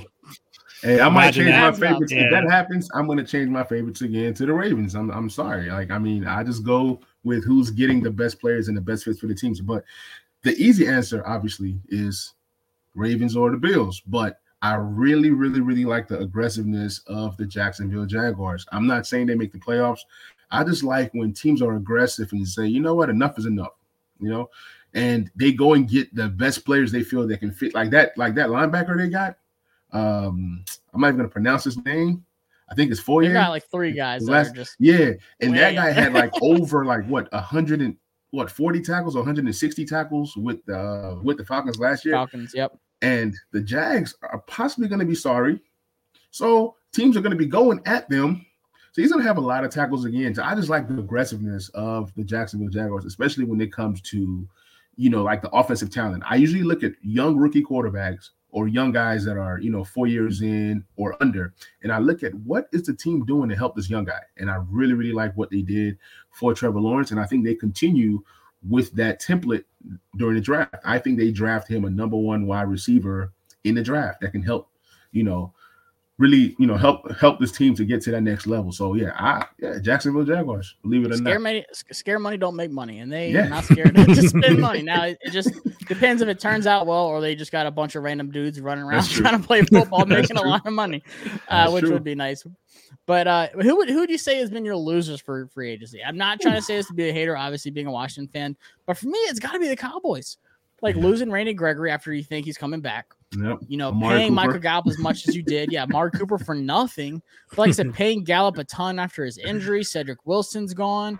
Hey, 0.83 1.01
I 1.01 1.09
might 1.11 1.33
change 1.33 1.51
that. 1.51 1.75
my 1.75 1.79
favorites. 1.79 2.13
Yeah. 2.13 2.25
If 2.25 2.31
that 2.31 2.51
happens, 2.51 2.89
I'm 2.95 3.07
going 3.07 3.19
to 3.19 3.25
change 3.25 3.51
my 3.51 3.65
favorites 3.65 4.01
again 4.01 4.33
to 4.35 4.47
the 4.47 4.53
Ravens. 4.53 4.95
I'm, 4.95 5.11
I'm 5.11 5.29
sorry. 5.29 5.69
Like, 5.69 5.91
I 5.91 5.99
mean, 5.99 6.27
I 6.27 6.43
just 6.43 6.65
go 6.65 7.01
with 7.25 7.45
who's 7.45 7.71
getting 7.71 8.03
the 8.03 8.11
best 8.11 8.41
players 8.41 8.69
and 8.69 8.77
the 8.77 8.81
best 8.81 9.05
fits 9.05 9.21
for 9.21 9.27
the 9.27 9.35
teams. 9.35 9.61
But 9.61 9.85
the 10.43 10.53
easy 10.57 10.87
answer, 10.87 11.27
obviously, 11.27 11.79
is 11.89 12.35
Ravens 12.95 13.37
or 13.37 13.51
the 13.51 13.57
Bills. 13.57 14.01
But 14.07 14.41
I 14.63 14.75
really, 14.75 15.31
really, 15.31 15.61
really 15.61 15.85
like 15.85 16.09
the 16.09 16.19
aggressiveness 16.19 17.01
of 17.07 17.37
the 17.37 17.47
Jacksonville 17.47 18.07
Jaguars. 18.07 18.67
I'm 18.73 18.87
not 18.87 19.07
saying 19.07 19.27
they 19.27 19.35
make 19.35 19.53
the 19.53 19.59
playoffs. 19.59 20.01
I 20.51 20.65
just 20.65 20.83
like 20.83 21.13
when 21.15 21.33
teams 21.33 21.63
are 21.63 21.77
aggressive 21.77 22.33
and 22.33 22.47
say, 22.47 22.67
you 22.67 22.81
know 22.81 22.95
what, 22.95 23.09
enough 23.09 23.39
is 23.39 23.47
enough, 23.47 23.75
you 24.19 24.29
know, 24.29 24.51
and 24.95 25.31
they 25.37 25.53
go 25.53 25.75
and 25.75 25.89
get 25.89 26.15
the 26.15 26.29
best 26.29 26.65
players 26.65 26.91
they 26.91 27.03
feel 27.03 27.27
they 27.27 27.37
can 27.37 27.53
fit, 27.53 27.75
like 27.75 27.91
that, 27.91 28.19
like 28.19 28.35
that 28.35 28.49
linebacker 28.49 28.97
they 28.97 29.09
got. 29.09 29.37
Um, 29.93 30.65
I'm 30.93 31.01
not 31.01 31.09
even 31.09 31.19
gonna 31.19 31.29
pronounce 31.29 31.65
his 31.65 31.83
name. 31.85 32.25
I 32.71 32.75
think 32.75 32.91
it's 32.91 33.01
four. 33.01 33.23
You 33.23 33.33
got 33.33 33.51
like 33.51 33.69
three 33.71 33.93
guys. 33.93 34.29
Last, 34.29 34.55
just 34.55 34.77
yeah, 34.79 35.13
and 35.41 35.57
that 35.57 35.75
guy 35.75 35.91
had 35.91 36.13
like 36.13 36.33
over 36.41 36.85
like 36.85 37.05
what 37.07 37.29
a 37.33 37.41
hundred 37.41 37.81
and 37.81 37.97
what 38.31 38.51
40 38.51 38.81
tackles, 38.83 39.17
160 39.17 39.85
tackles 39.85 40.37
with 40.37 40.69
uh 40.69 41.17
with 41.23 41.39
the 41.39 41.45
Falcons 41.45 41.79
last 41.79 42.05
year. 42.05 42.15
Falcons, 42.15 42.53
yep. 42.55 42.77
And 43.03 43.35
the 43.53 43.61
Jags 43.61 44.15
are 44.23 44.43
possibly 44.47 44.89
going 44.89 45.01
to 45.01 45.07
be 45.07 45.15
sorry. 45.15 45.61
So 46.31 46.77
teams 46.93 47.17
are 47.17 47.21
going 47.21 47.33
to 47.33 47.37
be 47.37 47.47
going 47.47 47.81
at 47.87 48.09
them. 48.09 48.47
So 48.93 49.03
he's 49.03 49.11
going 49.11 49.23
to 49.23 49.29
have 49.29 49.39
a 49.39 49.43
lot 49.43 49.65
of 49.65 49.71
tackles 49.71 50.05
again. 50.05 50.35
So 50.35 50.43
I 50.43 50.55
just 50.55 50.69
like 50.69 50.87
the 50.87 50.99
aggressiveness 50.99 51.71
of 51.71 52.13
the 52.15 52.25
Jacksonville 52.25 52.69
Jaguars, 52.69 53.05
especially 53.05 53.45
when 53.45 53.61
it 53.61 53.73
comes 53.73 54.01
to, 54.03 54.47
you 54.97 55.11
know, 55.11 55.23
like 55.23 55.43
the 55.43 55.51
offensive 55.51 55.91
talent. 55.91 56.25
I 56.27 56.37
usually 56.37 56.63
look 56.63 56.83
at 56.83 56.93
young 57.03 57.37
rookie 57.37 57.63
quarterbacks 57.63 58.31
or 58.53 58.69
young 58.69 58.93
guys 58.93 59.25
that 59.25 59.37
are 59.37 59.59
you 59.61 59.71
know 59.71 59.85
four 59.85 60.07
years 60.07 60.43
in 60.43 60.85
or 60.97 61.17
under. 61.21 61.55
And 61.83 61.93
i 61.93 61.99
look 61.99 62.23
at 62.23 62.35
what 62.35 62.69
is 62.73 62.83
the 62.83 62.95
team 62.95 63.25
doing 63.25 63.49
to 63.49 63.57
help 63.57 63.77
this 63.77 63.91
young 63.91 64.05
guy? 64.05 64.21
And 64.37 64.51
i 64.51 64.57
really 64.69 64.95
really 64.95 65.13
like 65.13 65.37
what 65.37 65.51
they 65.51 65.63
did 65.63 65.99
for 66.31 66.55
trevor 66.55 66.81
lawrence. 66.81 67.11
And 67.11 67.21
i 67.21 67.27
think 67.27 67.45
they 67.45 67.55
continue 67.55 68.23
with 68.69 68.93
that 68.93 69.23
template 69.23 69.65
during 70.17 70.35
the 70.35 70.41
draft. 70.41 70.75
I 70.85 70.99
think 70.99 71.19
they 71.19 71.31
draft 71.31 71.67
him 71.69 71.85
a 71.85 71.91
number 71.91 72.17
one 72.17 72.47
wide 72.47 72.69
receiver 72.69 73.33
in 73.65 73.75
the 73.75 73.83
draft 73.83 74.21
that 74.21 74.33
can 74.33 74.43
help 74.43 74.69
you 75.13 75.23
know 75.23 75.53
really, 76.21 76.55
you 76.59 76.67
know, 76.67 76.77
help 76.77 77.11
help 77.19 77.41
this 77.41 77.51
team 77.51 77.75
to 77.75 77.85
get 77.85 78.03
to 78.03 78.11
that 78.11 78.21
next 78.21 78.47
level. 78.47 78.71
So 78.71 78.95
yeah, 78.95 79.13
I 79.17 79.47
yeah, 79.59 79.79
Jacksonville 79.81 80.25
Jaguars, 80.25 80.77
believe 80.83 81.05
it 81.05 81.13
or 81.13 81.17
scare 81.17 81.35
not. 81.35 81.43
Money, 81.43 81.67
scare 81.73 82.19
money 82.19 82.37
don't 82.37 82.55
make 82.55 82.71
money, 82.71 82.99
and 82.99 83.11
they 83.11 83.31
yeah. 83.31 83.47
are 83.47 83.49
not 83.49 83.65
scared 83.65 83.95
to 83.97 84.15
spend 84.29 84.59
money. 84.61 84.83
Now 84.83 85.07
it, 85.07 85.19
it, 85.23 85.31
just 85.31 85.51
depends 85.89 86.21
if 86.21 86.29
it 86.29 86.39
turns 86.39 86.67
out 86.67 86.87
well, 86.87 87.07
or 87.07 87.21
they 87.23 87.35
just 87.35 87.51
got 87.51 87.67
a 87.67 87.71
bunch 87.71 87.97
of 87.97 88.03
random 88.03 88.31
dudes 88.31 88.61
running 88.61 88.85
around 88.85 89.05
trying 89.09 89.41
to 89.41 89.45
play 89.45 89.63
football, 89.63 90.05
making 90.05 90.37
a 90.37 90.43
lot 90.43 90.67
of 90.67 90.75
money, 90.75 91.03
uh, 91.49 91.71
which 91.71 91.85
true. 91.85 91.95
would 91.95 92.05
be 92.05 92.15
nice. 92.15 92.45
But 93.07 93.27
uh, 93.27 93.49
who 93.49 93.77
would 93.79 93.89
who 93.89 94.01
would 94.01 94.11
you 94.11 94.19
say 94.19 94.37
has 94.37 94.51
been 94.51 94.65
your 94.65 94.77
losers 94.77 95.21
for 95.21 95.47
free 95.49 95.71
agency? 95.71 96.05
I'm 96.05 96.19
not 96.19 96.41
trying 96.41 96.57
to 96.57 96.63
say 96.63 96.77
this 96.77 96.87
to 96.89 96.95
be 96.95 97.09
a 97.09 97.13
hater, 97.13 97.37
obviously 97.37 97.71
being 97.71 97.87
a 97.87 97.93
Washington 97.93 98.31
fan, 98.31 98.57
but 98.87 98.99
for 98.99 99.07
me, 99.07 99.19
it's 99.21 99.41
got 99.41 99.53
to 99.53 99.59
be 99.59 99.69
the 99.69 99.77
Cowboys. 99.77 100.37
Like 100.83 100.97
losing 100.97 101.31
Randy 101.31 101.53
Gregory 101.53 101.91
after 101.91 102.11
you 102.11 102.23
think 102.23 102.47
he's 102.47 102.57
coming 102.57 102.81
back. 102.81 103.15
Yep. 103.37 103.59
You 103.69 103.77
know, 103.77 103.89
Amari 103.91 104.19
paying 104.19 104.29
Cooper. 104.31 104.35
Michael 104.35 104.59
Gallup 104.61 104.87
as 104.89 104.99
much 104.99 105.29
as 105.29 105.37
you 105.37 105.43
did. 105.43 105.71
Yeah, 105.71 105.87
Mark 105.87 106.15
Cooper 106.19 106.39
for 106.39 106.55
nothing. 106.55 107.23
But 107.51 107.59
like 107.59 107.69
I 107.69 107.73
said, 107.73 107.95
paying 107.95 108.25
Gallup 108.25 108.59
a 108.59 108.65
ton 108.65 108.99
after 108.99 109.25
his 109.25 109.39
injury. 109.39 109.85
Cedric 109.85 110.27
Wilson's 110.27 110.75
gone. 110.75 111.19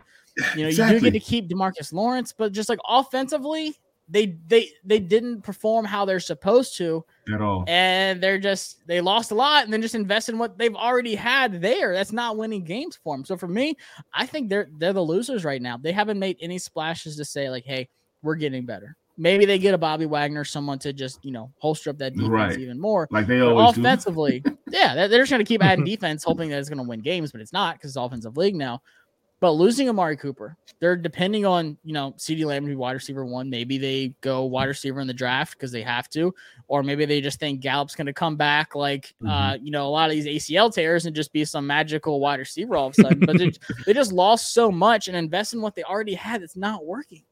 You 0.57 0.63
know, 0.63 0.69
exactly. 0.69 0.95
you 0.95 1.01
do 1.01 1.11
get 1.11 1.13
to 1.13 1.21
keep 1.21 1.49
Demarcus 1.49 1.93
Lawrence, 1.93 2.33
but 2.33 2.53
just 2.53 2.69
like 2.69 2.79
offensively, 2.89 3.77
they 4.09 4.39
they 4.49 4.71
they 4.85 4.99
didn't 4.99 5.43
perform 5.43 5.85
how 5.85 6.05
they're 6.05 6.21
supposed 6.21 6.77
to 6.79 7.05
at 7.33 7.41
all. 7.41 7.65
And 7.69 8.21
they're 8.21 8.39
just 8.39 8.85
they 8.87 9.01
lost 9.01 9.31
a 9.31 9.35
lot 9.35 9.65
and 9.65 9.73
then 9.73 9.83
just 9.83 9.95
invest 9.95 10.29
in 10.29 10.39
what 10.39 10.59
they've 10.59 10.75
already 10.75 11.15
had 11.15 11.61
there. 11.63 11.95
That's 11.95 12.13
not 12.13 12.37
winning 12.37 12.65
games 12.65 12.99
for 13.03 13.17
them. 13.17 13.25
So 13.25 13.37
for 13.37 13.49
me, 13.49 13.77
I 14.13 14.27
think 14.27 14.49
they're 14.49 14.69
they're 14.79 14.93
the 14.93 15.01
losers 15.01 15.45
right 15.45 15.63
now. 15.63 15.77
They 15.77 15.93
haven't 15.93 16.19
made 16.19 16.39
any 16.41 16.59
splashes 16.59 17.17
to 17.17 17.25
say 17.25 17.51
like, 17.51 17.65
hey, 17.65 17.89
we're 18.23 18.35
getting 18.35 18.67
better. 18.67 18.97
Maybe 19.21 19.45
they 19.45 19.59
get 19.59 19.75
a 19.75 19.79
Bobby 19.79 20.07
Wagner, 20.07 20.45
someone 20.45 20.79
to 20.79 20.95
just 20.95 21.23
you 21.23 21.31
know 21.31 21.53
holster 21.59 21.91
up 21.91 21.99
that 21.99 22.15
defense 22.15 22.31
right. 22.31 22.59
even 22.59 22.81
more. 22.81 23.07
Like 23.11 23.27
they 23.27 23.41
always 23.41 23.77
offensively, 23.77 24.43
yeah, 24.71 24.95
they're 24.95 25.21
just 25.21 25.31
going 25.31 25.45
to 25.45 25.49
keep 25.49 25.63
adding 25.63 25.85
defense, 25.85 26.25
hoping 26.25 26.49
that 26.49 26.59
it's 26.59 26.71
going 26.71 26.83
to 26.83 26.89
win 26.89 27.01
games, 27.01 27.31
but 27.31 27.43
it's 27.43 27.53
not 27.53 27.77
because 27.77 27.91
it's 27.91 27.97
offensive 27.99 28.39
league 28.39 28.57
now. 28.57 28.81
But 29.41 29.53
losing 29.53 29.91
Amari 29.91 30.17
Cooper, 30.17 30.57
they're 30.81 30.97
depending 30.97 31.45
on 31.45 31.77
you 31.85 31.93
know 31.93 32.13
CeeDee 32.13 32.47
Lamb 32.47 32.65
to 32.65 32.69
be 32.69 32.77
wide 32.77 32.93
receiver 32.93 33.27
one. 33.27 33.51
Maybe 33.51 33.77
they 33.77 34.15
go 34.23 34.45
wide 34.47 34.69
receiver 34.69 35.01
in 35.01 35.07
the 35.07 35.13
draft 35.13 35.53
because 35.53 35.71
they 35.71 35.83
have 35.83 36.09
to, 36.11 36.35
or 36.67 36.83
maybe 36.83 37.05
they 37.05 37.21
just 37.21 37.39
think 37.39 37.61
Gallup's 37.61 37.95
going 37.95 38.07
to 38.07 38.15
come 38.15 38.37
back 38.37 38.75
like 38.75 39.15
uh, 39.23 39.29
mm-hmm. 39.29 39.51
uh, 39.51 39.55
you 39.63 39.71
know 39.71 39.87
a 39.87 39.91
lot 39.91 40.09
of 40.09 40.17
these 40.17 40.27
ACL 40.27 40.73
tears 40.73 41.05
and 41.05 41.15
just 41.15 41.31
be 41.35 41.45
some 41.45 41.67
magical 41.67 42.21
wide 42.21 42.39
receiver 42.39 42.75
all 42.75 42.87
of 42.87 42.95
a 42.99 43.03
sudden. 43.03 43.21
but 43.21 43.37
they, 43.37 43.53
they 43.87 43.93
just 43.93 44.13
lost 44.13 44.55
so 44.55 44.71
much 44.71 45.09
and 45.09 45.17
invest 45.17 45.53
in 45.53 45.61
what 45.61 45.75
they 45.75 45.83
already 45.85 46.15
had 46.15 46.41
that's 46.41 46.57
not 46.57 46.87
working. 46.87 47.23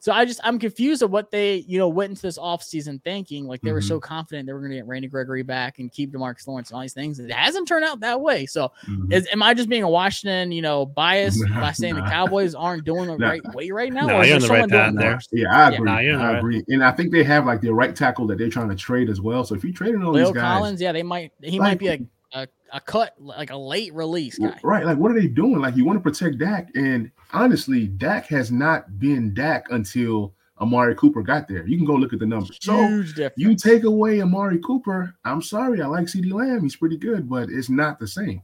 So 0.00 0.12
I 0.12 0.24
just 0.24 0.40
I'm 0.44 0.58
confused 0.58 1.02
of 1.02 1.10
what 1.10 1.30
they 1.30 1.64
you 1.66 1.78
know 1.78 1.88
went 1.88 2.10
into 2.10 2.22
this 2.22 2.38
offseason 2.38 3.02
thinking 3.02 3.46
like 3.46 3.60
they 3.60 3.68
mm-hmm. 3.68 3.74
were 3.74 3.80
so 3.80 3.96
mm-hmm. 3.96 4.06
confident 4.08 4.46
they 4.46 4.52
were 4.52 4.60
going 4.60 4.70
to 4.70 4.76
get 4.76 4.86
Randy 4.86 5.08
Gregory 5.08 5.42
back 5.42 5.78
and 5.78 5.90
keep 5.90 6.12
Demarcus 6.12 6.46
Lawrence 6.46 6.70
and 6.70 6.76
all 6.76 6.82
these 6.82 6.92
things. 6.92 7.18
It 7.18 7.30
hasn't 7.32 7.66
turned 7.66 7.84
out 7.84 8.00
that 8.00 8.20
way. 8.20 8.46
So 8.46 8.72
mm-hmm. 8.86 9.12
is, 9.12 9.28
am 9.32 9.42
I 9.42 9.54
just 9.54 9.68
being 9.68 9.82
a 9.82 9.90
Washington 9.90 10.52
you 10.52 10.62
know 10.62 10.86
bias 10.86 11.42
by 11.50 11.72
saying 11.72 11.96
the 11.96 12.02
Cowboys 12.02 12.54
aren't 12.54 12.84
doing 12.84 13.06
the 13.06 13.16
right 13.18 13.42
way 13.54 13.70
right 13.70 13.92
now? 13.92 14.06
No, 14.06 14.22
you're 14.22 14.36
on 14.36 14.42
the 14.42 14.48
right 14.48 14.68
path 14.68 14.94
there. 14.96 15.18
Yeah, 15.32 15.54
I 15.54 15.72
agree. 15.72 16.06
Yeah, 16.06 16.12
no, 16.12 16.18
I 16.18 16.26
right. 16.28 16.38
agree. 16.38 16.64
And 16.68 16.84
I 16.84 16.92
think 16.92 17.12
they 17.12 17.24
have 17.24 17.46
like 17.46 17.60
the 17.60 17.72
right 17.72 17.94
tackle 17.94 18.26
that 18.28 18.38
they're 18.38 18.48
trying 18.48 18.68
to 18.68 18.76
trade 18.76 19.08
as 19.10 19.20
well. 19.20 19.44
So 19.44 19.54
if 19.54 19.64
you 19.64 19.72
trade 19.72 19.94
all 19.96 20.12
Leo 20.12 20.26
these 20.26 20.34
guys, 20.34 20.42
Collins, 20.42 20.80
yeah, 20.80 20.92
they 20.92 21.02
might 21.02 21.32
he 21.42 21.58
like, 21.58 21.70
might 21.70 21.78
be 21.78 21.88
a 21.88 22.00
a, 22.32 22.46
a 22.72 22.80
cut 22.80 23.14
like 23.18 23.50
a 23.50 23.56
late 23.56 23.92
release 23.94 24.38
guy. 24.38 24.58
Right. 24.62 24.84
Like 24.84 24.98
what 24.98 25.10
are 25.10 25.20
they 25.20 25.26
doing? 25.26 25.60
Like 25.60 25.76
you 25.76 25.84
want 25.84 26.02
to 26.02 26.02
protect 26.02 26.38
Dak 26.38 26.70
and 26.74 27.10
honestly, 27.32 27.86
Dak 27.86 28.26
has 28.26 28.50
not 28.50 28.98
been 28.98 29.34
Dak 29.34 29.66
until 29.70 30.34
Amari 30.60 30.94
Cooper 30.94 31.22
got 31.22 31.48
there. 31.48 31.66
You 31.66 31.76
can 31.76 31.86
go 31.86 31.94
look 31.94 32.12
at 32.12 32.18
the 32.18 32.26
numbers. 32.26 32.58
So 32.60 33.02
you 33.36 33.54
take 33.54 33.84
away 33.84 34.20
Amari 34.20 34.58
Cooper. 34.58 35.14
I'm 35.24 35.40
sorry, 35.40 35.80
I 35.80 35.86
like 35.86 36.06
CeeDee 36.06 36.32
Lamb. 36.32 36.62
He's 36.62 36.76
pretty 36.76 36.96
good, 36.96 37.28
but 37.28 37.48
it's 37.48 37.70
not 37.70 37.98
the 37.98 38.08
same. 38.08 38.42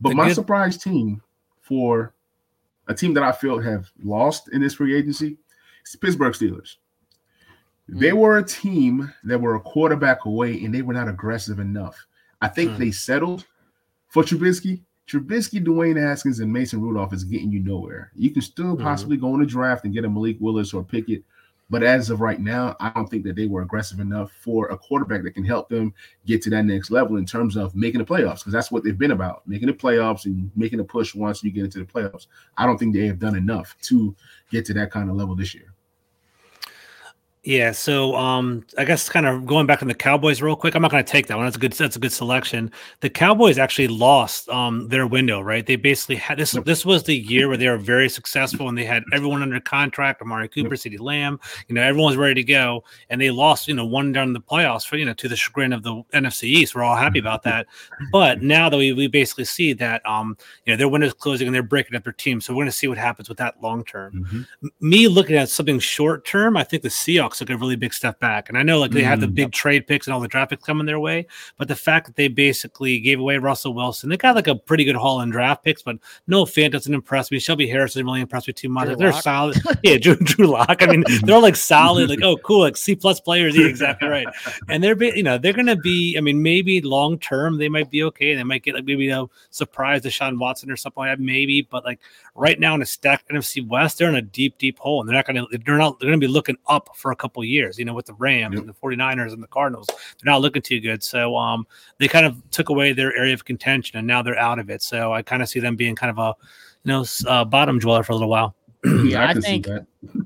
But 0.00 0.14
my 0.14 0.32
surprise 0.32 0.76
team 0.76 1.22
for 1.60 2.14
a 2.88 2.94
team 2.94 3.14
that 3.14 3.22
I 3.22 3.32
feel 3.32 3.58
have 3.60 3.90
lost 4.02 4.48
in 4.52 4.60
this 4.60 4.74
free 4.74 4.96
agency, 4.96 5.36
the 5.90 5.98
Pittsburgh 5.98 6.32
Steelers. 6.32 6.76
They 7.88 8.10
mm. 8.10 8.18
were 8.18 8.38
a 8.38 8.44
team 8.44 9.12
that 9.24 9.40
were 9.40 9.56
a 9.56 9.60
quarterback 9.60 10.24
away 10.24 10.64
and 10.64 10.74
they 10.74 10.82
were 10.82 10.94
not 10.94 11.08
aggressive 11.08 11.58
enough. 11.58 12.06
I 12.42 12.48
think 12.48 12.72
mm. 12.72 12.76
they 12.78 12.90
settled 12.90 13.46
for 14.08 14.22
Trubisky. 14.22 14.82
Trubisky, 15.08 15.64
Dwayne 15.64 16.00
Haskins, 16.00 16.40
and 16.40 16.52
Mason 16.52 16.80
Rudolph 16.80 17.12
is 17.12 17.24
getting 17.24 17.50
you 17.50 17.60
nowhere. 17.60 18.12
You 18.14 18.30
can 18.30 18.42
still 18.42 18.74
mm-hmm. 18.74 18.84
possibly 18.84 19.16
mm-hmm. 19.16 19.26
go 19.26 19.34
in 19.34 19.40
the 19.40 19.46
draft 19.46 19.84
and 19.84 19.94
get 19.94 20.04
a 20.04 20.08
Malik 20.08 20.36
Willis 20.40 20.74
or 20.74 20.84
Pickett, 20.84 21.24
but 21.70 21.82
as 21.82 22.10
of 22.10 22.20
right 22.20 22.38
now, 22.38 22.76
I 22.80 22.90
don't 22.90 23.08
think 23.08 23.24
that 23.24 23.34
they 23.34 23.46
were 23.46 23.62
aggressive 23.62 23.98
enough 23.98 24.30
for 24.32 24.68
a 24.68 24.76
quarterback 24.76 25.22
that 25.22 25.32
can 25.32 25.44
help 25.44 25.68
them 25.68 25.94
get 26.26 26.42
to 26.42 26.50
that 26.50 26.66
next 26.66 26.90
level 26.90 27.16
in 27.16 27.24
terms 27.24 27.56
of 27.56 27.74
making 27.74 28.00
the 28.00 28.04
playoffs, 28.04 28.40
because 28.40 28.52
that's 28.52 28.70
what 28.70 28.84
they've 28.84 28.98
been 28.98 29.12
about 29.12 29.46
making 29.46 29.68
the 29.68 29.72
playoffs 29.72 30.26
and 30.26 30.50
making 30.54 30.80
a 30.80 30.84
push 30.84 31.14
once 31.14 31.42
you 31.42 31.50
get 31.50 31.64
into 31.64 31.78
the 31.78 31.84
playoffs. 31.84 32.26
I 32.58 32.66
don't 32.66 32.76
think 32.76 32.94
they 32.94 33.06
have 33.06 33.18
done 33.18 33.36
enough 33.36 33.74
to 33.82 34.14
get 34.50 34.66
to 34.66 34.74
that 34.74 34.90
kind 34.90 35.08
of 35.08 35.16
level 35.16 35.34
this 35.34 35.54
year. 35.54 35.71
Yeah, 37.44 37.72
so 37.72 38.14
um, 38.14 38.64
I 38.78 38.84
guess 38.84 39.08
kind 39.08 39.26
of 39.26 39.46
going 39.46 39.66
back 39.66 39.82
on 39.82 39.88
the 39.88 39.94
Cowboys 39.94 40.40
real 40.40 40.54
quick. 40.54 40.76
I'm 40.76 40.82
not 40.82 40.92
going 40.92 41.04
to 41.04 41.10
take 41.10 41.26
that 41.26 41.36
one. 41.36 41.44
That's 41.44 41.56
a 41.56 41.58
good. 41.58 41.72
That's 41.72 41.96
a 41.96 41.98
good 41.98 42.12
selection. 42.12 42.70
The 43.00 43.10
Cowboys 43.10 43.58
actually 43.58 43.88
lost 43.88 44.48
um 44.48 44.86
their 44.86 45.08
window, 45.08 45.40
right? 45.40 45.66
They 45.66 45.74
basically 45.74 46.14
had 46.14 46.38
this. 46.38 46.52
This 46.52 46.86
was 46.86 47.02
the 47.02 47.16
year 47.16 47.48
where 47.48 47.56
they 47.56 47.68
were 47.68 47.78
very 47.78 48.08
successful 48.08 48.68
and 48.68 48.78
they 48.78 48.84
had 48.84 49.02
everyone 49.12 49.42
under 49.42 49.58
contract. 49.58 50.22
Amari 50.22 50.48
Cooper, 50.48 50.76
CeeDee 50.76 51.00
Lamb, 51.00 51.40
you 51.66 51.74
know, 51.74 51.82
everyone 51.82 52.10
was 52.10 52.16
ready 52.16 52.34
to 52.34 52.44
go, 52.44 52.84
and 53.10 53.20
they 53.20 53.32
lost, 53.32 53.66
you 53.66 53.74
know, 53.74 53.86
one 53.86 54.12
down 54.12 54.28
in 54.28 54.34
the 54.34 54.40
playoffs 54.40 54.86
for 54.86 54.96
you 54.96 55.04
know 55.04 55.14
to 55.14 55.28
the 55.28 55.34
chagrin 55.34 55.72
of 55.72 55.82
the 55.82 56.00
NFC 56.14 56.44
East. 56.44 56.76
We're 56.76 56.84
all 56.84 56.94
happy 56.94 57.18
about 57.18 57.42
that, 57.42 57.66
but 58.12 58.40
now 58.40 58.68
that 58.68 58.76
we 58.76 58.92
we 58.92 59.08
basically 59.08 59.46
see 59.46 59.72
that 59.72 60.06
um 60.06 60.36
you 60.64 60.72
know 60.72 60.76
their 60.76 60.88
window's 60.88 61.12
closing 61.12 61.48
and 61.48 61.54
they're 61.54 61.64
breaking 61.64 61.96
up 61.96 62.04
their 62.04 62.12
team, 62.12 62.40
so 62.40 62.52
we're 62.52 62.58
going 62.58 62.66
to 62.66 62.72
see 62.72 62.86
what 62.86 62.98
happens 62.98 63.28
with 63.28 63.38
that 63.38 63.60
long 63.60 63.84
term. 63.84 64.12
Mm-hmm. 64.12 64.68
Me 64.78 65.08
looking 65.08 65.34
at 65.34 65.48
something 65.48 65.80
short 65.80 66.24
term, 66.24 66.56
I 66.56 66.62
think 66.62 66.84
the 66.84 66.88
Seahawks 66.88 67.31
took 67.38 67.50
a 67.50 67.56
really 67.56 67.76
big 67.76 67.92
step 67.92 68.20
back. 68.20 68.48
And 68.48 68.58
I 68.58 68.62
know 68.62 68.78
like 68.78 68.90
they 68.90 69.02
mm, 69.02 69.06
have 69.06 69.20
the 69.20 69.26
mm. 69.26 69.34
big 69.34 69.52
trade 69.52 69.86
picks 69.86 70.06
and 70.06 70.14
all 70.14 70.20
the 70.20 70.28
draft 70.28 70.50
picks 70.50 70.64
coming 70.64 70.86
their 70.86 71.00
way, 71.00 71.26
but 71.56 71.68
the 71.68 71.76
fact 71.76 72.06
that 72.06 72.16
they 72.16 72.28
basically 72.28 73.00
gave 73.00 73.20
away 73.20 73.38
Russell 73.38 73.74
Wilson, 73.74 74.10
they 74.10 74.16
got 74.16 74.34
like 74.34 74.46
a 74.46 74.54
pretty 74.54 74.84
good 74.84 74.96
haul 74.96 75.20
in 75.20 75.30
draft 75.30 75.64
picks, 75.64 75.82
but 75.82 75.96
Noah 76.26 76.44
Fant 76.44 76.72
doesn't 76.72 76.92
impress 76.92 77.30
me. 77.30 77.38
Shelby 77.38 77.68
Harris 77.68 77.94
doesn't 77.94 78.06
really 78.06 78.20
impress 78.20 78.46
me 78.46 78.52
too 78.52 78.68
much. 78.68 78.86
Drew 78.86 78.96
they're 78.96 79.12
Lock. 79.12 79.22
solid. 79.22 79.62
yeah, 79.82 79.98
Drew, 79.98 80.16
Drew 80.16 80.46
Lock. 80.46 80.82
I 80.82 80.86
mean, 80.86 81.04
they're 81.24 81.34
all 81.34 81.42
like 81.42 81.56
solid, 81.56 82.08
like, 82.10 82.22
oh, 82.22 82.36
cool, 82.38 82.60
like 82.60 82.76
C 82.76 82.94
plus 82.94 83.20
players. 83.20 83.56
Yeah, 83.56 83.66
exactly 83.66 84.08
right. 84.08 84.26
And 84.68 84.82
they're, 84.82 85.00
you 85.02 85.22
know, 85.22 85.38
they're 85.38 85.52
going 85.52 85.66
to 85.66 85.76
be, 85.76 86.16
I 86.16 86.20
mean, 86.20 86.42
maybe 86.42 86.80
long 86.80 87.18
term 87.18 87.58
they 87.58 87.68
might 87.68 87.90
be 87.90 88.02
okay. 88.04 88.34
They 88.34 88.44
might 88.44 88.62
get 88.62 88.74
like 88.74 88.84
maybe, 88.84 89.04
you 89.04 89.10
know, 89.10 89.30
surprise 89.50 90.02
Sean 90.12 90.38
Watson 90.38 90.70
or 90.70 90.76
something 90.76 91.02
like 91.02 91.18
that, 91.18 91.22
maybe. 91.22 91.62
But 91.62 91.84
like 91.84 92.00
right 92.34 92.58
now 92.58 92.74
in 92.74 92.82
a 92.82 92.86
stacked 92.86 93.28
NFC 93.28 93.66
West, 93.66 93.98
they're 93.98 94.08
in 94.08 94.14
a 94.14 94.22
deep, 94.22 94.58
deep 94.58 94.78
hole 94.78 95.00
and 95.00 95.08
they're 95.08 95.16
not 95.16 95.26
going 95.26 95.36
to, 95.36 95.58
they're 95.64 95.78
not, 95.78 95.98
they're 95.98 96.08
going 96.08 96.20
to 96.20 96.26
be 96.26 96.32
looking 96.32 96.58
up 96.66 96.90
for 96.94 97.10
a 97.10 97.16
couple 97.22 97.42
years, 97.44 97.78
you 97.78 97.84
know, 97.84 97.94
with 97.94 98.06
the 98.06 98.14
Rams 98.14 98.54
yep. 98.54 98.60
and 98.60 98.68
the 98.68 98.74
49ers 98.74 99.32
and 99.32 99.42
the 99.42 99.46
Cardinals. 99.46 99.86
They're 99.86 100.32
not 100.32 100.42
looking 100.42 100.60
too 100.60 100.80
good. 100.80 101.02
So 101.02 101.36
um, 101.36 101.66
they 101.98 102.08
kind 102.08 102.26
of 102.26 102.36
took 102.50 102.68
away 102.68 102.92
their 102.92 103.16
area 103.16 103.32
of 103.32 103.44
contention 103.44 103.98
and 103.98 104.06
now 104.06 104.22
they're 104.22 104.38
out 104.38 104.58
of 104.58 104.68
it. 104.68 104.82
So 104.82 105.12
I 105.12 105.22
kind 105.22 105.40
of 105.40 105.48
see 105.48 105.60
them 105.60 105.76
being 105.76 105.94
kind 105.94 106.10
of 106.10 106.18
a, 106.18 106.34
you 106.84 106.92
know, 106.92 107.04
uh, 107.26 107.44
bottom 107.44 107.78
dweller 107.78 108.02
for 108.02 108.12
a 108.12 108.16
little 108.16 108.28
while. 108.28 108.54
yeah, 108.84 109.24
I, 109.24 109.30
I 109.30 109.34
think 109.34 109.68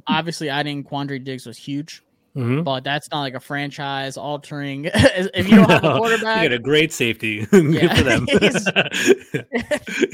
obviously 0.07 0.49
adding 0.49 0.83
Quandre 0.83 1.23
Diggs 1.23 1.47
was 1.47 1.59
huge. 1.59 2.03
Mm-hmm. 2.37 2.63
But 2.65 2.85
that's 2.85 3.11
not 3.11 3.21
like 3.23 3.33
a 3.33 3.41
franchise 3.41 4.19
altering. 4.19 4.91
if 4.95 5.49
you 5.49 5.57
don't 5.57 5.71
have 5.71 5.85
a 5.85 5.95
quarterback, 5.97 6.43
you 6.43 6.51
get 6.51 6.53
a 6.53 6.63
great 6.63 6.93
safety. 6.93 7.47
Good 7.51 7.97
for 7.97 8.03
them. 8.03 8.27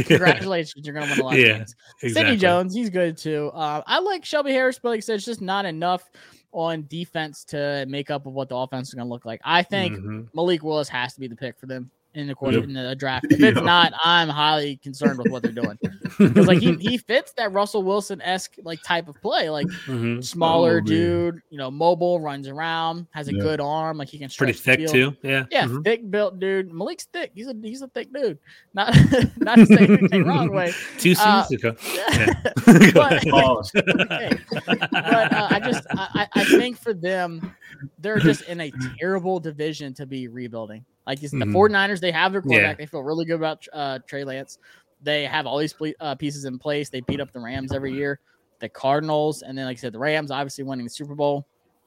Congratulations, 0.07 0.87
you're 0.87 0.95
gonna 0.95 1.11
win 1.11 1.19
a 1.19 1.25
lot 1.25 1.37
yeah, 1.37 1.47
of 1.47 1.57
games. 1.59 1.75
Exactly. 2.01 2.13
Sidney 2.13 2.37
Jones, 2.37 2.75
he's 2.75 2.91
good 2.91 3.17
too. 3.17 3.51
Uh, 3.53 3.83
I 3.89 3.99
like 3.99 4.25
Shelby 4.25 4.53
Harris, 4.53 4.79
but 4.81 4.91
like 4.91 4.99
I 4.99 5.01
said, 5.01 5.17
it's 5.17 5.25
just 5.25 5.41
not 5.41 5.65
enough 5.65 6.09
on 6.53 6.87
defense 6.89 7.45
to 7.45 7.85
make 7.89 8.11
up 8.11 8.27
of 8.27 8.33
what 8.33 8.49
the 8.49 8.57
offense 8.57 8.89
is 8.89 8.95
going 8.95 9.07
to 9.07 9.13
look 9.13 9.25
like. 9.25 9.41
I 9.45 9.63
think 9.63 9.97
mm-hmm. 9.97 10.23
Malik 10.35 10.63
Willis 10.63 10.89
has 10.89 11.15
to 11.15 11.21
be 11.21 11.29
the 11.29 11.37
pick 11.37 11.59
for 11.59 11.67
them 11.67 11.91
in 12.15 12.27
the 12.27 12.35
quarter 12.35 12.59
yep. 12.59 12.65
in 12.65 12.75
the 12.75 12.95
draft. 12.95 13.27
If 13.27 13.33
it's 13.43 13.57
yep. 13.57 13.65
not, 13.65 13.93
I'm 14.05 14.29
highly 14.29 14.77
concerned 14.77 15.19
with 15.19 15.31
what 15.31 15.43
they're 15.43 15.53
doing 15.53 15.79
because 16.19 16.47
like 16.47 16.61
he, 16.61 16.75
he 16.81 16.99
fits 16.99 17.33
that 17.37 17.53
Russell 17.53 17.83
Wilson 17.83 18.21
esque 18.23 18.57
like 18.63 18.83
type 18.83 19.09
of 19.09 19.21
play, 19.21 19.51
like 19.51 19.67
mm-hmm. 19.67 20.21
smaller 20.21 20.81
oh, 20.83 20.87
dude, 20.87 21.41
you 21.51 21.59
know, 21.59 21.71
mobile, 21.71 22.21
runs 22.21 22.49
around, 22.49 23.07
has 23.13 23.29
a 23.29 23.33
good 23.33 23.61
arm, 23.61 23.99
like 23.99 24.09
he 24.09 24.19
can 24.19 24.29
pretty 24.31 24.53
thick 24.53 24.87
too. 24.89 25.17
Yeah, 25.23 25.45
yeah, 25.51 25.65
mm-hmm. 25.65 25.83
thick 25.83 26.11
built 26.11 26.39
dude. 26.39 26.73
Malik's 26.73 27.05
thick. 27.05 27.33
He's 27.35 27.49
a 27.49 27.55
he's 27.63 27.83
a 27.83 27.89
thick 27.89 28.13
dude. 28.13 28.39
Not 28.75 28.95
not 29.39 29.57
to 29.57 29.67
say 29.67 29.85
anything 29.85 30.25
wrong 30.25 30.51
way. 30.51 30.73
Two 30.99 31.15
uh, 31.19 31.45
seasons 31.45 31.63
ago. 31.63 31.77
Yeah. 31.95 32.35
but, 32.93 33.27
okay. 33.27 34.39
but 34.51 35.33
uh, 35.33 35.49
I 35.51 35.61
just 35.65 35.87
I, 35.91 36.29
I 36.35 36.45
think 36.45 36.79
for 36.79 36.95
them, 36.95 37.55
they're 37.99 38.19
just 38.19 38.43
in 38.43 38.61
a 38.61 38.73
terrible 38.99 39.41
division 39.41 39.95
to 39.95 40.07
be 40.07 40.29
rebuilding. 40.29 40.85
Like 41.07 41.21
mm-hmm. 41.21 41.39
the 41.39 41.47
49ers, 41.47 42.01
they 42.01 42.13
have 42.13 42.33
their 42.33 42.43
quarterback. 42.43 42.79
Yeah. 42.79 42.85
They 42.85 42.87
feel 42.87 43.03
really 43.03 43.25
good 43.25 43.37
about 43.37 43.67
uh, 43.73 43.99
Trey 44.07 44.25
Lance. 44.25 44.59
They 45.03 45.25
have 45.25 45.47
all 45.47 45.59
these 45.59 45.75
uh, 46.01 46.15
pieces 46.15 46.45
in 46.45 46.59
place. 46.59 46.89
They 46.89 47.01
beat 47.01 47.21
up 47.21 47.33
the 47.33 47.41
Rams 47.41 47.73
every 47.73 47.93
year. 47.93 48.21
The 48.61 48.69
Cardinals, 48.69 49.43
and 49.43 49.59
then 49.59 49.67
like 49.67 49.79
I 49.79 49.81
said, 49.81 49.93
the 49.93 49.99
Rams 49.99 50.31
obviously 50.31 50.63
winning 50.63 50.87
the 50.87 50.91
Super 50.91 51.17
Bowl. 51.17 51.45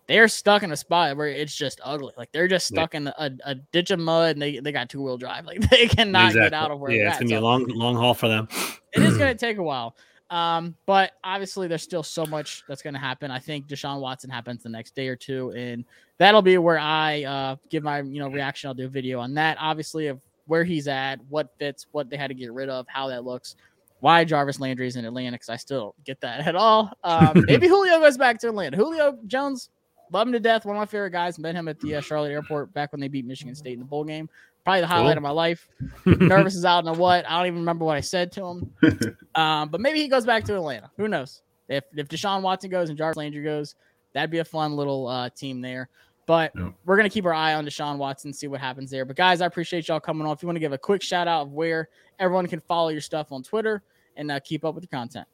They're 0.07 0.28
stuck 0.28 0.61
in 0.61 0.72
a 0.72 0.78
spot 0.78 1.16
where 1.16 1.30
it's 1.30 1.55
just 1.55 1.80
ugly. 1.82 2.13
Like 2.18 2.32
they're 2.34 2.49
just 2.49 2.68
stuck 2.68 2.93
yeah. 2.93 2.99
in 2.99 3.07
a, 3.07 3.32
a, 3.45 3.55
ditch 3.55 3.91
of 3.91 3.99
mud, 3.99 4.36
and 4.36 4.41
they, 4.41 4.59
they 4.59 4.74
got 4.74 4.89
two 4.89 5.01
wheel 5.01 5.18
drive. 5.18 5.45
Like 5.47 5.68
they 5.70 5.88
cannot 5.88 6.28
exactly. 6.28 6.49
get 6.49 6.53
out 6.53 6.72
of 6.72 6.80
where. 6.82 6.91
Yeah, 6.91 7.09
it's 7.09 7.20
gonna 7.20 7.30
be 7.30 7.36
a 7.36 7.41
long 7.41 7.66
long 7.68 7.95
haul 7.95 8.13
for 8.13 8.28
them. 8.28 8.49
it 8.93 9.01
is 9.01 9.18
gonna 9.18 9.36
take 9.36 9.57
a 9.57 9.63
while. 9.63 9.95
Um, 10.36 10.75
but 10.86 11.13
obviously, 11.23 11.69
there's 11.69 11.81
still 11.81 12.03
so 12.03 12.25
much 12.25 12.63
that's 12.67 12.81
going 12.81 12.93
to 12.93 12.99
happen. 12.99 13.31
I 13.31 13.39
think 13.39 13.67
Deshaun 13.67 14.01
Watson 14.01 14.29
happens 14.29 14.63
the 14.63 14.69
next 14.69 14.93
day 14.93 15.07
or 15.07 15.15
two, 15.15 15.51
and 15.51 15.86
that'll 16.17 16.41
be 16.41 16.57
where 16.57 16.77
I 16.77 17.23
uh, 17.23 17.55
give 17.69 17.83
my 17.83 18.01
you 18.01 18.19
know 18.19 18.27
reaction. 18.27 18.67
I'll 18.67 18.73
do 18.73 18.86
a 18.86 18.89
video 18.89 19.21
on 19.21 19.33
that, 19.36 19.55
obviously, 19.61 20.07
of 20.07 20.19
where 20.47 20.65
he's 20.65 20.89
at, 20.89 21.21
what 21.29 21.57
fits, 21.57 21.88
what 21.93 22.09
they 22.09 22.17
had 22.17 22.27
to 22.27 22.33
get 22.33 22.51
rid 22.51 22.67
of, 22.67 22.86
how 22.89 23.07
that 23.07 23.23
looks, 23.23 23.55
why 24.01 24.25
Jarvis 24.25 24.59
Landry 24.59 24.88
is 24.88 24.97
in 24.97 25.05
Atlanta, 25.05 25.36
because 25.36 25.47
I 25.47 25.55
still 25.55 25.79
don't 25.79 26.03
get 26.03 26.19
that 26.19 26.45
at 26.45 26.55
all. 26.57 26.91
Um, 27.05 27.31
maybe 27.47 27.69
Julio 27.69 28.01
goes 28.01 28.17
back 28.17 28.38
to 28.39 28.49
Atlanta. 28.49 28.75
Julio 28.75 29.17
Jones, 29.27 29.69
love 30.11 30.27
him 30.27 30.33
to 30.33 30.39
death. 30.41 30.65
One 30.65 30.75
of 30.75 30.81
my 30.81 30.86
favorite 30.86 31.11
guys. 31.11 31.39
Met 31.39 31.55
him 31.55 31.69
at 31.69 31.79
the 31.79 31.95
uh, 31.95 32.01
Charlotte 32.01 32.33
airport 32.33 32.73
back 32.73 32.91
when 32.91 32.99
they 32.99 33.07
beat 33.07 33.25
Michigan 33.25 33.55
State 33.55 33.75
in 33.75 33.79
the 33.79 33.86
bowl 33.86 34.03
game 34.03 34.29
probably 34.66 34.82
the 34.82 34.88
highlight 34.88 35.11
cool. 35.11 35.18
of 35.18 35.24
my 35.24 35.30
life. 35.30 35.70
Nervous 36.05 36.55
is 36.55 36.66
out 36.66 36.80
in 36.80 36.86
the 36.86 36.99
what? 36.99 37.26
I 37.30 37.38
don't 37.38 37.47
even 37.47 37.59
remember 37.59 37.86
what 37.86 37.95
I 37.95 38.01
said 38.01 38.32
to 38.34 38.45
him. 38.45 38.74
Um, 39.36 39.68
but 39.68 39.82
maybe 39.82 39.99
he 39.99 40.07
goes 40.07 40.26
back 40.26 40.45
to 40.45 40.55
Atlanta. 40.55 40.89
Who 40.95 41.09
knows? 41.09 41.41
If 41.68 41.84
if 41.93 42.07
Deshaun 42.07 42.41
Watson 42.41 42.70
goes 42.70 42.88
and 42.88 42.97
Jarvis 42.97 43.18
Landry 43.18 43.43
goes, 43.43 43.76
that'd 44.13 44.30
be 44.30 44.38
a 44.38 44.45
fun 44.45 44.78
little 44.78 45.07
uh, 45.07 45.30
team 45.30 45.59
there. 45.59 45.89
But 46.26 46.53
yeah. 46.55 46.70
we're 46.86 46.95
gonna 46.95 47.09
keep 47.09 47.26
our 47.26 47.34
eye 47.34 47.53
on 47.53 47.66
Deshaun 47.66 47.97
Watson, 47.97 48.32
see 48.32 48.47
what 48.47 48.61
happens 48.61 48.89
there. 48.89 49.03
But 49.03 49.18
guys, 49.18 49.41
I 49.41 49.45
appreciate 49.45 49.89
y'all 49.89 49.99
coming 49.99 50.26
on. 50.26 50.32
If 50.32 50.41
you 50.41 50.47
want 50.47 50.55
to 50.55 50.61
give 50.61 50.72
a 50.72 50.78
quick 50.78 51.01
shout 51.01 51.28
out 51.28 51.41
of 51.41 51.51
where 51.51 51.89
everyone 52.18 52.47
can 52.47 52.61
follow 52.61 52.88
your 52.88 53.01
stuff 53.01 53.34
on 53.34 53.43
Twitter 53.43 53.84
and 54.16 54.32
uh, 54.32 54.39
keep 54.39 54.63
up 54.63 54.74
with 54.74 54.86
your 54.86 54.97
content. 54.97 55.28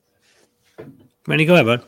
Manny, 1.28 1.46
go 1.46 1.54
ahead, 1.54 1.68
bud. 1.68 1.88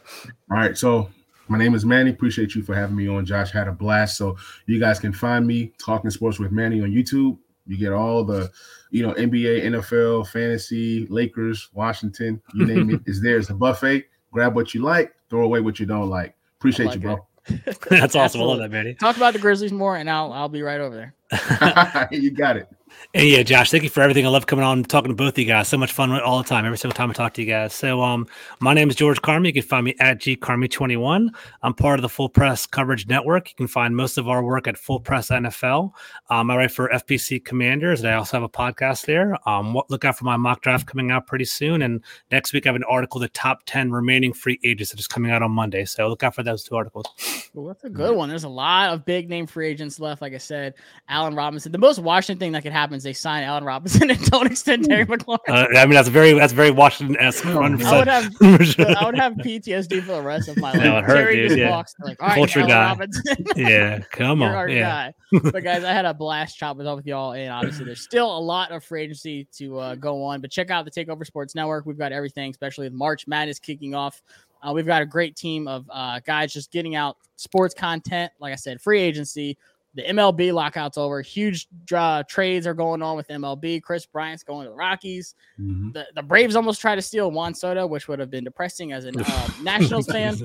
All 0.51 0.57
right, 0.57 0.77
so 0.77 1.09
my 1.47 1.57
name 1.57 1.75
is 1.75 1.85
Manny. 1.85 2.09
Appreciate 2.09 2.55
you 2.55 2.63
for 2.63 2.75
having 2.75 2.95
me 2.95 3.07
on. 3.07 3.25
Josh 3.25 3.51
had 3.51 3.67
a 3.67 3.71
blast. 3.71 4.17
So 4.17 4.37
you 4.65 4.79
guys 4.79 4.99
can 4.99 5.13
find 5.13 5.45
me 5.45 5.73
talking 5.77 6.09
sports 6.09 6.39
with 6.39 6.51
Manny 6.51 6.81
on 6.81 6.91
YouTube. 6.91 7.37
You 7.65 7.77
get 7.77 7.93
all 7.93 8.23
the, 8.23 8.51
you 8.91 9.05
know, 9.05 9.13
NBA, 9.13 9.63
NFL, 9.65 10.27
fantasy, 10.27 11.07
Lakers, 11.07 11.69
Washington, 11.73 12.41
you 12.53 12.65
name 12.65 12.89
it. 12.89 12.95
it, 12.95 13.01
is 13.05 13.21
there. 13.21 13.37
It's 13.37 13.49
a 13.49 13.53
buffet. 13.53 14.05
Grab 14.31 14.55
what 14.55 14.73
you 14.73 14.81
like, 14.81 15.13
throw 15.29 15.43
away 15.43 15.61
what 15.61 15.79
you 15.79 15.85
don't 15.85 16.09
like. 16.09 16.35
Appreciate 16.59 16.87
like 16.87 16.95
you, 16.95 17.01
bro. 17.01 17.27
That's 17.89 18.15
awesome. 18.15 18.41
I 18.41 18.43
love 18.45 18.59
that, 18.59 18.71
Manny. 18.71 18.93
Talk 18.93 19.17
about 19.17 19.33
the 19.33 19.39
Grizzlies 19.39 19.71
more, 19.71 19.97
and 19.97 20.09
I'll 20.09 20.31
I'll 20.31 20.49
be 20.49 20.61
right 20.61 20.79
over 20.79 20.95
there. 20.95 22.07
you 22.11 22.31
got 22.31 22.57
it. 22.57 22.67
And 23.15 23.27
yeah, 23.27 23.43
Josh, 23.43 23.69
thank 23.69 23.83
you 23.83 23.89
for 23.89 24.01
everything. 24.01 24.25
I 24.25 24.29
love 24.29 24.47
coming 24.47 24.65
on 24.65 24.79
and 24.79 24.89
talking 24.89 25.09
to 25.09 25.15
both 25.15 25.33
of 25.33 25.37
you 25.37 25.45
guys. 25.45 25.67
So 25.67 25.77
much 25.77 25.91
fun 25.91 26.11
all 26.19 26.39
the 26.39 26.43
time, 26.49 26.65
every 26.65 26.79
single 26.79 26.95
time 26.95 27.11
I 27.11 27.13
talk 27.13 27.35
to 27.35 27.41
you 27.41 27.47
guys. 27.47 27.73
So, 27.73 28.01
um, 28.01 28.25
my 28.59 28.73
name 28.73 28.89
is 28.89 28.95
George 28.95 29.21
Carmi. 29.21 29.47
You 29.47 29.53
can 29.53 29.61
find 29.61 29.85
me 29.85 29.93
at 29.99 30.19
gcarmi21. 30.19 31.29
I'm 31.61 31.73
part 31.75 31.99
of 31.99 32.01
the 32.01 32.09
Full 32.09 32.29
Press 32.29 32.65
Coverage 32.65 33.07
Network. 33.07 33.49
You 33.49 33.55
can 33.55 33.67
find 33.67 33.95
most 33.95 34.17
of 34.17 34.27
our 34.27 34.43
work 34.43 34.67
at 34.67 34.77
Full 34.77 34.99
Press 34.99 35.29
NFL. 35.29 35.91
Um, 36.31 36.49
I 36.49 36.57
write 36.57 36.71
for 36.71 36.89
FPC 36.89 37.45
Commanders, 37.45 37.99
and 37.99 38.09
I 38.09 38.13
also 38.13 38.37
have 38.37 38.43
a 38.43 38.49
podcast 38.49 39.05
there. 39.05 39.37
Um, 39.47 39.79
look 39.89 40.05
out 40.05 40.17
for 40.17 40.25
my 40.25 40.37
mock 40.37 40.61
draft 40.61 40.87
coming 40.87 41.11
out 41.11 41.27
pretty 41.27 41.45
soon. 41.45 41.83
And 41.83 42.03
next 42.31 42.51
week, 42.51 42.65
I 42.65 42.69
have 42.69 42.75
an 42.75 42.83
article, 42.85 43.19
the 43.19 43.29
top 43.29 43.61
10 43.67 43.91
remaining 43.91 44.33
free 44.33 44.59
agents, 44.63 44.91
that 44.91 44.99
is 44.99 45.07
coming 45.07 45.31
out 45.31 45.43
on 45.43 45.51
Monday. 45.51 45.85
So 45.85 46.07
look 46.07 46.23
out 46.23 46.33
for 46.33 46.41
those 46.41 46.63
two 46.63 46.75
articles. 46.75 47.05
Well, 47.53 47.67
that's 47.67 47.83
a 47.83 47.89
good 47.89 48.15
one. 48.15 48.29
There's 48.29 48.43
a 48.43 48.49
lot 48.49 48.91
of 48.91 49.05
big 49.05 49.29
name 49.29 49.45
free 49.45 49.67
agents 49.67 49.99
left. 49.99 50.21
Like 50.21 50.33
I 50.33 50.39
said, 50.39 50.73
Allen 51.07 51.35
Robinson. 51.35 51.71
The 51.71 51.77
most 51.77 51.99
Washington 51.99 52.39
thing 52.39 52.51
that 52.53 52.63
could 52.63 52.71
happen 52.71 52.82
happens, 52.83 53.03
they 53.03 53.13
sign 53.13 53.43
Allen 53.43 53.63
Robinson 53.63 54.09
and 54.09 54.19
don't 54.25 54.47
extend 54.47 54.85
Terry 54.85 55.05
McLaurin. 55.05 55.39
Uh, 55.47 55.67
I 55.77 55.85
mean, 55.85 55.93
that's 55.93 56.09
very 56.09 56.33
that's 56.33 56.53
very 56.53 56.71
Washington 56.71 57.17
esque. 57.19 57.45
I 57.45 57.57
would 57.57 58.07
have 58.07 58.31
I 58.41 59.05
would 59.05 59.17
have 59.17 59.33
PTSD 59.35 60.01
for 60.01 60.13
the 60.13 60.21
rest 60.21 60.49
of 60.49 60.57
my 60.57 60.71
life. 60.71 60.81
That 60.81 60.93
would 60.93 61.03
hurt, 61.05 61.15
Terry 61.15 61.47
dude, 61.47 61.59
yeah. 61.59 61.69
walks 61.69 61.95
like, 62.03 62.21
all 62.21 62.27
right, 62.27 62.35
Culture 62.35 62.59
Allen 62.59 62.69
guy. 62.69 62.89
Robinson. 62.89 63.45
yeah, 63.55 63.99
come 64.11 64.41
on, 64.43 64.69
yeah. 64.69 65.11
Guy. 65.31 65.39
But 65.51 65.63
guys, 65.63 65.83
I 65.83 65.93
had 65.93 66.05
a 66.05 66.13
blast 66.13 66.57
chopping 66.57 66.85
off 66.85 66.97
with 66.97 67.07
y'all, 67.07 67.33
and 67.33 67.51
obviously 67.51 67.85
there's 67.85 68.01
still 68.01 68.37
a 68.37 68.39
lot 68.39 68.71
of 68.71 68.83
free 68.83 69.03
agency 69.03 69.47
to 69.53 69.79
uh, 69.79 69.95
go 69.95 70.23
on. 70.23 70.41
But 70.41 70.51
check 70.51 70.69
out 70.69 70.85
the 70.85 70.91
Takeover 70.91 71.25
Sports 71.25 71.55
Network. 71.55 71.85
We've 71.85 71.97
got 71.97 72.11
everything, 72.11 72.51
especially 72.51 72.87
with 72.87 72.93
March 72.93 73.27
Madness 73.27 73.59
kicking 73.59 73.95
off. 73.95 74.21
Uh, 74.61 74.71
we've 74.71 74.85
got 74.85 75.01
a 75.01 75.05
great 75.05 75.35
team 75.35 75.67
of 75.67 75.85
uh, 75.91 76.19
guys 76.25 76.53
just 76.53 76.71
getting 76.71 76.95
out 76.95 77.17
sports 77.35 77.73
content. 77.73 78.31
Like 78.39 78.53
I 78.53 78.55
said, 78.55 78.81
free 78.81 79.01
agency. 79.01 79.57
The 79.95 80.03
MLB 80.03 80.53
lockout's 80.53 80.97
over. 80.97 81.21
Huge 81.21 81.67
uh, 81.93 82.23
trades 82.23 82.65
are 82.65 82.73
going 82.73 83.03
on 83.03 83.15
with 83.15 83.27
MLB. 83.27 83.81
Kris 83.83 84.05
Bryant's 84.05 84.43
going 84.43 84.65
to 84.65 84.71
the 84.71 84.75
Rockies. 84.75 85.35
Mm-hmm. 85.59 85.91
The, 85.91 86.07
the 86.15 86.23
Braves 86.23 86.55
almost 86.55 86.81
tried 86.81 86.95
to 86.95 87.01
steal 87.01 87.29
Juan 87.29 87.53
Soto, 87.53 87.85
which 87.85 88.07
would 88.07 88.19
have 88.19 88.31
been 88.31 88.43
depressing 88.43 88.91
as 88.91 89.05
a 89.05 89.11
uh, 89.15 89.49
Nationals 89.61 90.07
fan. 90.07 90.35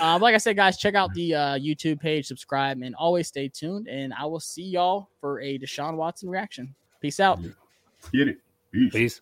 Uh, 0.00 0.18
like 0.18 0.34
I 0.34 0.38
said, 0.38 0.56
guys, 0.56 0.78
check 0.78 0.94
out 0.94 1.12
the 1.12 1.34
uh, 1.34 1.58
YouTube 1.58 2.00
page, 2.00 2.26
subscribe, 2.26 2.80
and 2.80 2.94
always 2.94 3.28
stay 3.28 3.48
tuned. 3.48 3.88
And 3.88 4.14
I 4.14 4.24
will 4.24 4.40
see 4.40 4.64
y'all 4.64 5.10
for 5.20 5.40
a 5.40 5.58
Deshaun 5.58 5.96
Watson 5.96 6.30
reaction. 6.30 6.74
Peace 7.00 7.20
out. 7.20 7.40
Get 8.12 8.28
it. 8.28 8.38
Peace. 8.72 8.92
Peace. 8.92 9.20